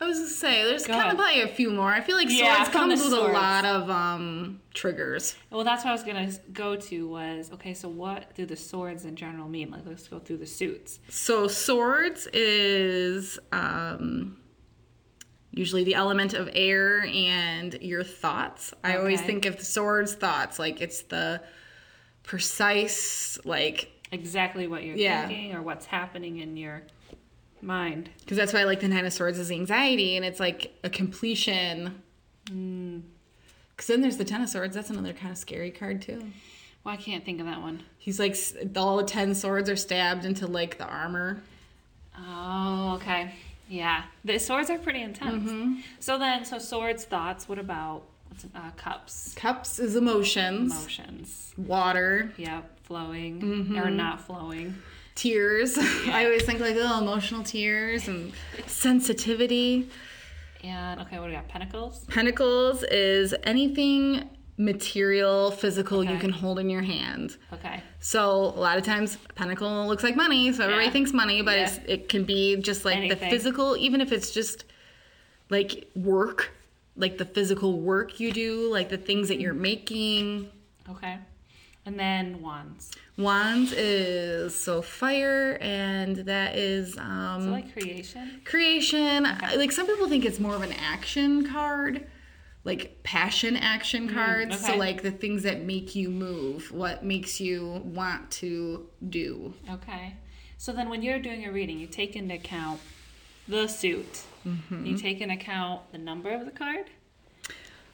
I 0.00 0.06
was 0.06 0.18
gonna 0.18 0.30
say, 0.30 0.62
there's 0.62 0.86
Go 0.86 0.92
kind 0.92 1.00
ahead. 1.02 1.12
of 1.14 1.18
probably 1.18 1.40
a 1.42 1.48
few 1.48 1.70
more. 1.70 1.88
I 1.92 2.00
feel 2.00 2.14
like 2.16 2.28
Yeah, 2.30 2.54
swords 2.58 2.68
the 2.70 2.78
comes 2.78 3.02
with 3.02 3.12
a 3.14 3.32
lot 3.32 3.64
of 3.64 3.90
um, 3.90 4.60
triggers. 4.72 5.34
Well, 5.50 5.64
that's 5.64 5.82
what 5.84 5.90
I 5.90 5.92
was 5.92 6.04
gonna 6.04 6.30
go 6.52 6.76
to. 6.76 7.08
Was 7.08 7.50
okay. 7.54 7.74
So 7.74 7.88
what 7.88 8.32
do 8.36 8.46
the 8.46 8.54
swords 8.54 9.04
in 9.04 9.16
general 9.16 9.48
mean? 9.48 9.72
Like, 9.72 9.82
let's 9.86 10.06
go 10.06 10.20
through 10.20 10.36
the 10.36 10.46
suits. 10.46 11.00
So 11.08 11.48
swords 11.48 12.28
is 12.32 13.40
um, 13.50 14.36
usually 15.50 15.82
the 15.82 15.94
element 15.96 16.32
of 16.32 16.48
air 16.52 17.00
and 17.04 17.74
your 17.82 18.04
thoughts. 18.04 18.72
I 18.84 18.98
always 18.98 19.20
think 19.20 19.46
of 19.46 19.60
swords 19.60 20.14
thoughts 20.14 20.60
like 20.60 20.80
it's 20.80 21.02
the 21.02 21.42
precise 22.22 23.38
like 23.44 23.90
Exactly 24.12 24.66
what 24.66 24.84
you're 24.84 24.96
Yeah. 24.96 25.26
thinking 25.26 25.54
or 25.54 25.62
what's 25.62 25.86
happening 25.86 26.38
in 26.38 26.56
your 26.56 26.82
mind. 27.60 28.08
because 28.20 28.36
that's 28.36 28.52
why 28.52 28.60
I 28.60 28.64
like 28.64 28.80
the 28.80 28.88
nine 28.88 29.04
of 29.04 29.12
swords 29.12 29.38
is 29.38 29.50
anxiety 29.50 30.16
and 30.16 30.24
it's 30.24 30.38
like 30.40 30.72
a 30.84 30.90
completion. 30.90 32.00
Hmm. 32.48 33.00
Because 33.70 33.88
then 33.88 34.00
there's 34.00 34.16
the 34.16 34.24
ten 34.24 34.42
of 34.42 34.48
swords. 34.48 34.74
That's 34.74 34.90
another 34.90 35.12
kind 35.12 35.30
of 35.32 35.38
scary 35.38 35.70
card 35.70 36.00
too. 36.02 36.30
Well, 36.84 36.94
I 36.94 36.96
can't 36.96 37.24
think 37.24 37.40
of 37.40 37.46
that 37.46 37.60
one. 37.60 37.82
He's 37.98 38.18
like 38.18 38.36
all 38.76 38.96
the 38.96 39.04
ten 39.04 39.34
swords 39.34 39.68
are 39.68 39.76
stabbed 39.76 40.24
into 40.24 40.46
like 40.46 40.78
the 40.78 40.86
armor. 40.86 41.42
Oh, 42.18 42.94
okay. 42.96 43.32
Yeah, 43.68 44.04
the 44.24 44.38
swords 44.38 44.70
are 44.70 44.78
pretty 44.78 45.02
intense. 45.02 45.50
Mm-hmm. 45.50 45.80
So 46.00 46.18
then, 46.18 46.44
so 46.44 46.58
swords, 46.58 47.04
thoughts. 47.04 47.48
What 47.48 47.58
about 47.58 48.04
uh, 48.54 48.70
cups? 48.76 49.34
Cups 49.34 49.78
is 49.78 49.94
emotions, 49.94 50.72
Emotions. 50.72 51.52
water, 51.58 52.32
Yep, 52.38 52.77
flowing 52.98 53.40
Mm-hmm. 53.40 53.78
or 53.78 53.90
not 53.90 54.20
flowing. 54.20 54.74
tears. 55.14 55.76
I 56.08 56.24
always 56.24 56.42
think 56.44 56.58
like 56.60 56.74
little 56.74 56.98
emotional 56.98 57.42
tears 57.44 58.08
and 58.08 58.32
sensitivity. 58.66 59.88
And 60.64 61.00
okay, 61.02 61.18
what 61.18 61.26
do 61.26 61.30
we 61.30 61.36
got? 61.36 61.46
Pentacles. 61.48 62.04
Pentacles 62.06 62.82
is 62.84 63.34
anything 63.44 64.28
material, 64.56 65.52
physical 65.52 66.02
you 66.02 66.18
can 66.18 66.30
hold 66.30 66.58
in 66.58 66.68
your 66.68 66.82
hand. 66.82 67.36
Okay. 67.52 67.80
So 68.00 68.30
a 68.30 68.58
lot 68.66 68.76
of 68.76 68.84
times, 68.84 69.16
pentacle 69.36 69.86
looks 69.86 70.02
like 70.02 70.16
money, 70.16 70.52
so 70.52 70.64
everybody 70.64 70.86
Yeah. 70.86 70.90
thinks 70.92 71.12
money, 71.12 71.42
but 71.42 71.56
Yeah. 71.58 71.64
it's, 71.66 71.78
it 71.86 72.08
can 72.08 72.24
be 72.24 72.56
just 72.56 72.84
like 72.84 73.08
the 73.08 73.14
physical, 73.16 73.76
even 73.76 74.00
if 74.00 74.10
it's 74.10 74.32
just 74.32 74.64
like 75.48 75.88
work, 75.94 76.50
like 76.96 77.18
the 77.18 77.24
physical 77.24 77.78
work 77.80 78.18
you 78.18 78.32
do, 78.32 78.68
like 78.72 78.88
the 78.88 78.98
things 78.98 79.28
that 79.28 79.38
you're 79.40 79.54
making. 79.54 80.50
Okay. 80.90 81.18
And 81.88 81.98
then 81.98 82.42
wands. 82.42 82.90
Wands 83.16 83.72
is 83.72 84.54
so 84.54 84.82
fire, 84.82 85.56
and 85.62 86.16
that 86.16 86.54
is 86.54 86.98
um, 86.98 87.44
So 87.44 87.50
like 87.50 87.72
creation. 87.72 88.42
creation. 88.44 89.24
I- 89.24 89.54
Like 89.54 89.72
some 89.72 89.86
people 89.86 90.06
think 90.06 90.26
it's 90.26 90.38
more 90.38 90.54
of 90.54 90.60
an 90.60 90.74
action 90.74 91.48
card, 91.48 92.06
like 92.64 93.02
passion 93.04 93.56
action 93.56 94.06
cards. 94.12 94.60
So 94.60 94.68
okay. 94.72 94.78
like 94.78 95.00
the 95.02 95.10
things 95.10 95.44
that 95.44 95.62
make 95.62 95.94
you 95.94 96.10
move, 96.10 96.70
what 96.72 97.06
makes 97.06 97.40
you 97.40 97.80
want 97.86 98.30
to 98.32 98.86
do. 99.08 99.54
Okay. 99.70 100.16
So 100.58 100.72
then, 100.72 100.90
when 100.90 101.00
you're 101.02 101.20
doing 101.20 101.46
a 101.46 101.50
reading, 101.50 101.78
you 101.78 101.86
take 101.86 102.16
into 102.16 102.34
account 102.34 102.80
the 103.48 103.66
suit. 103.66 104.24
Mm-hmm. 104.46 104.84
You 104.84 104.98
take 104.98 105.22
into 105.22 105.36
account 105.36 105.90
the 105.92 105.98
number 105.98 106.28
of 106.34 106.44
the 106.44 106.50
card. 106.50 106.84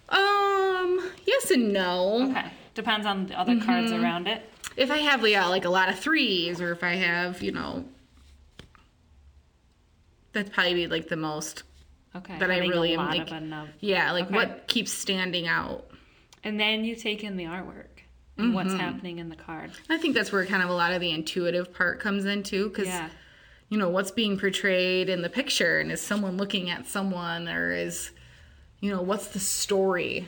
Um, 0.09 1.13
yes 1.25 1.53
and 1.53 1.73
no. 1.73 2.29
Okay. 2.31 2.51
Depends 2.75 3.07
on 3.07 3.27
the 3.27 3.39
other 3.39 3.59
cards 3.61 3.93
Mm-hmm. 3.93 4.03
around 4.03 4.27
it. 4.29 4.43
If 4.77 4.91
I 4.91 4.99
have 4.99 5.27
yeah, 5.27 5.47
like 5.47 5.65
a 5.65 5.71
lot 5.71 5.89
of 5.89 5.99
threes, 5.99 6.61
or 6.61 6.73
if 6.73 6.83
I 6.83 6.95
have 6.95 7.41
you 7.43 7.53
know, 7.53 7.85
that's 10.33 10.51
probably 10.51 10.75
be 10.75 10.87
like 10.87 11.09
the 11.09 11.17
most. 11.17 11.63
Okay. 12.17 12.39
That 12.39 12.51
I 12.51 12.59
really 12.59 12.95
a 12.95 13.01
am, 13.01 13.07
like-. 13.09 13.73
Yeah, 13.81 14.13
like 14.13 14.27
Okay. 14.27 14.35
what 14.35 14.69
keeps 14.69 14.93
standing 14.93 15.47
out. 15.49 15.87
And 16.45 16.61
then 16.61 16.85
you 16.85 16.95
take 16.95 17.25
in 17.25 17.37
the 17.37 17.45
artwork 17.45 17.87
and 18.37 18.55
what's 18.55 18.71
Mm-hmm. 18.71 18.79
happening 18.79 19.19
in 19.19 19.29
the 19.29 19.37
card. 19.37 19.71
I 19.89 19.97
think 19.99 20.15
that's 20.15 20.31
where 20.33 20.45
kind 20.47 20.63
of 20.63 20.69
a 20.69 20.75
lot 20.75 20.93
of 20.93 21.01
the 21.01 21.11
intuitive 21.11 21.73
part 21.73 22.01
comes 22.01 22.25
in 22.25 22.43
too, 22.43 22.69
because 22.69 22.87
Yeah. 22.89 23.09
you 23.69 23.79
know 23.79 23.89
what's 23.89 24.11
being 24.11 24.39
portrayed 24.39 25.09
in 25.09 25.23
the 25.23 25.29
picture, 25.31 25.79
and 25.81 25.91
is 25.93 26.01
someone 26.01 26.37
looking 26.37 26.71
at 26.71 26.87
someone, 26.87 27.49
or 27.49 27.73
is 27.73 28.11
you 28.81 28.91
know 28.91 29.03
what's 29.03 29.29
the 29.29 29.41
story, 29.41 30.27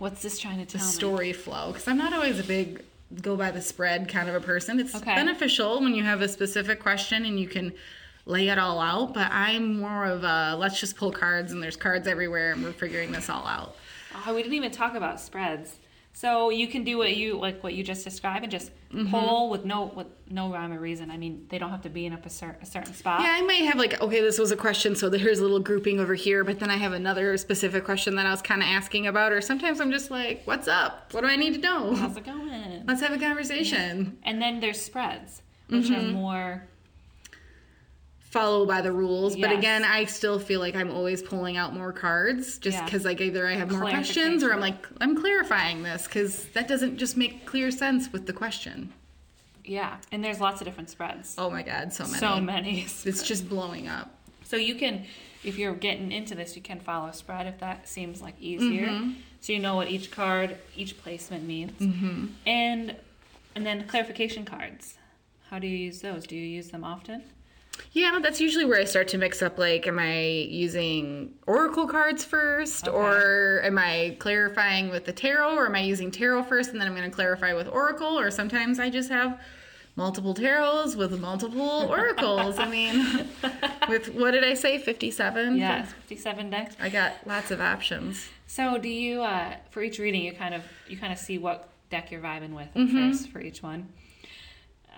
What's 0.00 0.22
this 0.22 0.38
trying 0.38 0.64
to 0.64 0.72
the 0.72 0.78
tell 0.78 0.86
me? 0.86 0.92
story 0.94 1.32
flow? 1.34 1.68
Because 1.72 1.86
I'm 1.86 1.98
not 1.98 2.14
always 2.14 2.38
a 2.38 2.42
big 2.42 2.82
go 3.20 3.36
by 3.36 3.50
the 3.50 3.60
spread 3.60 4.08
kind 4.08 4.30
of 4.30 4.34
a 4.34 4.40
person. 4.40 4.80
It's 4.80 4.94
Okay. 4.94 5.14
beneficial 5.14 5.78
when 5.82 5.94
you 5.94 6.02
have 6.04 6.22
a 6.22 6.28
specific 6.28 6.80
question 6.80 7.26
and 7.26 7.38
you 7.38 7.46
can 7.46 7.74
lay 8.24 8.48
it 8.48 8.58
all 8.58 8.80
out, 8.80 9.12
but 9.12 9.28
I'm 9.30 9.78
more 9.78 10.06
of 10.06 10.24
a 10.24 10.56
let's 10.56 10.80
just 10.80 10.96
pull 10.96 11.12
cards 11.12 11.52
and 11.52 11.62
there's 11.62 11.76
cards 11.76 12.06
everywhere 12.08 12.52
and 12.52 12.64
we're 12.64 12.72
figuring 12.72 13.12
this 13.12 13.28
all 13.28 13.46
out. 13.46 13.76
Oh, 14.26 14.34
we 14.34 14.42
didn't 14.42 14.54
even 14.56 14.70
talk 14.70 14.94
about 14.94 15.20
spreads. 15.20 15.76
So 16.12 16.50
you 16.50 16.66
can 16.68 16.84
do 16.84 16.98
what 16.98 17.16
you 17.16 17.38
like 17.38 17.62
what 17.62 17.72
you 17.74 17.82
just 17.84 18.04
described 18.04 18.42
and 18.44 18.50
just 18.50 18.70
Mm-hmm. 18.90 19.12
pull 19.12 19.50
with 19.50 19.64
no 19.64 19.84
with 19.94 20.08
no 20.28 20.50
rhyme 20.52 20.72
or 20.72 20.80
reason. 20.80 21.12
I 21.12 21.16
mean, 21.16 21.46
they 21.48 21.58
don't 21.58 21.70
have 21.70 21.82
to 21.82 21.88
be 21.88 22.06
in 22.06 22.12
a, 22.12 22.28
cer- 22.28 22.58
a 22.60 22.66
certain 22.66 22.92
spot. 22.92 23.20
Yeah, 23.20 23.30
I 23.36 23.40
might 23.42 23.62
have 23.62 23.76
like, 23.78 24.00
okay, 24.00 24.20
this 24.20 24.36
was 24.36 24.50
a 24.50 24.56
question, 24.56 24.96
so 24.96 25.08
here's 25.12 25.38
a 25.38 25.42
little 25.42 25.60
grouping 25.60 26.00
over 26.00 26.14
here, 26.16 26.42
but 26.42 26.58
then 26.58 26.70
I 26.70 26.76
have 26.76 26.92
another 26.92 27.36
specific 27.36 27.84
question 27.84 28.16
that 28.16 28.26
I 28.26 28.32
was 28.32 28.42
kind 28.42 28.62
of 28.62 28.66
asking 28.66 29.06
about, 29.06 29.30
or 29.30 29.40
sometimes 29.40 29.80
I'm 29.80 29.92
just 29.92 30.10
like, 30.10 30.42
what's 30.44 30.66
up? 30.66 31.06
What 31.14 31.20
do 31.20 31.28
I 31.28 31.36
need 31.36 31.54
to 31.54 31.60
know? 31.60 31.94
How's 31.94 32.16
it 32.16 32.24
going? 32.26 32.82
Let's 32.84 33.00
have 33.00 33.12
a 33.12 33.18
conversation. 33.18 34.18
And 34.24 34.42
then 34.42 34.58
there's 34.58 34.80
spreads, 34.80 35.42
which 35.68 35.84
Mm-hmm. 35.84 35.94
are 35.94 36.12
more 36.12 36.68
Follow 38.30 38.64
by 38.64 38.80
the 38.80 38.92
rules, 38.92 39.34
but 39.36 39.50
again, 39.50 39.82
I 39.84 40.04
still 40.04 40.38
feel 40.38 40.60
like 40.60 40.76
I'm 40.76 40.90
always 40.92 41.20
pulling 41.20 41.56
out 41.56 41.74
more 41.74 41.92
cards 41.92 42.58
just 42.58 42.76
Yeah. 42.78 42.84
because 42.84 43.04
like 43.04 43.20
either 43.20 43.44
I 43.46 43.54
have 43.54 43.72
more 43.72 43.80
questions 43.90 44.44
or 44.44 44.52
I'm 44.52 44.60
like, 44.60 44.86
I'm 45.00 45.16
clarifying 45.20 45.82
this 45.82 46.04
because 46.04 46.44
that 46.54 46.68
doesn't 46.68 46.96
just 46.96 47.16
make 47.16 47.44
clear 47.44 47.72
sense 47.72 48.12
with 48.12 48.26
the 48.26 48.32
question. 48.32 48.92
yeah. 49.64 49.96
And 50.12 50.22
there's 50.24 50.40
lots 50.40 50.60
of 50.60 50.64
different 50.66 50.90
spreads. 50.90 51.34
Oh 51.38 51.50
my 51.50 51.62
God, 51.62 51.92
so 51.92 52.04
many. 52.04 52.18
So 52.18 52.40
many. 52.40 52.80
It's 53.04 53.22
just 53.24 53.48
blowing 53.48 53.88
up. 53.88 54.14
So 54.44 54.56
you 54.56 54.76
can, 54.76 55.06
if 55.44 55.58
you're 55.58 55.74
getting 55.74 56.12
into 56.12 56.34
this, 56.36 56.54
you 56.54 56.62
can 56.62 56.78
follow 56.80 57.08
a 57.08 57.12
spread 57.12 57.46
if 57.48 57.58
that 57.58 57.88
seems 57.88 58.22
like 58.22 58.34
easier. 58.40 58.86
Mm-hmm. 58.86 59.10
So 59.40 59.52
you 59.52 59.58
know 59.58 59.74
what 59.74 59.88
each 59.88 60.10
card, 60.12 60.56
each 60.76 60.96
placement 61.02 61.44
means. 61.46 61.72
Mm-hmm. 61.80 62.26
And 62.46 62.96
and 63.56 63.66
then 63.66 63.86
clarification 63.88 64.44
cards. 64.44 64.94
How 65.50 65.58
do 65.58 65.66
you 65.66 65.76
use 65.76 66.00
those? 66.00 66.26
Do 66.28 66.36
you 66.36 66.46
use 66.46 66.68
them 66.70 66.84
often? 66.84 67.22
Yeah, 67.92 68.18
that's 68.22 68.40
usually 68.40 68.64
where 68.64 68.80
I 68.80 68.84
start 68.84 69.08
to 69.08 69.18
mix 69.18 69.42
up. 69.42 69.58
Like, 69.58 69.86
am 69.86 69.98
I 69.98 70.20
using 70.48 71.34
oracle 71.46 71.86
cards 71.86 72.24
first, 72.24 72.86
or 72.88 73.60
am 73.64 73.78
I 73.78 74.16
clarifying 74.18 74.90
with 74.90 75.04
the 75.06 75.12
tarot, 75.12 75.54
or 75.56 75.66
am 75.66 75.74
I 75.74 75.80
using 75.80 76.10
tarot 76.10 76.44
first 76.44 76.70
and 76.70 76.80
then 76.80 76.86
I'm 76.88 76.94
going 76.94 77.08
to 77.10 77.14
clarify 77.14 77.52
with 77.54 77.68
oracle? 77.68 78.18
Or 78.18 78.30
sometimes 78.30 78.78
I 78.78 78.90
just 78.90 79.10
have 79.10 79.40
multiple 79.96 80.34
tarots 80.34 80.94
with 80.96 81.18
multiple 81.20 81.86
oracles. 81.90 82.58
I 82.58 82.68
mean, 82.68 83.26
with 83.88 84.14
what 84.14 84.30
did 84.32 84.44
I 84.44 84.54
say, 84.54 84.78
57? 84.78 85.56
Yes, 85.56 85.92
57 85.92 86.50
decks. 86.50 86.76
I 86.80 86.88
got 86.88 87.14
lots 87.26 87.50
of 87.50 87.60
options. 87.60 88.28
So 88.46 88.78
do 88.78 88.88
you, 88.88 89.22
uh, 89.22 89.56
for 89.70 89.82
each 89.82 89.98
reading, 89.98 90.22
you 90.22 90.32
kind 90.32 90.54
of 90.54 90.62
you 90.88 90.96
kind 90.96 91.12
of 91.12 91.18
see 91.18 91.38
what 91.38 91.68
deck 91.90 92.10
you're 92.12 92.20
vibing 92.20 92.54
with 92.54 92.68
Mm-hmm. 92.74 93.10
first 93.10 93.30
for 93.30 93.40
each 93.40 93.62
one. 93.62 93.88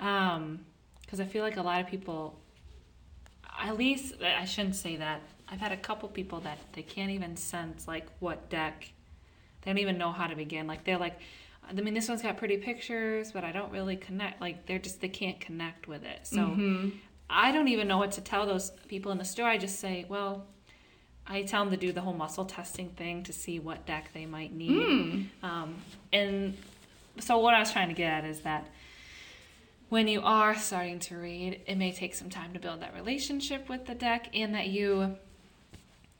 Um, 0.00 0.60
because 1.00 1.20
I 1.20 1.24
feel 1.24 1.42
like 1.42 1.56
a 1.58 1.62
lot 1.62 1.80
of 1.80 1.86
people, 1.86 2.38
at 3.62 3.78
least 3.78 4.14
I 4.22 4.44
shouldn't 4.44 4.76
say 4.76 4.96
that. 4.96 5.20
I've 5.48 5.60
had 5.60 5.72
a 5.72 5.76
couple 5.76 6.08
people 6.08 6.40
that 6.40 6.58
they 6.72 6.82
can't 6.82 7.10
even 7.10 7.36
sense 7.36 7.86
like 7.86 8.06
what 8.20 8.48
deck. 8.50 8.92
They 9.62 9.70
don't 9.70 9.78
even 9.78 9.98
know 9.98 10.12
how 10.12 10.26
to 10.26 10.34
begin. 10.34 10.66
Like 10.66 10.84
they're 10.84 10.98
like, 10.98 11.18
I 11.68 11.72
mean, 11.72 11.94
this 11.94 12.08
one's 12.08 12.22
got 12.22 12.36
pretty 12.36 12.56
pictures, 12.56 13.32
but 13.32 13.44
I 13.44 13.52
don't 13.52 13.70
really 13.72 13.96
connect. 13.96 14.40
Like 14.40 14.66
they're 14.66 14.78
just 14.78 15.00
they 15.00 15.08
can't 15.08 15.40
connect 15.40 15.86
with 15.88 16.04
it. 16.04 16.20
So 16.26 16.38
Mm-hmm. 16.38 16.88
I 17.34 17.50
don't 17.50 17.68
even 17.68 17.88
know 17.88 17.96
what 17.96 18.12
to 18.12 18.20
tell 18.20 18.44
those 18.46 18.72
people 18.88 19.10
in 19.10 19.16
the 19.16 19.24
store. 19.24 19.46
I 19.46 19.56
just 19.56 19.80
say, 19.80 20.04
well, 20.06 20.44
I 21.26 21.42
tell 21.42 21.64
them 21.64 21.70
to 21.70 21.78
do 21.78 21.90
the 21.90 22.02
whole 22.02 22.12
muscle 22.12 22.44
testing 22.44 22.90
thing 22.90 23.22
to 23.22 23.32
see 23.32 23.58
what 23.58 23.86
deck 23.86 24.10
they 24.12 24.26
might 24.26 24.52
need. 24.52 25.30
Um, 25.42 25.76
and 26.12 26.58
so 27.20 27.38
what 27.38 27.54
I 27.54 27.60
was 27.60 27.72
trying 27.72 27.88
to 27.88 27.94
get 27.94 28.12
at 28.12 28.24
is 28.26 28.40
that 28.40 28.66
when 29.92 30.08
you 30.08 30.22
are 30.22 30.56
starting 30.56 30.98
to 30.98 31.18
read, 31.18 31.60
it 31.66 31.76
may 31.76 31.92
take 31.92 32.14
some 32.14 32.30
time 32.30 32.54
to 32.54 32.58
build 32.58 32.80
that 32.80 32.94
relationship 32.94 33.68
with 33.68 33.84
the 33.84 33.94
deck, 33.94 34.30
and 34.32 34.54
that 34.54 34.68
you 34.68 35.16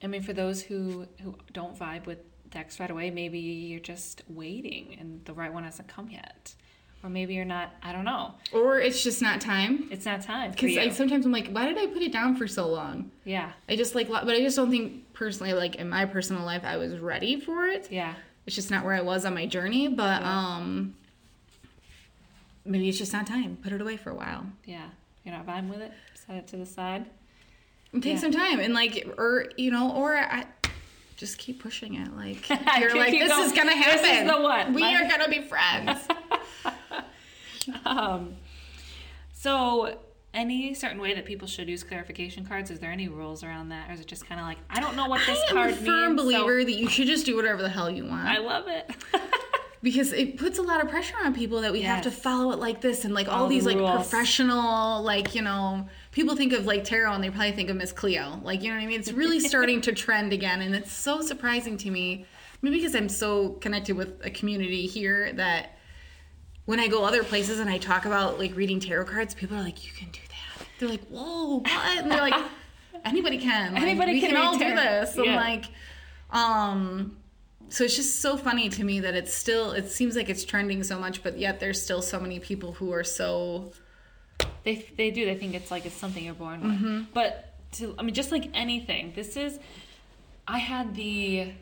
I 0.03 0.09
mean, 0.09 0.20
for 0.20 0.35
those 0.35 0.61
who 0.61 1.07
who 1.23 1.37
don't 1.55 1.75
vibe 1.79 2.05
with 2.05 2.18
decks 2.51 2.79
right 2.79 2.91
away, 2.91 3.11
maybe 3.11 3.39
you're 3.39 3.81
just 3.81 4.25
waiting 4.29 4.95
and 5.01 5.25
the 5.25 5.33
right 5.33 5.51
one 5.51 5.64
hasn't 5.64 5.89
come 5.89 6.11
yet, 6.11 6.55
or 7.03 7.09
maybe 7.09 7.33
you're 7.33 7.47
not. 7.47 7.70
I 7.83 7.93
don't 7.93 8.05
know. 8.05 8.35
Or 8.53 8.79
it's 8.79 9.03
just 9.03 9.23
not 9.23 9.41
time. 9.41 9.89
It's 9.91 10.05
not 10.05 10.20
time 10.20 10.51
Because 10.51 10.95
sometimes 10.95 11.25
I'm 11.25 11.33
like, 11.33 11.49
why 11.49 11.64
did 11.64 11.79
I 11.79 11.87
put 11.87 12.03
it 12.03 12.12
down 12.12 12.37
for 12.37 12.47
so 12.47 12.68
long? 12.68 13.11
yeah, 13.25 13.53
I 13.70 13.77
just 13.77 13.95
like, 13.95 14.11
but 14.11 14.29
I 14.29 14.41
just 14.41 14.55
don't 14.55 14.70
think 14.70 15.14
personally, 15.14 15.55
like 15.55 15.77
in 15.77 15.89
my 15.89 16.05
personal 16.05 16.45
life, 16.45 16.62
I 16.62 16.77
was 16.77 16.99
ready 16.99 17.41
for 17.41 17.66
it. 17.68 17.91
yeah, 17.91 18.12
It's 18.45 18.55
just 18.55 18.70
not 18.70 18.85
where 18.85 18.93
I 18.95 19.01
was 19.01 19.25
on 19.25 19.33
my 19.33 19.47
journey. 19.47 19.89
But 19.89 20.23
um, 20.23 20.95
maybe 22.64 22.88
it's 22.88 22.98
just 22.98 23.12
not 23.12 23.26
time. 23.26 23.56
Put 23.62 23.72
it 23.72 23.80
away 23.80 23.96
for 23.96 24.10
a 24.10 24.14
while. 24.14 24.46
yeah. 24.64 24.86
You're 25.24 25.34
not 25.36 25.46
vibing 25.46 25.68
with 25.68 25.80
it. 25.80 25.92
Set 26.14 26.34
it 26.36 26.48
to 26.48 26.56
the 26.56 26.66
side. 26.66 27.06
And 27.92 28.02
take 28.02 28.14
Yeah. 28.14 28.18
some 28.20 28.32
time 28.32 28.58
and 28.58 28.74
like, 28.74 29.06
or 29.18 29.46
you 29.56 29.70
know, 29.70 29.92
or 29.92 30.16
I 30.16 30.46
just 31.16 31.38
keep 31.38 31.62
pushing 31.62 31.94
it. 31.94 32.16
Like 32.16 32.48
you're 32.80 32.96
like, 32.96 33.12
this 33.12 33.28
going. 33.30 33.44
is 33.46 33.52
gonna 33.52 33.76
happen. 33.76 34.02
This 34.02 34.20
is 34.22 34.28
the 34.30 34.40
one. 34.42 34.74
We 34.74 34.82
are 34.82 35.06
gonna 35.08 35.28
be 35.28 35.40
friends. 35.42 36.00
Um, 37.84 38.34
so, 39.32 39.96
any 40.34 40.74
certain 40.74 41.00
way 41.00 41.14
that 41.14 41.24
people 41.24 41.46
should 41.46 41.68
use 41.68 41.84
clarification 41.84 42.44
cards? 42.44 42.70
Is 42.72 42.80
there 42.80 42.90
any 42.90 43.06
rules 43.06 43.44
around 43.44 43.68
that, 43.68 43.88
or 43.88 43.92
is 43.92 44.00
it 44.00 44.06
just 44.08 44.26
kind 44.26 44.40
of 44.40 44.46
like 44.46 44.58
I 44.68 44.80
don't 44.80 44.96
know 44.96 45.06
what 45.06 45.20
this 45.26 45.38
I 45.48 45.52
card 45.52 45.70
a 45.70 45.74
firm 45.76 46.16
means? 46.16 46.20
so 46.20 46.24
believer 46.24 46.64
that 46.64 46.72
you 46.72 46.88
should 46.88 47.06
just 47.06 47.24
do 47.24 47.36
whatever 47.36 47.62
the 47.62 47.68
hell 47.68 47.88
you 47.90 48.04
want. 48.06 48.26
I 48.26 48.38
love 48.38 48.64
it. 48.66 48.90
because 49.83 50.12
it 50.12 50.39
puts 50.39 50.59
a 50.59 50.62
lot 50.62 50.83
of 50.83 50.89
pressure 50.89 51.16
on 51.24 51.35
people 51.35 51.61
that 51.62 51.72
we 51.72 51.83
have 51.83 52.03
to 52.05 52.11
follow 52.11 52.53
it 52.53 52.59
like 52.59 52.80
this 52.80 53.05
and 53.05 53.12
like 53.14 53.28
all, 53.28 53.43
All 53.43 53.49
the 53.49 53.57
these 53.57 53.66
like 53.66 53.78
professional 53.78 55.03
like 55.03 55.35
you 55.35 55.43
know 55.43 55.89
people 56.12 56.37
think 56.37 56.53
of 56.53 56.66
like 56.66 56.85
tarot 56.85 57.12
and 57.12 57.24
they 57.24 57.30
probably 57.30 57.53
think 57.53 57.68
of 57.68 57.76
miss 57.76 57.93
cleo. 57.93 58.41
Like 58.45 58.62
you 58.62 58.70
know 58.70 58.76
what 58.76 58.85
i 58.85 58.87
mean? 58.87 59.01
It's 59.01 59.12
really 59.12 59.41
starting 59.53 59.80
to 59.83 59.93
trend 59.93 60.33
again 60.33 60.62
and 60.62 60.74
it's 60.74 60.93
so 60.93 61.20
surprising 61.20 61.76
to 61.78 61.91
me. 61.91 62.26
Maybe 62.62 62.76
because 62.76 62.95
i'm 62.95 63.09
so 63.09 63.51
connected 63.55 63.97
with 63.97 64.24
a 64.24 64.30
community 64.30 64.87
here 64.87 65.33
that 65.33 65.76
when 66.64 66.78
i 66.78 66.87
go 66.87 67.05
other 67.05 67.24
places 67.24 67.59
and 67.59 67.68
i 67.68 67.76
talk 67.76 68.05
about 68.05 68.39
like 68.39 68.55
reading 68.55 68.78
tarot 68.78 69.07
cards 69.07 69.35
people 69.35 69.57
are 69.57 69.62
like 69.62 69.85
you 69.85 69.91
can 69.93 70.09
do 70.11 70.20
that. 70.28 70.66
They're 70.78 70.89
like 70.89 71.05
whoa 71.09 71.57
what? 71.59 71.99
And 71.99 72.11
they're 72.11 72.20
like 72.20 72.41
anybody 73.05 73.39
can. 73.39 73.74
Like, 73.74 73.83
Anybody 73.83 74.20
can 74.20 74.30
can, 74.30 74.37
all 74.37 74.57
do 74.57 74.74
this. 74.76 75.18
I'm 75.18 75.35
like 75.35 75.64
um 76.30 77.16
so 77.73 77.85
it's 77.85 77.97
just 77.97 78.20
so 78.20 78.37
funny 78.37 78.68
to 78.68 78.85
me 78.85 79.01
that 79.01 79.14
it's 79.14 79.35
still 79.35 79.73
it 79.73 79.91
seems 79.91 80.14
like 80.16 80.29
it's 80.29 80.45
trending 80.45 80.83
so 80.83 80.99
much 80.99 81.23
but 81.23 81.39
yet 81.39 81.59
there's 81.61 81.81
still 81.81 82.03
so 82.03 82.20
many 82.20 82.39
people 82.39 82.73
who 82.73 82.93
are 82.93 83.05
so 83.05 83.73
They 84.64 84.87
they 84.97 85.11
do. 85.11 85.25
They 85.25 85.35
think 85.35 85.55
it's 85.55 85.70
like 85.70 85.87
it's 85.87 85.95
something 85.95 86.25
you're 86.25 86.35
born 86.35 86.61
with. 86.62 86.73
Mm-hmm. 86.73 87.03
But 87.12 87.55
to 87.73 87.95
I 87.99 88.03
mean, 88.03 88.14
just 88.14 88.33
like 88.33 88.51
anything, 88.55 89.12
this 89.14 89.37
is. 89.37 89.59
I 90.47 90.59
had 90.59 90.95
the, 90.95 91.53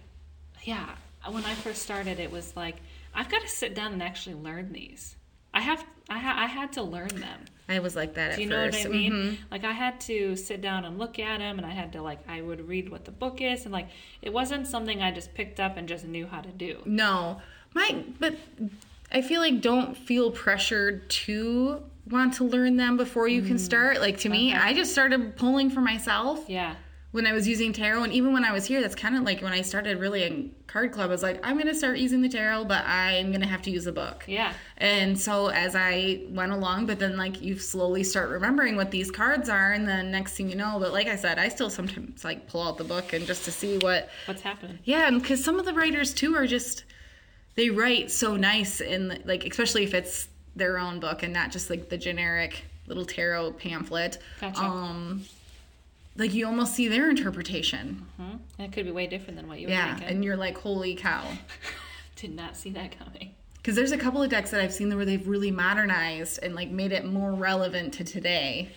yeah. 0.65 0.89
When 1.29 1.45
I 1.45 1.55
first 1.55 1.83
started, 1.83 2.19
it 2.19 2.31
was 2.31 2.57
like 2.57 2.77
I've 3.15 3.29
got 3.29 3.43
to 3.43 3.49
sit 3.49 3.75
down 3.75 3.93
and 3.93 4.03
actually 4.03 4.37
learn 4.37 4.73
these. 4.73 5.17
I 5.55 5.61
have 5.61 5.85
I 6.09 6.19
ha, 6.19 6.35
I 6.37 6.47
had 6.47 6.73
to 6.75 6.83
learn 6.83 7.09
them. 7.09 7.41
i 7.69 7.79
was 7.79 7.95
like 7.95 8.15
that 8.15 8.31
at 8.33 8.37
Do 8.37 8.43
you 8.43 8.49
know 8.49 8.67
first 8.67 8.85
what 8.85 8.95
I 8.95 8.99
mean? 8.99 9.13
Mhm. 9.13 9.37
Like 9.51 9.65
I 9.65 9.73
had 9.73 10.01
to 10.03 10.35
sit 10.37 10.61
down 10.61 10.85
and 10.85 10.99
look 10.99 11.19
at 11.19 11.39
them, 11.39 11.59
and 11.59 11.67
I 11.67 11.71
had 11.71 11.93
to 11.93 12.03
like 12.03 12.21
I 12.29 12.41
would 12.41 12.67
read 12.69 12.89
what 12.89 13.05
the 13.05 13.11
book 13.13 13.41
is, 13.41 13.65
and 13.65 13.73
like 13.73 13.89
it 14.23 14.33
wasn't 14.33 14.67
something 14.67 15.03
I 15.03 15.11
just 15.13 15.35
picked 15.35 15.61
up 15.61 15.77
and 15.77 15.87
just 15.89 16.05
knew 16.05 16.27
how 16.27 16.41
to 16.41 16.51
do. 16.51 16.79
no 16.87 17.41
my 17.75 18.05
but 18.19 18.35
i 19.13 19.23
feel 19.23 19.41
like 19.41 19.61
don't 19.61 19.97
feel 19.97 20.31
pressured 20.33 21.09
to 21.09 21.81
want 22.09 22.35
to 22.35 22.45
learn 22.45 22.77
them 22.77 22.97
before 22.97 23.29
you 23.29 23.43
can 23.43 23.59
start 23.59 24.01
like 24.01 24.19
to 24.19 24.29
me 24.29 24.53
Mm. 24.53 24.61
I 24.65 24.75
just 24.75 24.91
started 24.93 25.37
pulling 25.37 25.71
for 25.71 25.81
myself 25.81 26.45
Yeah, 26.49 26.75
when 27.13 27.27
I 27.27 27.33
was 27.33 27.49
using 27.49 27.73
tarot, 27.73 28.05
and 28.05 28.13
even 28.13 28.33
when 28.33 28.45
I 28.45 28.53
was 28.53 28.67
here, 28.67 28.81
that's 28.81 28.95
kind 28.95 29.17
of 29.17 29.25
like 29.25 29.43
when 29.43 29.53
I 29.53 29.63
started 29.63 29.99
really 29.99 30.23
in 30.23 30.55
card 30.69 30.93
club. 30.93 31.11
I 31.11 31.13
was 31.13 31.23
like, 31.25 31.41
I'm 31.45 31.59
gonna 31.59 31.75
start 31.75 31.99
using 31.99 32.23
the 32.23 32.29
tarot, 32.29 32.67
but 32.67 32.85
I'm 32.87 33.33
gonna 33.33 33.49
have 33.49 33.63
to 33.63 33.71
use 33.71 33.87
a 33.89 33.93
book. 33.93 34.25
yeah, 34.29 34.53
And 34.77 35.19
so 35.19 35.49
as 35.49 35.75
I 35.75 36.23
went 36.31 36.53
along, 36.53 36.87
but 36.87 37.01
then 37.01 37.17
like 37.17 37.43
you 37.43 37.59
slowly 37.59 38.05
start 38.05 38.31
remembering 38.31 38.77
what 38.77 38.93
these 38.93 39.11
cards 39.11 39.49
are, 39.49 39.73
and 39.73 39.89
then 39.89 40.13
next 40.13 40.35
thing 40.35 40.49
you 40.49 40.57
know, 40.57 40.79
but 40.79 40.93
like 40.93 41.09
I 41.09 41.17
said, 41.17 41.39
I 41.39 41.49
still 41.49 41.69
sometimes 41.71 42.25
like 42.25 42.47
pull 42.47 42.63
out 42.63 42.79
the 42.79 42.85
book 42.85 43.13
and 43.13 43.27
just 43.27 43.45
to 43.47 43.51
see 43.51 43.79
what, 43.79 44.09
what's 44.27 44.43
happening? 44.43 44.79
yeah, 44.85 45.09
and 45.09 45.21
because 45.21 45.43
some 45.43 45.59
of 45.59 45.67
the 45.67 45.73
writers 45.75 46.15
too 46.15 46.37
are 46.37 46.47
just 46.47 46.85
they 47.57 47.71
write 47.71 48.13
so 48.13 48.37
nice 48.37 48.81
and 48.81 49.21
like 49.25 49.45
especially 49.45 49.83
if 49.83 49.95
it's 49.95 50.29
their 50.55 50.79
own 50.79 51.01
book 51.01 51.23
and 51.25 51.33
not 51.33 51.51
just 51.51 51.71
like 51.71 51.89
the 51.89 51.99
generic 51.99 52.65
little 52.87 53.05
tarot 53.05 53.53
pamphlet. 53.53 54.19
Gotcha. 54.41 54.61
Um, 54.61 55.25
like 56.21 56.33
you 56.35 56.47
almost 56.47 56.75
see 56.75 56.87
their 56.87 57.11
interpretation. 57.11 58.07
Hmm? 58.17 58.37
And 58.59 58.67
it 58.69 58.73
could 58.73 58.85
be 58.85 58.93
way 58.93 59.07
different 59.09 59.37
than 59.37 59.49
what 59.49 59.59
you 59.59 59.67
were 59.67 59.73
Yeah, 59.73 59.95
thinking. 59.97 60.09
and 60.09 60.25
you're 60.25 60.37
like, 60.37 60.57
holy 60.59 60.95
cow. 60.95 61.25
Did 62.17 62.37
not 62.37 62.57
see 62.57 62.71
that 62.71 62.97
coming. 62.97 63.35
Because 63.57 63.75
there's 63.75 63.93
a 63.93 63.99
couple 63.99 64.23
of 64.23 64.31
decks 64.31 64.51
that 64.53 64.61
I've 64.61 64.73
seen 64.73 64.95
where 64.95 65.05
they've 65.05 65.27
really 65.27 65.51
modernized 65.51 66.39
and 66.43 66.55
like 66.55 66.71
made 66.71 66.93
it 66.93 67.05
more 67.05 67.33
relevant 67.33 67.95
to 67.95 68.05
today. 68.05 68.71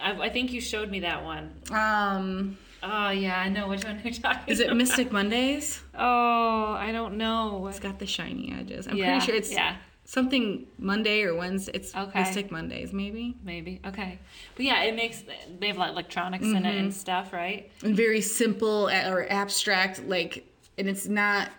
I, 0.00 0.12
I 0.12 0.28
think 0.28 0.52
you 0.52 0.60
showed 0.60 0.90
me 0.90 1.00
that 1.00 1.24
one. 1.24 1.52
Um, 1.70 2.58
Oh 2.82 3.10
yeah, 3.10 3.38
I 3.38 3.48
know 3.50 3.68
which 3.68 3.84
one 3.84 4.00
you're 4.02 4.12
talking. 4.14 4.42
is 4.52 4.58
it 4.58 4.66
about. 4.68 4.76
Mystic 4.78 5.12
Mondays? 5.12 5.82
Oh, 5.94 6.72
I 6.78 6.92
don't 6.92 7.18
know. 7.18 7.66
It's 7.68 7.78
got 7.78 7.98
the 7.98 8.06
shiny 8.06 8.52
edges. 8.58 8.86
I'm 8.88 8.96
Yeah, 8.96 9.10
pretty 9.18 9.26
sure 9.26 9.34
it's 9.34 9.52
yeah. 9.52 9.76
Something 10.10 10.66
Monday 10.76 11.22
or 11.22 11.36
Wednesday. 11.36 11.72
It's 11.74 11.94
Okay. 11.94 12.18
Mystic 12.18 12.50
Mondays, 12.50 12.92
maybe. 12.92 13.36
Maybe 13.44 13.80
okay, 13.86 14.18
but 14.56 14.64
yeah, 14.64 14.82
it 14.82 14.96
makes 14.96 15.22
they 15.60 15.68
have 15.68 15.76
like 15.78 15.90
electronics 15.92 16.44
in 16.44 16.56
it 16.56 16.62
Mm-hmm. 16.64 16.78
and 16.78 16.94
stuff, 16.94 17.32
right? 17.32 17.70
And 17.84 17.96
very 17.96 18.20
simple 18.20 18.88
or 18.90 19.26
abstract, 19.30 20.04
like, 20.06 20.44
and 20.78 20.88
it's 20.88 21.06
not. 21.06 21.50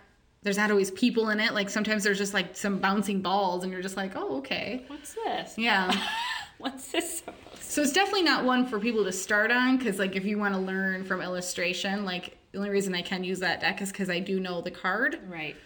There's 0.44 0.56
not 0.56 0.70
always 0.72 0.90
people 0.90 1.30
in 1.30 1.38
it. 1.38 1.54
Like 1.54 1.70
sometimes 1.70 2.02
there's 2.04 2.18
just 2.18 2.34
like 2.34 2.56
some 2.56 2.78
bouncing 2.78 3.22
balls, 3.22 3.62
and 3.64 3.72
you're 3.72 3.80
just 3.82 3.96
like, 3.96 4.12
oh, 4.16 4.38
okay, 4.38 4.84
What's 4.88 5.14
this? 5.14 5.54
yeah. 5.56 5.90
What's 6.58 6.92
this 6.92 7.18
supposed? 7.18 7.56
to 7.56 7.62
So 7.62 7.82
it's 7.82 7.92
definitely 7.92 8.22
not 8.22 8.44
one 8.44 8.66
for 8.66 8.78
people 8.78 9.02
to 9.04 9.12
start 9.12 9.50
on 9.50 9.78
because, 9.78 9.98
like, 9.98 10.14
if 10.14 10.24
you 10.24 10.38
want 10.38 10.54
to 10.54 10.60
learn 10.60 11.04
from 11.04 11.20
illustration, 11.20 12.04
like, 12.04 12.36
the 12.52 12.58
only 12.58 12.70
reason 12.70 12.94
I 12.94 13.02
can 13.02 13.24
use 13.24 13.40
that 13.40 13.60
deck 13.60 13.80
is 13.82 13.90
because 13.90 14.08
I 14.10 14.20
do 14.20 14.38
know 14.38 14.60
the 14.60 14.70
card. 14.70 15.18
Right. 15.28 15.56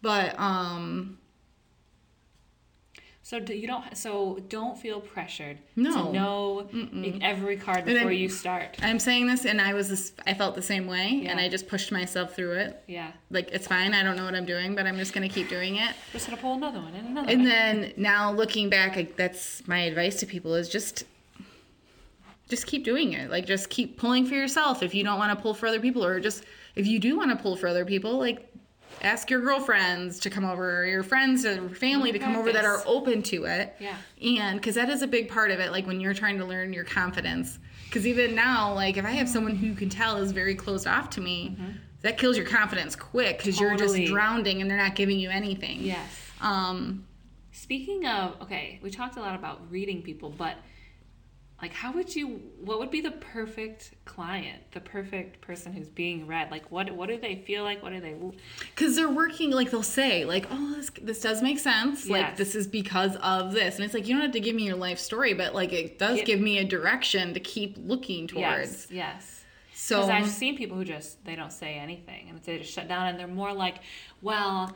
But 0.00 0.38
um, 0.38 1.18
So 3.26 3.40
do 3.40 3.54
you 3.54 3.66
don't 3.66 3.96
so 3.96 4.38
don't 4.48 4.78
feel 4.78 5.00
pressured 5.00 5.58
No. 5.74 5.90
to 5.90 6.12
know 6.12 6.68
every 7.20 7.56
card 7.56 7.84
before 7.84 8.12
you 8.12 8.28
start. 8.28 8.76
I'm 8.80 9.00
saying 9.00 9.26
this, 9.26 9.44
and 9.44 9.60
I 9.60 9.74
was, 9.74 9.88
this, 9.88 10.12
I 10.28 10.34
felt 10.34 10.54
the 10.54 10.62
same 10.62 10.86
way, 10.86 11.26
and 11.26 11.40
I 11.40 11.48
just 11.48 11.66
pushed 11.66 11.90
myself 11.90 12.36
through 12.36 12.52
it. 12.52 12.84
Yeah. 12.86 13.10
Like, 13.32 13.50
it's 13.50 13.66
fine. 13.66 13.94
I 13.94 14.04
don't 14.04 14.14
know 14.14 14.24
what 14.24 14.36
I'm 14.36 14.46
doing, 14.46 14.76
but 14.76 14.86
I'm 14.86 14.96
just 14.96 15.12
gonna 15.12 15.28
keep 15.28 15.48
doing 15.48 15.74
it. 15.74 15.92
Just 16.12 16.28
gonna 16.28 16.40
pull 16.40 16.54
another 16.54 16.78
one 16.78 16.94
and 16.94 17.08
another 17.08 17.28
And 17.28 17.40
one. 17.40 17.48
then 17.48 17.92
now 17.96 18.30
looking 18.30 18.70
back, 18.70 18.94
like, 18.94 19.16
that's 19.16 19.66
my 19.66 19.80
advice 19.80 20.20
to 20.20 20.26
people 20.26 20.54
is 20.54 20.68
just. 20.68 21.02
Just 22.48 22.68
keep 22.68 22.84
doing 22.84 23.12
it. 23.12 23.28
Like, 23.28 23.44
just 23.44 23.70
keep 23.70 23.98
pulling 23.98 24.24
for 24.24 24.36
yourself 24.36 24.84
if 24.84 24.94
you 24.94 25.02
don't 25.02 25.18
want 25.18 25.36
to 25.36 25.42
pull 25.42 25.52
for 25.52 25.66
other 25.66 25.80
people, 25.80 26.04
or 26.04 26.20
just 26.20 26.44
if 26.76 26.86
you 26.86 27.00
do 27.00 27.16
want 27.16 27.32
to 27.32 27.36
pull 27.36 27.56
for 27.56 27.66
other 27.66 27.84
people, 27.84 28.18
like 28.20 28.48
ask 29.02 29.30
your 29.30 29.40
girlfriends 29.40 30.18
to 30.20 30.30
come 30.30 30.44
over, 30.44 30.80
or 30.80 30.86
your 30.86 31.02
friends 31.02 31.44
or 31.44 31.68
family 31.70 32.12
to 32.12 32.18
come 32.18 32.36
over 32.36 32.52
that 32.52 32.64
are 32.64 32.82
open 32.86 33.22
to 33.24 33.44
it. 33.44 33.74
Yeah. 33.78 33.96
And 34.22 34.58
because 34.58 34.74
that 34.76 34.88
is 34.88 35.02
a 35.02 35.06
big 35.06 35.28
part 35.28 35.50
of 35.50 35.60
it, 35.60 35.70
like 35.72 35.86
when 35.86 36.00
you're 36.00 36.14
trying 36.14 36.38
to 36.38 36.44
learn 36.44 36.72
your 36.72 36.84
confidence. 36.84 37.58
Because 37.84 38.06
even 38.06 38.34
now, 38.34 38.74
like 38.74 38.96
if 38.96 39.04
I 39.04 39.10
have 39.12 39.28
someone 39.28 39.54
who 39.54 39.66
you 39.66 39.74
can 39.74 39.88
tell 39.88 40.16
is 40.18 40.32
very 40.32 40.54
closed 40.54 40.86
off 40.86 41.10
to 41.10 41.20
me, 41.20 41.56
that 42.02 42.18
kills 42.18 42.36
your 42.36 42.46
confidence 42.46 42.94
quick 42.96 43.38
because 43.38 43.58
you're 43.60 43.76
just 43.76 43.96
drowning 44.04 44.60
and 44.60 44.70
they're 44.70 44.78
not 44.78 44.94
giving 44.94 45.18
you 45.18 45.30
anything. 45.30 45.80
yes. 45.80 46.30
Um, 46.40 47.06
Speaking 47.52 48.06
of, 48.06 48.40
okay, 48.42 48.78
we 48.82 48.90
talked 48.90 49.16
a 49.16 49.20
lot 49.20 49.34
about 49.34 49.70
reading 49.70 50.02
people, 50.02 50.28
but 50.28 50.56
like, 51.62 51.72
how 51.72 51.90
would 51.92 52.14
you? 52.14 52.42
What 52.60 52.78
would 52.80 52.90
be 52.90 53.00
the 53.00 53.12
perfect 53.12 53.92
client, 54.04 54.62
the 54.72 54.80
perfect 54.80 55.40
person 55.40 55.72
who's 55.72 55.88
being 55.88 56.26
read? 56.26 56.50
Like, 56.50 56.70
what 56.70 56.90
what 56.90 57.08
do 57.08 57.18
they 57.18 57.36
feel 57.46 57.64
like? 57.64 57.82
What 57.82 57.92
do 57.92 58.00
they? 58.00 58.14
because 58.60 58.94
they're 58.96 59.08
working 59.08 59.50
like 59.50 59.70
they'll 59.70 59.82
say 59.82 60.24
like 60.24 60.46
oh 60.50 60.74
this, 60.76 60.90
this 61.02 61.20
does 61.20 61.42
make 61.42 61.58
sense 61.58 62.08
like 62.08 62.36
this 62.36 62.54
is 62.54 62.66
because 62.66 63.16
of 63.16 63.52
this 63.52 63.76
and 63.76 63.84
it's 63.84 63.94
like 63.94 64.06
you 64.06 64.14
don't 64.14 64.22
have 64.22 64.32
to 64.32 64.40
give 64.40 64.54
me 64.54 64.64
your 64.64 64.76
life 64.76 64.98
story 64.98 65.32
but 65.34 65.54
like 65.54 65.72
it 65.72 65.98
does 65.98 66.16
Give- 66.18 66.26
give 66.26 66.40
me 66.40 66.58
a 66.58 66.64
direction 66.64 67.32
to 67.34 67.40
keep 67.40 67.76
looking 67.78 68.26
towards 68.26 68.42
Yes, 68.42 68.86
yes. 68.90 69.44
so 69.74 70.02
I've 70.02 70.28
seen 70.28 70.56
people 70.56 70.76
who 70.76 70.84
just 70.84 71.24
they 71.24 71.36
don't 71.36 71.52
say 71.52 71.74
anything 71.74 72.28
and 72.28 72.40
they 72.42 72.58
just 72.58 72.72
shut 72.72 72.88
down 72.88 73.06
and 73.08 73.18
they're 73.18 73.26
more 73.28 73.52
like, 73.52 73.76
well, 74.22 74.74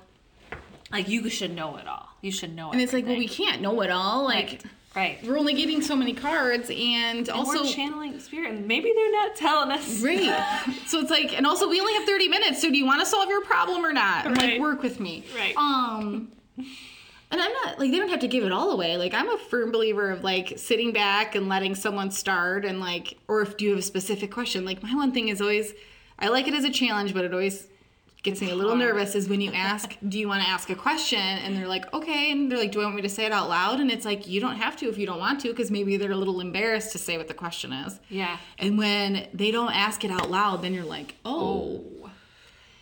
like 0.93 1.09
you 1.09 1.29
should 1.29 1.55
know 1.55 1.77
it 1.77 1.87
all. 1.87 2.09
You 2.23 2.33
should 2.33 2.55
know. 2.55 2.71
and 2.73 2.81
it's 2.81 2.93
like 2.93 3.07
well 3.07 3.17
we 3.19 3.29
can't 3.29 3.61
know 3.63 3.81
it 3.83 3.91
all 3.91 4.25
like 4.25 4.47
right, 4.47 4.65
right. 4.95 5.19
we're 5.25 5.39
only 5.39 5.55
getting 5.55 5.83
so 5.83 5.97
many 5.97 6.13
cards 6.13 6.71
and, 6.71 7.19
And 7.19 7.31
also 7.31 7.63
we're 7.63 7.73
channeling 7.73 8.19
spirit, 8.21 8.51
and 8.51 8.67
maybe 8.67 8.93
they're 8.95 9.13
not 9.13 9.37
telling 9.37 9.71
us. 9.71 10.03
Right. 10.03 10.65
so 10.87 11.01
it's 11.01 11.11
like, 11.11 11.37
and 11.37 11.47
also 11.47 11.69
we 11.69 11.81
only 11.81 11.95
have 11.95 12.05
30 12.05 12.29
minutes. 12.29 12.61
So 12.61 12.71
do 12.71 12.77
you 12.77 12.87
want 12.87 13.01
to 13.01 13.07
solve 13.07 13.29
your 13.29 13.43
problem 13.43 13.85
or 13.85 13.93
not? 13.93 14.27
Right. 14.27 14.37
like, 14.37 14.61
work 14.61 14.83
with 14.83 15.01
me. 15.01 15.25
Right. 15.37 15.57
Um, 15.57 16.33
and 17.31 17.41
I'm 17.41 17.53
not 17.53 17.79
like 17.79 17.91
they 17.91 17.99
don't 17.99 18.09
have 18.09 18.21
to 18.21 18.29
give 18.29 18.45
it 18.45 18.53
all 18.53 18.71
away. 18.73 18.97
Like 18.97 19.15
I'm 19.15 19.31
a 19.31 19.39
firm 19.39 19.71
believer 19.71 20.11
of 20.11 20.25
like 20.25 20.55
sitting 20.57 20.93
back 20.93 21.35
and 21.37 21.49
letting 21.49 21.75
someone 21.75 22.11
start 22.11 22.65
and 22.65 22.81
like, 22.81 23.19
or 23.29 23.43
if 23.43 23.61
you 23.61 23.71
have 23.71 23.79
a 23.79 23.83
specific 23.83 24.33
question. 24.33 24.65
Like 24.65 24.83
my 24.83 24.95
one 24.95 25.13
thing 25.13 25.29
is 25.29 25.41
always, 25.41 25.73
I 26.19 26.29
like 26.29 26.49
it 26.49 26.55
as 26.55 26.65
a 26.65 26.71
challenge, 26.71 27.15
but 27.15 27.25
it 27.25 27.33
always 27.33 27.69
gets 28.23 28.41
me 28.41 28.51
a 28.51 28.55
little 28.55 28.77
nervous 28.77 29.15
is 29.15 29.29
when 29.29 29.41
you 29.41 29.53
ask, 29.53 29.97
do 30.09 30.19
you 30.19 30.29
want 30.29 30.43
to 30.43 30.49
ask 30.49 30.69
a 30.69 30.75
question? 30.75 31.19
And 31.19 31.57
they're 31.57 31.69
like, 31.69 31.93
okay. 31.95 32.31
And 32.31 32.51
they're 32.51 32.59
like, 32.59 32.73
do 32.73 32.81
I 32.81 32.85
want 32.85 32.97
me 32.97 33.03
to 33.03 33.09
say 33.09 33.25
it 33.25 33.33
out 33.33 33.49
loud? 33.49 33.81
And 33.81 33.91
it's 33.91 34.05
like, 34.05 34.27
you 34.27 34.41
don't 34.41 34.57
have 34.57 34.77
to 34.77 34.89
if 34.89 34.99
you 34.99 35.07
don't 35.07 35.19
want 35.19 35.41
to, 35.41 35.49
because 35.49 35.71
maybe 35.71 35.97
they're 35.97 36.13
a 36.13 36.17
little 36.17 36.41
embarrassed 36.41 36.93
to 36.93 36.99
say 36.99 37.17
what 37.17 37.29
the 37.29 37.35
question 37.35 37.73
is. 37.73 37.99
Yeah. 38.09 38.37
And 38.59 38.77
when 38.77 39.29
they 39.33 39.51
don't 39.51 39.73
ask 39.73 40.05
it 40.05 40.11
out 40.11 40.31
loud, 40.31 40.63
then 40.63 40.75
you're 40.75 40.85
like, 40.85 41.15
oh, 41.25 41.83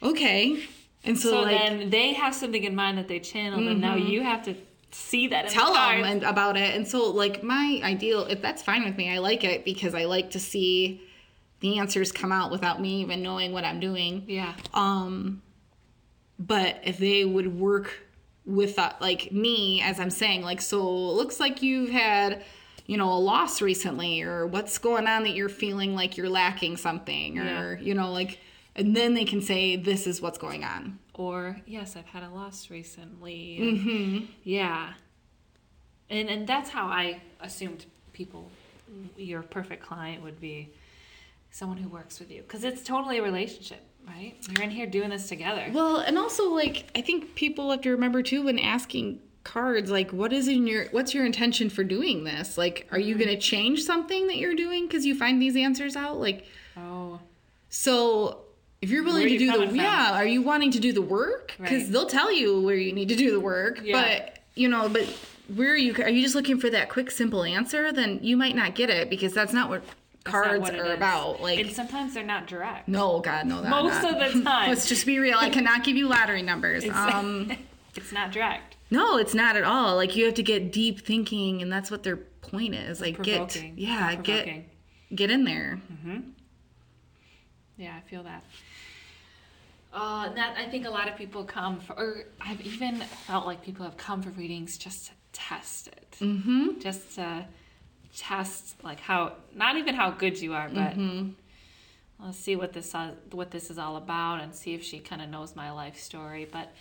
oh. 0.02 0.10
okay. 0.10 0.64
And 1.04 1.16
so, 1.16 1.30
So 1.30 1.42
like, 1.42 1.56
then 1.56 1.90
they 1.90 2.14
have 2.14 2.34
something 2.34 2.64
in 2.64 2.74
mind 2.74 2.98
that 2.98 3.06
they 3.08 3.20
channeled, 3.20 3.62
and 3.62 3.80
now 3.80 3.96
mm-hmm. 3.96 4.08
you 4.08 4.22
have 4.22 4.42
to 4.44 4.56
see 4.90 5.28
that. 5.28 5.46
In 5.46 5.50
tell 5.52 5.72
the 5.72 5.78
them 5.78 6.04
and, 6.04 6.22
about 6.24 6.56
it. 6.56 6.74
And 6.74 6.86
so, 6.86 7.10
like, 7.10 7.42
my 7.42 7.80
ideal, 7.84 8.24
if 8.24 8.42
that's 8.42 8.62
fine 8.62 8.84
with 8.84 8.96
me, 8.96 9.10
I 9.10 9.18
like 9.18 9.44
it 9.44 9.64
because 9.64 9.94
I 9.94 10.04
like 10.04 10.30
to 10.32 10.40
see 10.40 11.00
the 11.60 11.78
answers 11.78 12.12
come 12.12 12.32
out 12.32 12.50
without 12.50 12.80
me 12.80 13.00
even 13.00 13.22
knowing 13.22 13.52
what 13.52 13.64
I'm 13.64 13.80
doing. 13.80 14.24
Yeah. 14.26 14.54
Um, 14.74 15.42
but 16.38 16.80
if 16.84 16.98
they 16.98 17.24
would 17.24 17.58
work 17.58 17.92
with 18.44 18.76
that, 18.76 19.00
like 19.00 19.32
me, 19.32 19.82
as 19.82 19.98
I'm 19.98 20.10
saying, 20.10 20.42
like, 20.42 20.60
so 20.60 20.80
it 20.80 21.14
looks 21.14 21.40
like 21.40 21.62
you've 21.62 21.90
had, 21.90 22.44
you 22.86 22.96
know, 22.96 23.12
a 23.12 23.18
loss 23.18 23.60
recently, 23.60 24.22
or 24.22 24.46
what's 24.46 24.78
going 24.78 25.06
on 25.06 25.24
that 25.24 25.30
you're 25.34 25.48
feeling 25.48 25.94
like 25.94 26.16
you're 26.16 26.30
lacking 26.30 26.76
something, 26.76 27.38
or, 27.38 27.74
Yeah. 27.76 27.80
you 27.80 27.94
know, 27.94 28.12
like, 28.12 28.38
and 28.76 28.96
then 28.96 29.14
they 29.14 29.24
can 29.24 29.42
say, 29.42 29.74
this 29.76 30.06
is 30.06 30.22
what's 30.22 30.38
going 30.38 30.62
on. 30.64 30.98
Or 31.14 31.56
yes, 31.66 31.96
I've 31.96 32.06
had 32.06 32.22
a 32.22 32.30
loss 32.30 32.70
recently. 32.70 33.58
Mm-hmm. 33.60 34.26
Yeah. 34.44 34.92
And 36.08 36.28
and 36.30 36.46
that's 36.46 36.70
how 36.70 36.86
I 36.86 37.20
assumed 37.40 37.86
people 38.12 38.50
your 39.16 39.42
perfect 39.42 39.82
client 39.82 40.22
would 40.22 40.40
be 40.40 40.70
someone 41.50 41.78
who 41.78 41.88
works 41.88 42.20
with 42.20 42.30
you 42.30 42.42
because 42.42 42.64
it's 42.64 42.82
totally 42.82 43.18
a 43.18 43.22
relationship, 43.22 43.80
right? 44.06 44.34
You're 44.50 44.64
in 44.64 44.70
here 44.70 44.86
doing 44.86 45.10
this 45.10 45.28
together. 45.28 45.70
Well, 45.72 45.98
and 45.98 46.18
also 46.18 46.50
like 46.50 46.90
I 46.94 47.00
think 47.00 47.34
people 47.34 47.70
have 47.70 47.80
to 47.82 47.90
remember 47.90 48.22
too 48.22 48.44
when 48.44 48.58
asking 48.58 49.20
cards 49.44 49.90
like 49.90 50.10
what 50.12 50.32
is 50.32 50.46
in 50.46 50.66
your 50.66 50.86
what's 50.90 51.14
your 51.14 51.24
intention 51.24 51.70
for 51.70 51.82
doing 51.82 52.24
this? 52.24 52.58
Like 52.58 52.86
are 52.90 52.98
you 52.98 53.14
mm-hmm. 53.14 53.24
going 53.24 53.34
to 53.34 53.40
change 53.40 53.82
something 53.82 54.26
that 54.26 54.36
you're 54.36 54.54
doing 54.54 54.88
cuz 54.88 55.06
you 55.06 55.14
find 55.14 55.40
these 55.40 55.56
answers 55.56 55.96
out? 55.96 56.20
Like 56.20 56.44
Oh. 56.76 57.18
so 57.68 58.42
if 58.80 58.90
you're 58.90 59.02
willing 59.02 59.26
to 59.28 59.38
do 59.38 59.50
the 59.58 59.66
from? 59.66 59.76
yeah, 59.76 60.12
are 60.12 60.26
you 60.26 60.42
wanting 60.42 60.70
to 60.72 60.80
do 60.80 60.92
the 60.92 61.02
work? 61.02 61.54
Cuz 61.58 61.70
Right. 61.70 61.92
they'll 61.92 62.06
tell 62.06 62.30
you 62.32 62.60
where 62.60 62.76
you 62.76 62.92
need 62.92 63.08
to 63.08 63.16
do 63.16 63.30
the 63.32 63.40
work, 63.40 63.80
Yeah. 63.82 64.00
but 64.00 64.38
you 64.54 64.68
know, 64.68 64.88
but 64.88 65.04
where 65.54 65.72
are 65.72 65.76
you 65.76 65.94
are 66.02 66.10
you 66.10 66.22
just 66.22 66.34
looking 66.34 66.60
for 66.60 66.68
that 66.70 66.88
quick 66.90 67.10
simple 67.10 67.42
answer? 67.42 67.90
Then 67.90 68.20
you 68.22 68.36
might 68.36 68.54
not 68.54 68.74
get 68.74 68.90
it 68.90 69.08
because 69.08 69.32
that's 69.32 69.52
not 69.52 69.70
what 69.70 69.82
That's 70.24 70.32
cards 70.32 70.70
are 70.70 70.92
about. 70.92 71.40
Like 71.40 71.58
and 71.58 71.70
sometimes 71.70 72.14
they're 72.14 72.24
not 72.24 72.46
direct. 72.46 72.88
no, 72.88 73.20
God, 73.20 73.46
no, 73.46 73.62
that 73.62 73.70
Most 73.70 74.02
not. 74.02 74.22
of 74.22 74.34
the 74.34 74.42
time. 74.44 74.68
Let's 74.68 74.88
just 74.88 75.06
be 75.06 75.18
real. 75.18 75.38
I 75.38 75.50
cannot 75.50 75.84
give 75.84 75.96
you 75.96 76.08
lottery 76.08 76.42
numbers. 76.42 76.84
Um, 76.88 77.52
it's 77.96 78.12
not 78.12 78.32
direct. 78.32 78.76
No, 78.90 79.18
it's 79.18 79.34
not 79.34 79.56
at 79.56 79.64
all. 79.64 79.96
Like 79.96 80.16
you 80.16 80.24
have 80.26 80.34
to 80.34 80.42
get 80.42 80.72
deep 80.72 81.00
thinking, 81.04 81.62
and 81.62 81.70
that's 81.72 81.90
what 81.90 82.02
their 82.02 82.16
point 82.16 82.74
is. 82.74 83.00
Like 83.00 83.22
get 83.22 83.56
yeah, 83.76 84.14
get 84.14 84.44
Provoking. 84.44 84.70
get 85.14 85.30
in 85.30 85.44
there. 85.44 85.80
Yeah, 87.76 87.94
I 87.96 88.00
feel 88.08 88.24
that. 88.24 88.42
Uh, 89.92 90.26
and 90.28 90.36
that 90.36 90.56
I 90.58 90.68
think 90.68 90.86
a 90.86 90.90
lot 90.90 91.08
of 91.08 91.16
people 91.16 91.44
come 91.44 91.80
for, 91.80 91.92
or 91.94 92.24
I've 92.40 92.60
even 92.60 93.00
felt 93.26 93.46
like 93.46 93.62
people 93.62 93.84
have 93.84 93.96
come 93.96 94.22
for 94.22 94.30
readings 94.30 94.76
just 94.76 95.06
to 95.06 95.12
test 95.32 95.88
it, 95.88 96.16
mm-hmm. 96.20 96.78
just 96.80 97.14
to 97.14 97.46
test 98.16 98.82
like 98.82 99.00
how 99.00 99.32
not 99.54 99.76
even 99.76 99.94
how 99.94 100.10
good 100.10 100.40
you 100.40 100.54
are, 100.54 100.68
but 100.68 100.94
let's 102.24 102.38
see 102.38 102.56
what 102.56 102.72
this 102.72 102.94
uh, 102.94 103.12
what 103.32 103.50
this 103.50 103.70
is 103.70 103.78
all 103.78 103.96
about 103.96 104.40
and 104.40 104.54
see 104.54 104.74
if 104.74 104.82
she 104.82 104.98
kind 104.98 105.22
of 105.22 105.28
knows 105.28 105.54
my 105.54 105.70
life 105.70 105.98
story. 105.98 106.46
But 106.50 106.72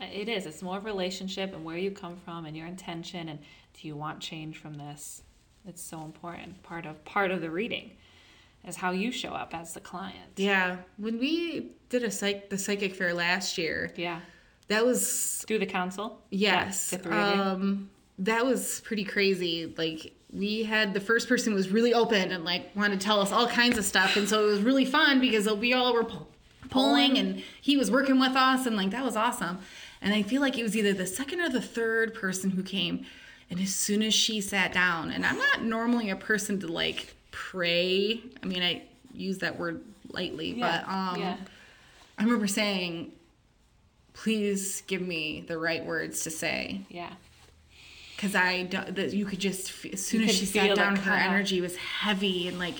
it 0.00 0.28
is 0.28 0.46
it's 0.46 0.62
more 0.62 0.76
of 0.78 0.84
a 0.84 0.86
relationship 0.86 1.54
and 1.54 1.64
where 1.64 1.76
you 1.78 1.90
come 1.90 2.16
from 2.24 2.46
and 2.46 2.56
your 2.56 2.66
intention 2.66 3.28
and 3.28 3.38
do 3.80 3.86
you 3.88 3.96
want 3.96 4.20
change 4.20 4.56
from 4.58 4.74
this? 4.74 5.22
It's 5.66 5.82
so 5.82 6.02
important. 6.02 6.62
Part 6.62 6.86
of 6.86 7.04
part 7.04 7.30
of 7.30 7.40
the 7.40 7.50
reading 7.50 7.92
is 8.66 8.76
how 8.76 8.90
you 8.92 9.12
show 9.12 9.30
up 9.30 9.54
as 9.54 9.74
the 9.74 9.80
client. 9.80 10.30
Yeah, 10.36 10.78
when 10.96 11.18
we 11.18 11.72
did 11.88 12.02
a 12.02 12.10
psych 12.10 12.48
the 12.50 12.58
psychic 12.58 12.94
fair 12.94 13.12
last 13.14 13.58
year, 13.58 13.92
Yeah. 13.96 14.20
that 14.68 14.84
was 14.86 15.44
Do 15.46 15.58
the 15.58 15.66
council? 15.66 16.22
yes, 16.30 16.90
Yeah, 16.92 16.98
the 16.98 17.04
three 17.04 17.16
of 17.18 17.34
you? 17.36 17.42
um, 17.42 17.90
that 18.20 18.46
was 18.46 18.80
pretty 18.80 19.04
crazy. 19.04 19.74
Like 19.76 20.14
we 20.36 20.64
had 20.64 20.92
the 20.92 21.00
first 21.00 21.28
person 21.28 21.54
was 21.54 21.70
really 21.70 21.94
open 21.94 22.30
and 22.30 22.44
like 22.44 22.70
wanted 22.74 23.00
to 23.00 23.06
tell 23.06 23.20
us 23.20 23.32
all 23.32 23.46
kinds 23.46 23.78
of 23.78 23.84
stuff, 23.84 24.16
and 24.16 24.28
so 24.28 24.44
it 24.44 24.50
was 24.50 24.60
really 24.60 24.84
fun 24.84 25.20
because 25.20 25.50
we 25.54 25.72
all 25.72 25.94
were 25.94 26.06
polling 26.68 27.16
and 27.16 27.42
he 27.60 27.76
was 27.76 27.90
working 27.90 28.18
with 28.20 28.36
us, 28.36 28.66
and 28.66 28.76
like 28.76 28.90
that 28.90 29.04
was 29.04 29.16
awesome. 29.16 29.58
And 30.02 30.12
I 30.12 30.22
feel 30.22 30.40
like 30.40 30.58
it 30.58 30.62
was 30.62 30.76
either 30.76 30.92
the 30.92 31.06
second 31.06 31.40
or 31.40 31.48
the 31.48 31.62
third 31.62 32.14
person 32.14 32.50
who 32.50 32.62
came, 32.62 33.06
and 33.50 33.58
as 33.60 33.74
soon 33.74 34.02
as 34.02 34.14
she 34.14 34.40
sat 34.40 34.72
down, 34.72 35.10
and 35.10 35.24
I'm 35.24 35.38
not 35.38 35.62
normally 35.62 36.10
a 36.10 36.16
person 36.16 36.60
to 36.60 36.68
like 36.68 37.14
pray. 37.30 38.20
I 38.42 38.46
mean, 38.46 38.62
I 38.62 38.82
use 39.14 39.38
that 39.38 39.58
word 39.58 39.80
lightly, 40.10 40.54
but 40.54 40.86
um, 40.88 41.16
yeah. 41.18 41.36
I 42.18 42.24
remember 42.24 42.46
saying, 42.46 43.12
"Please 44.12 44.82
give 44.86 45.00
me 45.00 45.44
the 45.46 45.58
right 45.58 45.84
words 45.84 46.22
to 46.24 46.30
say." 46.30 46.82
Yeah. 46.90 47.10
Because 48.16 48.34
I 48.34 48.62
don't- 48.64 48.94
that 48.96 49.12
you 49.12 49.24
could 49.26 49.38
just 49.40 49.84
as 49.92 50.04
soon 50.04 50.22
You 50.22 50.28
as 50.28 50.34
she 50.34 50.46
sat 50.46 50.74
down, 50.74 50.96
her 50.96 51.12
energy 51.12 51.60
was 51.60 51.76
heavy 51.76 52.48
and 52.48 52.58
like 52.58 52.76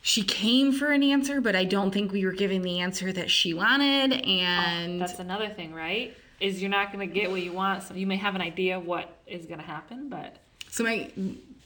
she 0.00 0.22
came 0.22 0.72
for 0.72 0.90
an 0.92 1.02
answer, 1.02 1.40
but 1.40 1.54
I 1.54 1.64
don't 1.64 1.90
think 1.92 2.12
we 2.12 2.24
were 2.24 2.32
giving 2.32 2.62
the 2.62 2.80
answer 2.80 3.12
that 3.12 3.30
she 3.30 3.52
wanted. 3.52 4.12
And 4.26 4.96
oh, 5.02 5.06
That's 5.06 5.18
another 5.18 5.48
thing, 5.50 5.74
right? 5.74 6.16
Is 6.40 6.62
you're 6.62 6.70
not 6.70 6.92
going 6.92 7.06
to 7.06 7.12
get 7.12 7.30
what 7.30 7.42
you 7.42 7.52
want. 7.52 7.82
So 7.82 7.94
you 7.94 8.06
may 8.06 8.16
have 8.16 8.34
an 8.34 8.40
idea 8.40 8.78
what 8.78 9.12
is 9.26 9.44
going 9.44 9.58
to 9.58 9.66
happen, 9.66 10.08
but 10.08 10.36
so 10.70 10.84
my 10.84 11.10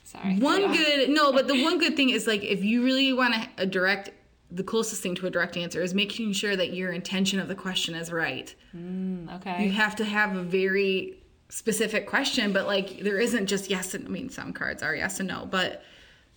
sorry. 0.05 0.39
one 0.39 0.63
Yeah. 0.63 0.77
good 0.77 1.11
no, 1.11 1.33
but 1.33 1.47
the 1.47 1.63
one 1.63 1.79
good 1.79 1.95
thing 1.95 2.11
is 2.11 2.27
like 2.27 2.43
if 2.43 2.65
you 2.65 2.83
really 2.83 3.13
want 3.13 3.35
to 3.35 3.49
a 3.59 3.67
direct. 3.67 4.11
The 4.55 4.63
closest 4.63 5.03
thing 5.03 5.15
to 5.15 5.27
a 5.27 5.31
direct 5.31 5.57
answer 5.57 5.81
is 5.81 5.95
making 5.95 6.35
sure 6.35 6.55
that 6.57 6.75
your 6.75 6.93
intention 6.93 7.41
of 7.41 7.49
the 7.49 7.55
question 7.55 7.95
is 7.95 8.13
right. 8.13 8.55
Mm, 8.77 9.35
okay. 9.37 9.65
You 9.65 9.71
have 9.71 9.97
to 9.97 10.05
have 10.05 10.37
a 10.37 10.43
very 10.43 11.15
specific 11.55 12.07
question, 12.07 12.51
but 12.53 12.67
like 12.67 13.01
there 13.01 13.19
isn't 13.21 13.47
just 13.47 13.69
yes 13.69 13.93
and 13.95 14.07
I 14.07 14.09
mean 14.11 14.31
some 14.31 14.53
cards 14.55 14.83
are 14.83 14.97
yes 14.97 15.21
and 15.21 15.29
no, 15.29 15.47
but 15.47 15.85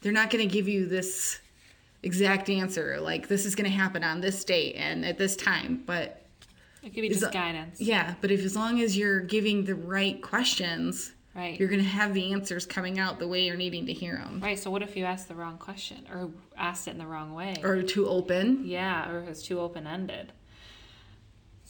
they're 0.02 0.12
not 0.12 0.30
going 0.30 0.46
to 0.48 0.54
give 0.54 0.68
you 0.68 0.88
this 0.88 1.40
exact 2.04 2.50
answer 2.50 3.00
like 3.00 3.28
this 3.30 3.46
is 3.46 3.56
going 3.56 3.70
to 3.70 3.76
happen 3.76 4.04
on 4.04 4.20
this 4.22 4.44
date 4.44 4.76
and 4.76 5.06
at 5.06 5.18
this 5.18 5.36
time, 5.38 5.82
but 5.86 6.22
It 6.84 6.94
could 6.94 7.02
be 7.02 7.10
just 7.10 7.32
guidance. 7.32 7.80
yeah, 7.80 8.16
but 8.20 8.30
if 8.30 8.44
as 8.44 8.56
long 8.58 8.82
as 8.82 8.98
you're 8.98 9.22
giving 9.22 9.64
the 9.64 9.76
right 9.76 10.22
questions, 10.22 11.14
Right. 11.34 11.60
you're 11.60 11.68
going 11.70 11.82
to 11.84 11.90
have 11.90 12.14
the 12.14 12.32
answers 12.34 12.66
coming 12.66 12.98
out 13.00 13.20
the 13.20 13.28
way 13.28 13.46
you're 13.46 13.58
needing 13.58 13.86
to 13.88 13.94
hear 13.94 14.16
them 14.18 14.40
Right. 14.44 14.60
So 14.60 14.70
what 14.70 14.82
if 14.84 14.96
you 14.98 15.06
asked 15.06 15.28
the 15.30 15.36
wrong 15.36 15.58
question 15.58 16.06
or 16.14 16.30
asked 16.58 16.88
it 16.88 16.92
in 16.92 16.98
the 16.98 17.08
wrong 17.08 17.34
way? 17.34 17.56
or 17.64 17.82
too 17.84 18.08
open. 18.08 18.64
yeah, 18.66 19.10
or 19.10 19.20
it's 19.30 19.42
too 19.44 19.60
open 19.62 19.88
ended. 19.88 20.32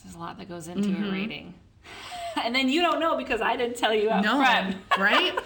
There's 0.02 0.14
a 0.16 0.18
lot 0.18 0.38
that 0.38 0.48
goes 0.48 0.66
into 0.68 0.88
Mm-hmm. 0.88 1.04
a 1.04 1.10
reading. 1.12 1.54
and 2.44 2.54
then 2.54 2.68
you 2.68 2.80
don't 2.82 3.00
know 3.00 3.16
because 3.16 3.40
I 3.40 3.56
didn't 3.56 3.76
tell 3.76 3.94
you 3.94 4.10
up 4.10 4.24
No, 4.24 4.36
front. 4.36 4.76
right? 4.98 5.38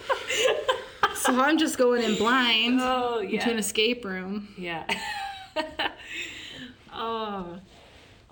so 1.14 1.40
I'm 1.40 1.58
just 1.58 1.78
going 1.78 2.02
in 2.02 2.16
blind 2.16 2.80
Oh, 2.80 3.20
to 3.22 3.50
an 3.50 3.58
escape 3.58 4.04
room. 4.04 4.48
Yeah. 4.56 4.84
oh. 6.94 7.58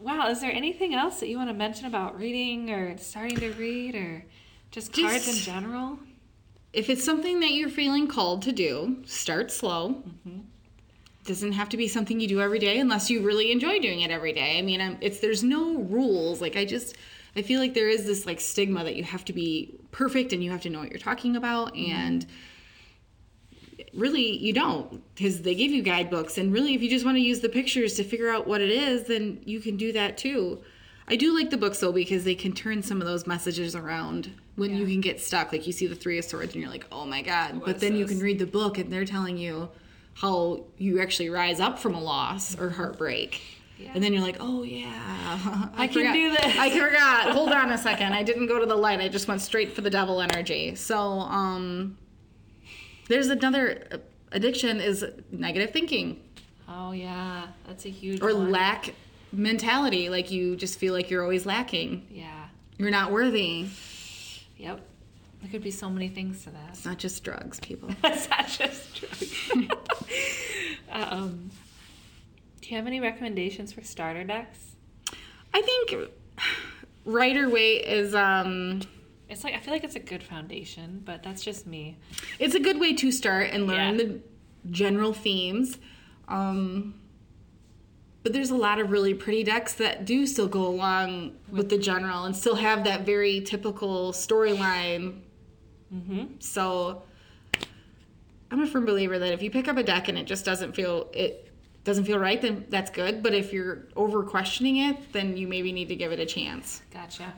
Wow, 0.00 0.28
is 0.28 0.40
there 0.40 0.52
anything 0.52 0.94
else 0.94 1.18
that 1.20 1.28
you 1.28 1.36
want 1.36 1.50
to 1.50 1.54
mention 1.54 1.86
about 1.86 2.18
reading 2.18 2.70
or 2.70 2.96
starting 2.98 3.36
to 3.38 3.52
read 3.54 3.94
or 3.96 4.24
just 4.70 4.92
cards 4.92 5.28
in 5.28 5.34
general? 5.34 5.98
if 6.70 6.90
it's 6.90 7.02
something 7.02 7.40
that 7.40 7.52
you're 7.52 7.70
feeling 7.70 8.06
called 8.06 8.42
to 8.42 8.52
do, 8.52 8.98
start 9.06 9.50
slow. 9.50 10.02
Mm-hmm. 10.26 10.40
Doesn't 11.24 11.52
have 11.52 11.70
to 11.70 11.76
be 11.76 11.88
something 11.88 12.20
you 12.20 12.28
do 12.28 12.40
every 12.40 12.58
day 12.58 12.78
unless 12.78 13.10
you 13.10 13.22
really 13.22 13.50
enjoy 13.50 13.78
doing 13.80 14.02
it 14.02 14.10
every 14.10 14.32
day. 14.34 14.58
I 14.58 14.62
mean, 14.62 14.80
I'm, 14.80 14.98
it's 15.00 15.18
there's 15.20 15.42
no 15.42 15.78
rules. 15.78 16.40
Like 16.40 16.56
I 16.56 16.64
just 16.64 16.96
I 17.38 17.42
feel 17.42 17.60
like 17.60 17.72
there 17.72 17.88
is 17.88 18.04
this 18.04 18.26
like 18.26 18.40
stigma 18.40 18.82
that 18.82 18.96
you 18.96 19.04
have 19.04 19.24
to 19.26 19.32
be 19.32 19.78
perfect 19.92 20.32
and 20.32 20.42
you 20.42 20.50
have 20.50 20.62
to 20.62 20.70
know 20.70 20.80
what 20.80 20.90
you're 20.90 20.98
talking 20.98 21.36
about 21.36 21.74
Mm-hmm. 21.74 21.92
and 21.92 22.26
really 23.94 24.36
you 24.36 24.52
don't 24.52 25.02
because 25.14 25.42
they 25.42 25.54
give 25.54 25.70
you 25.70 25.82
guidebooks 25.82 26.36
and 26.36 26.52
really 26.52 26.74
if 26.74 26.82
you 26.82 26.90
just 26.90 27.04
want 27.04 27.16
to 27.16 27.20
use 27.20 27.40
the 27.40 27.48
pictures 27.48 27.94
to 27.94 28.04
figure 28.04 28.28
out 28.28 28.46
what 28.46 28.60
it 28.60 28.70
is 28.70 29.04
then 29.04 29.40
you 29.44 29.60
can 29.60 29.76
do 29.76 29.92
that 29.92 30.18
too. 30.18 30.60
I 31.06 31.16
do 31.16 31.34
like 31.34 31.50
the 31.50 31.56
books 31.56 31.78
though 31.78 31.92
because 31.92 32.24
they 32.24 32.34
can 32.34 32.52
turn 32.52 32.82
some 32.82 33.00
of 33.00 33.06
those 33.06 33.26
messages 33.26 33.74
around 33.74 34.30
when 34.56 34.76
you 34.76 34.84
can 34.84 35.00
get 35.00 35.20
stuck. 35.20 35.52
Like 35.52 35.66
you 35.66 35.72
see 35.72 35.86
the 35.86 35.94
three 35.94 36.18
of 36.18 36.24
swords 36.24 36.54
and 36.54 36.62
you're 36.62 36.70
like 36.72 36.86
oh 36.90 37.06
my 37.06 37.22
god. 37.22 37.60
But 37.64 37.76
is 37.76 37.80
then 37.80 37.94
you 37.96 38.06
can 38.06 38.18
read 38.18 38.38
the 38.38 38.46
book 38.46 38.78
and 38.78 38.92
they're 38.92 39.04
telling 39.04 39.38
you 39.38 39.68
how 40.14 40.64
you 40.76 41.00
actually 41.00 41.30
rise 41.30 41.60
up 41.60 41.78
from 41.78 41.94
a 41.94 42.00
loss 42.00 42.58
or 42.58 42.70
heartbreak 42.70 43.40
Yeah. 43.78 43.92
and 43.94 44.02
then 44.02 44.12
you're 44.12 44.22
like, 44.22 44.36
oh 44.40 44.62
yeah, 44.64 44.88
I, 45.76 45.86
can 45.86 45.94
forgot- 45.94 46.12
do 46.14 46.30
this. 46.30 46.56
I 46.58 46.70
forgot. 46.70 47.30
Hold 47.34 47.52
on 47.52 47.70
a 47.72 47.78
second. 47.78 48.12
I 48.12 48.22
didn't 48.22 48.46
go 48.46 48.58
to 48.58 48.66
the 48.66 48.74
light. 48.76 49.00
I 49.00 49.08
just 49.08 49.28
went 49.28 49.40
straight 49.40 49.72
for 49.74 49.82
the 49.82 49.90
devil 49.90 50.20
energy. 50.20 50.74
So, 50.74 50.98
um, 50.98 51.96
there's 53.08 53.28
another 53.28 54.00
addiction 54.32 54.80
is 54.80 55.04
negative 55.30 55.70
thinking. 55.70 56.20
Oh 56.68 56.92
yeah, 56.92 57.46
that's 57.66 57.86
a 57.86 57.90
huge 57.90 58.20
or 58.20 58.34
one. 58.34 58.50
lack 58.50 58.94
mentality. 59.32 60.08
Like 60.10 60.30
you 60.30 60.56
just 60.56 60.78
feel 60.78 60.92
like 60.92 61.08
you're 61.08 61.22
always 61.22 61.46
lacking. 61.46 62.06
Yeah. 62.10 62.46
You're 62.78 62.90
not 62.90 63.10
worthy. 63.12 63.66
Yep. 64.58 64.80
There 65.40 65.50
could 65.50 65.62
be 65.62 65.70
so 65.70 65.88
many 65.88 66.08
things 66.08 66.42
to 66.44 66.50
that. 66.50 66.70
It's 66.70 66.84
not 66.84 66.98
just 66.98 67.22
drugs, 67.24 67.60
people. 67.60 67.90
That's 68.02 68.28
not 68.28 68.48
just 68.48 68.94
drugs. 68.96 69.50
um, 70.90 71.50
do 72.68 72.74
you 72.74 72.76
have 72.78 72.86
any 72.86 73.00
recommendations 73.00 73.72
for 73.72 73.82
starter 73.82 74.24
decks? 74.24 74.76
I 75.54 75.62
think 75.62 76.10
Rider 77.06 77.48
Waite 77.48 77.86
is 77.86 78.14
um 78.14 78.82
It's 79.30 79.42
like 79.42 79.54
I 79.54 79.58
feel 79.58 79.72
like 79.72 79.84
it's 79.84 79.96
a 79.96 80.00
good 80.00 80.22
foundation, 80.22 81.00
but 81.02 81.22
that's 81.22 81.42
just 81.42 81.66
me. 81.66 81.96
it's 82.38 82.54
a 82.54 82.60
good 82.60 82.78
way 82.78 82.92
to 82.92 83.10
start 83.10 83.48
and 83.52 83.66
learn 83.66 83.98
Yeah. 83.98 84.04
the 84.04 84.20
general 84.70 85.14
themes. 85.14 85.78
Um 86.28 87.00
but 88.22 88.34
there's 88.34 88.50
a 88.50 88.56
lot 88.56 88.78
of 88.78 88.90
really 88.90 89.14
pretty 89.14 89.44
decks 89.44 89.72
that 89.74 90.04
do 90.04 90.26
still 90.26 90.48
go 90.48 90.66
along 90.66 91.36
with 91.50 91.70
the 91.70 91.78
general 91.78 92.24
and 92.24 92.36
still 92.36 92.56
have 92.56 92.84
that 92.84 93.06
very 93.06 93.40
typical 93.40 94.12
storyline. 94.12 95.20
Mm-hmm. 95.94 96.24
So 96.40 97.04
I'm 98.50 98.60
a 98.60 98.66
firm 98.66 98.84
believer 98.84 99.18
that 99.18 99.32
if 99.32 99.42
you 99.42 99.50
pick 99.50 99.68
up 99.68 99.78
a 99.78 99.82
deck 99.82 100.08
and 100.08 100.18
it 100.18 100.24
just 100.26 100.44
doesn't 100.44 100.74
feel 100.74 101.08
it 101.14 101.47
doesn't 101.88 102.04
feel 102.04 102.18
right, 102.18 102.40
then 102.42 102.66
that's 102.68 102.90
good. 102.90 103.22
But 103.22 103.32
if 103.34 103.50
you're 103.52 103.86
over 103.96 104.22
questioning 104.22 104.76
it, 104.76 105.12
then 105.12 105.36
you 105.38 105.48
maybe 105.48 105.72
need 105.72 105.88
to 105.88 105.96
give 105.96 106.12
it 106.12 106.20
a 106.20 106.26
chance 106.26 106.82
Gotcha. 106.92 107.32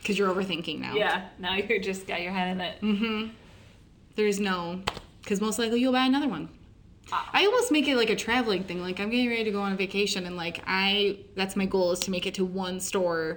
because 0.00 0.18
you're 0.18 0.28
overthinking 0.34 0.80
now. 0.80 0.94
Yeah. 0.94 1.28
Now 1.38 1.54
you're 1.54 1.78
just 1.78 2.06
got 2.08 2.20
your 2.20 2.32
head 2.32 2.48
in 2.50 2.60
it. 2.60 2.80
Mm-hmm. 2.80 3.28
There's 4.16 4.40
no, 4.40 4.82
because 5.22 5.40
most 5.40 5.58
likely 5.58 5.80
you'll 5.80 5.92
buy 5.92 6.04
another 6.04 6.28
one. 6.28 6.48
Ah. 7.12 7.30
I 7.32 7.46
almost 7.46 7.70
make 7.70 7.86
it 7.86 7.96
like 7.96 8.10
a 8.10 8.16
traveling 8.16 8.64
thing. 8.64 8.82
Like 8.82 8.98
I'm 8.98 9.08
getting 9.08 9.28
ready 9.28 9.44
to 9.44 9.50
go 9.52 9.60
on 9.60 9.72
a 9.72 9.76
vacation, 9.76 10.26
and 10.26 10.36
like 10.36 10.62
I, 10.66 11.20
that's 11.36 11.54
my 11.56 11.66
goal 11.66 11.92
is 11.92 12.00
to 12.00 12.10
make 12.10 12.26
it 12.26 12.34
to 12.34 12.44
one 12.44 12.80
store 12.80 13.36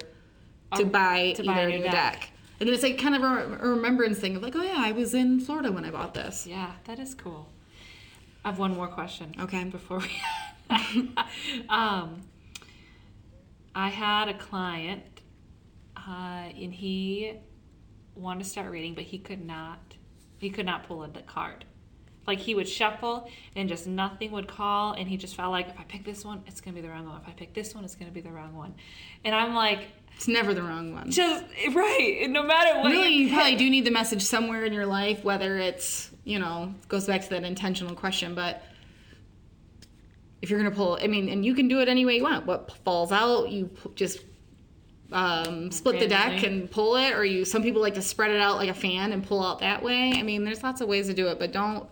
to 0.76 0.82
Oh, 0.82 0.86
buy 0.86 1.34
to 1.34 1.43
either 1.43 1.45
buy 1.45 1.59
a 1.61 1.68
new 1.70 1.78
new 1.78 1.84
deck. 1.84 1.91
deck. 1.93 2.30
And 2.59 2.68
then 2.68 2.74
it's 2.74 2.84
like 2.84 2.97
kind 2.97 3.16
of 3.16 3.22
a, 3.24 3.59
a 3.66 3.68
remembrance 3.70 4.18
thing 4.18 4.36
of 4.36 4.41
like, 4.41 4.55
oh 4.55 4.63
yeah, 4.63 4.78
I 4.78 4.93
was 4.93 5.13
in 5.13 5.39
Florida 5.39 5.72
when 5.72 5.86
I 5.86 5.91
bought 5.91 6.13
this. 6.16 6.47
Yeah, 6.47 6.72
that 6.86 6.97
is 6.99 7.13
cool. 7.13 7.47
I 8.43 8.49
have 8.49 8.57
one 8.59 8.74
more 8.76 8.88
question. 8.88 9.34
Okay. 9.39 9.63
Before 9.66 9.97
we, 9.99 10.05
um, 11.70 12.22
I 13.74 13.89
had 13.89 14.30
a 14.30 14.34
client, 14.34 15.03
uh, 15.97 16.49
and 16.55 16.74
he 16.74 17.34
wanted 18.16 18.43
to 18.43 18.49
start 18.49 18.72
reading, 18.72 18.95
but 18.95 19.03
he 19.03 19.18
could 19.20 19.45
not. 19.45 19.80
He 20.38 20.49
could 20.49 20.66
not 20.66 20.88
pull 20.88 21.03
a 21.03 21.09
card. 21.09 21.66
Like 22.28 22.39
he 22.39 22.55
would 22.55 22.68
shuffle 22.68 23.30
and 23.55 23.70
just 23.70 23.86
nothing 23.86 24.32
would 24.32 24.47
call, 24.47 24.93
and 24.93 25.07
he 25.07 25.18
just 25.18 25.36
felt 25.36 25.51
like 25.51 25.70
if 25.70 25.80
I 25.80 25.84
pick 25.84 26.03
this 26.03 26.26
one, 26.26 26.43
it's 26.47 26.59
gonna 26.61 26.76
be 26.76 26.82
the 26.82 26.89
wrong 26.89 27.05
one. 27.07 27.22
If 27.22 27.28
I 27.28 27.32
pick 27.32 27.53
this 27.53 27.76
one, 27.76 27.84
it's 27.84 27.95
gonna 27.95 28.11
be 28.11 28.22
the 28.22 28.32
wrong 28.32 28.55
one. 28.55 28.74
And 29.24 29.36
I'm 29.36 29.53
like, 29.53 29.82
It's 30.16 30.28
never 30.28 30.53
the 30.53 30.63
wrong 30.63 30.93
one. 30.93 31.11
just 31.11 31.43
right. 31.74 32.26
No 32.30 32.41
matter 32.43 32.80
what. 32.80 32.91
really, 32.91 33.09
you 33.13 33.28
pick. 33.28 33.36
probably 33.36 33.55
do 33.57 33.70
need 33.70 33.86
the 33.86 33.91
message 33.91 34.24
somewhere 34.24 34.66
in 34.66 34.74
your 34.74 34.88
life, 34.88 35.24
whether 35.24 35.57
it's, 35.57 36.09
you 36.24 36.39
know, 36.39 36.74
goes 36.88 37.05
back 37.05 37.22
to 37.22 37.30
that 37.30 37.43
intentional 37.43 37.93
question, 37.95 38.34
but 38.34 38.63
if 40.41 40.49
you're 40.49 40.59
going 40.59 40.71
to 40.71 40.75
pull, 40.75 40.97
I 41.01 41.07
mean, 41.07 41.29
and 41.29 41.45
you 41.45 41.55
can 41.55 41.67
do 41.67 41.79
it 41.81 41.88
any 41.88 42.05
way 42.05 42.17
you 42.17 42.23
want. 42.23 42.45
What 42.45 42.71
falls 42.83 43.11
out, 43.11 43.49
you 43.49 43.69
just 43.95 44.19
um, 45.11 45.71
split 45.71 45.99
the 45.99 46.07
deck 46.07 46.43
and 46.43 46.69
pull 46.69 46.95
it, 46.97 47.13
or 47.13 47.23
you, 47.23 47.45
some 47.45 47.63
people 47.63 47.81
like 47.81 47.95
to 47.95 48.01
spread 48.01 48.31
it 48.31 48.39
out 48.41 48.57
like 48.57 48.69
a 48.69 48.73
fan 48.73 49.11
and 49.11 49.25
pull 49.25 49.43
out 49.43 49.59
that 49.59 49.81
way. 49.81 50.13
I 50.13 50.23
mean, 50.23 50.43
there's 50.43 50.63
lots 50.63 50.81
of 50.81 50.88
ways 50.88 51.07
to 51.07 51.13
do 51.13 51.27
it, 51.29 51.39
but 51.39 51.51
don't, 51.51 51.88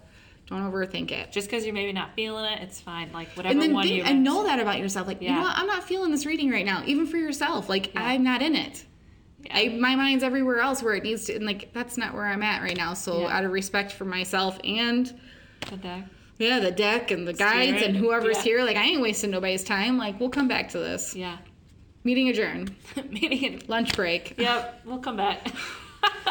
don't 0.48 0.70
overthink 0.72 1.12
it. 1.12 1.32
Just 1.32 1.48
because 1.50 1.66
you're 1.66 1.74
maybe 1.74 1.94
not 1.94 2.16
feeling 2.16 2.46
it, 2.46 2.62
it's 2.62 2.80
fine. 2.80 3.12
Like 3.14 3.30
whatever 3.30 3.52
And 3.54 3.62
then 3.62 3.74
one 3.74 3.84
think, 3.86 3.96
you 3.96 4.04
and 4.04 4.24
know 4.24 4.44
that 4.44 4.60
about 4.60 4.78
yourself. 4.80 5.08
Like, 5.08 5.22
you 5.22 5.30
know 5.30 5.42
what? 5.42 5.58
I'm 5.58 5.68
not 5.68 5.84
feeling 5.84 6.12
this 6.12 6.26
reading 6.26 6.52
right 6.52 6.66
now, 6.66 6.84
even 6.86 7.08
for 7.08 7.18
yourself. 7.18 7.70
Like, 7.70 7.92
I'm 7.96 8.24
not 8.24 8.42
in 8.42 8.56
it. 8.56 8.86
Yeah. 9.46 9.58
I, 9.58 9.68
my 9.70 9.96
mind's 9.96 10.24
everywhere 10.24 10.60
else 10.60 10.82
where 10.82 10.94
it 10.94 11.04
needs 11.04 11.26
to, 11.26 11.36
and 11.36 11.46
like 11.46 11.74
that's 11.74 11.98
not 11.98 12.14
where 12.14 12.26
I'm 12.26 12.42
at 12.44 12.62
right 12.62 12.78
now. 12.78 12.94
So 12.94 13.22
Yeah. 13.22 13.38
out 13.38 13.44
of 13.46 13.52
respect 13.52 13.92
for 13.92 14.06
myself 14.06 14.58
and 14.64 15.14
the 15.70 15.78
deck. 15.78 16.04
Yeah, 16.38 16.60
the 16.60 16.72
deck 16.72 17.12
and 17.12 17.28
the 17.28 17.34
guides 17.34 17.82
and 17.82 17.96
whoever's 17.96 18.38
yeah. 18.38 18.44
here, 18.44 18.64
like 18.64 18.78
I 18.78 18.84
ain't 18.84 19.02
wasting 19.02 19.32
nobody's 19.32 19.64
time. 19.64 19.98
Like 19.98 20.20
we'll 20.20 20.30
come 20.30 20.48
back 20.48 20.70
to 20.70 20.80
this. 20.80 21.16
Yeah. 21.16 21.38
Meeting 22.04 22.30
adjourned. 22.30 22.76
Meeting. 23.10 23.62
Lunch 23.68 23.96
break. 23.96 24.36
Yep, 24.40 24.82
we'll 24.86 25.00
come 25.00 25.16
back. 25.18 25.48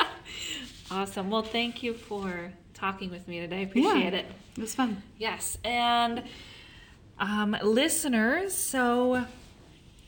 awesome. 0.91 1.31
Well, 1.31 1.43
thank 1.43 1.83
you 1.83 1.95
for 1.95 2.53
talking 2.75 3.11
with 3.11 3.27
me 3.27 3.41
today. 3.41 3.63
Appreciate 3.65 4.13
Yeah. 4.13 4.21
it. 4.21 4.27
It 4.57 4.61
was 4.61 4.75
fun. 4.75 5.03
Yes, 5.19 5.57
and 5.65 6.23
um, 7.19 7.57
listeners, 7.63 8.53
so 8.55 9.25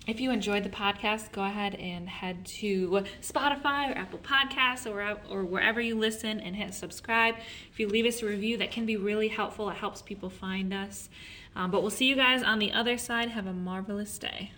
if 0.07 0.20
you 0.20 0.30
enjoyed 0.30 0.64
the 0.64 0.70
podcast, 0.70 1.32
go 1.32 1.42
ahead 1.42 1.74
and 1.76 2.09
head 2.09 2.44
to 2.44 3.05
Spotify 3.22 3.90
or 3.90 3.98
Apple 3.98 4.18
Podcasts 4.18 4.90
or, 4.90 5.18
or 5.30 5.44
wherever 5.44 5.80
you 5.80 5.98
listen 5.98 6.40
and 6.40 6.55
hit 6.55 6.74
subscribe. 6.74 7.36
If 7.72 7.80
you 7.80 7.88
leave 7.88 8.05
us 8.05 8.22
a 8.22 8.26
review, 8.26 8.59
that 8.59 8.70
can 8.70 8.84
be 8.84 8.96
really 8.96 9.28
helpful. 9.28 9.70
It 9.70 9.76
helps 9.76 10.02
people 10.02 10.28
find 10.28 10.74
us. 10.74 11.09
Um, 11.57 11.70
but 11.70 11.82
we'll 11.82 11.90
see 11.90 12.07
you 12.07 12.16
guys 12.16 12.42
on 12.42 12.59
the 12.59 12.72
other 12.72 12.98
side. 12.98 13.30
Have 13.30 13.46
a 13.46 13.52
marvelous 13.52 14.18
day. 14.18 14.52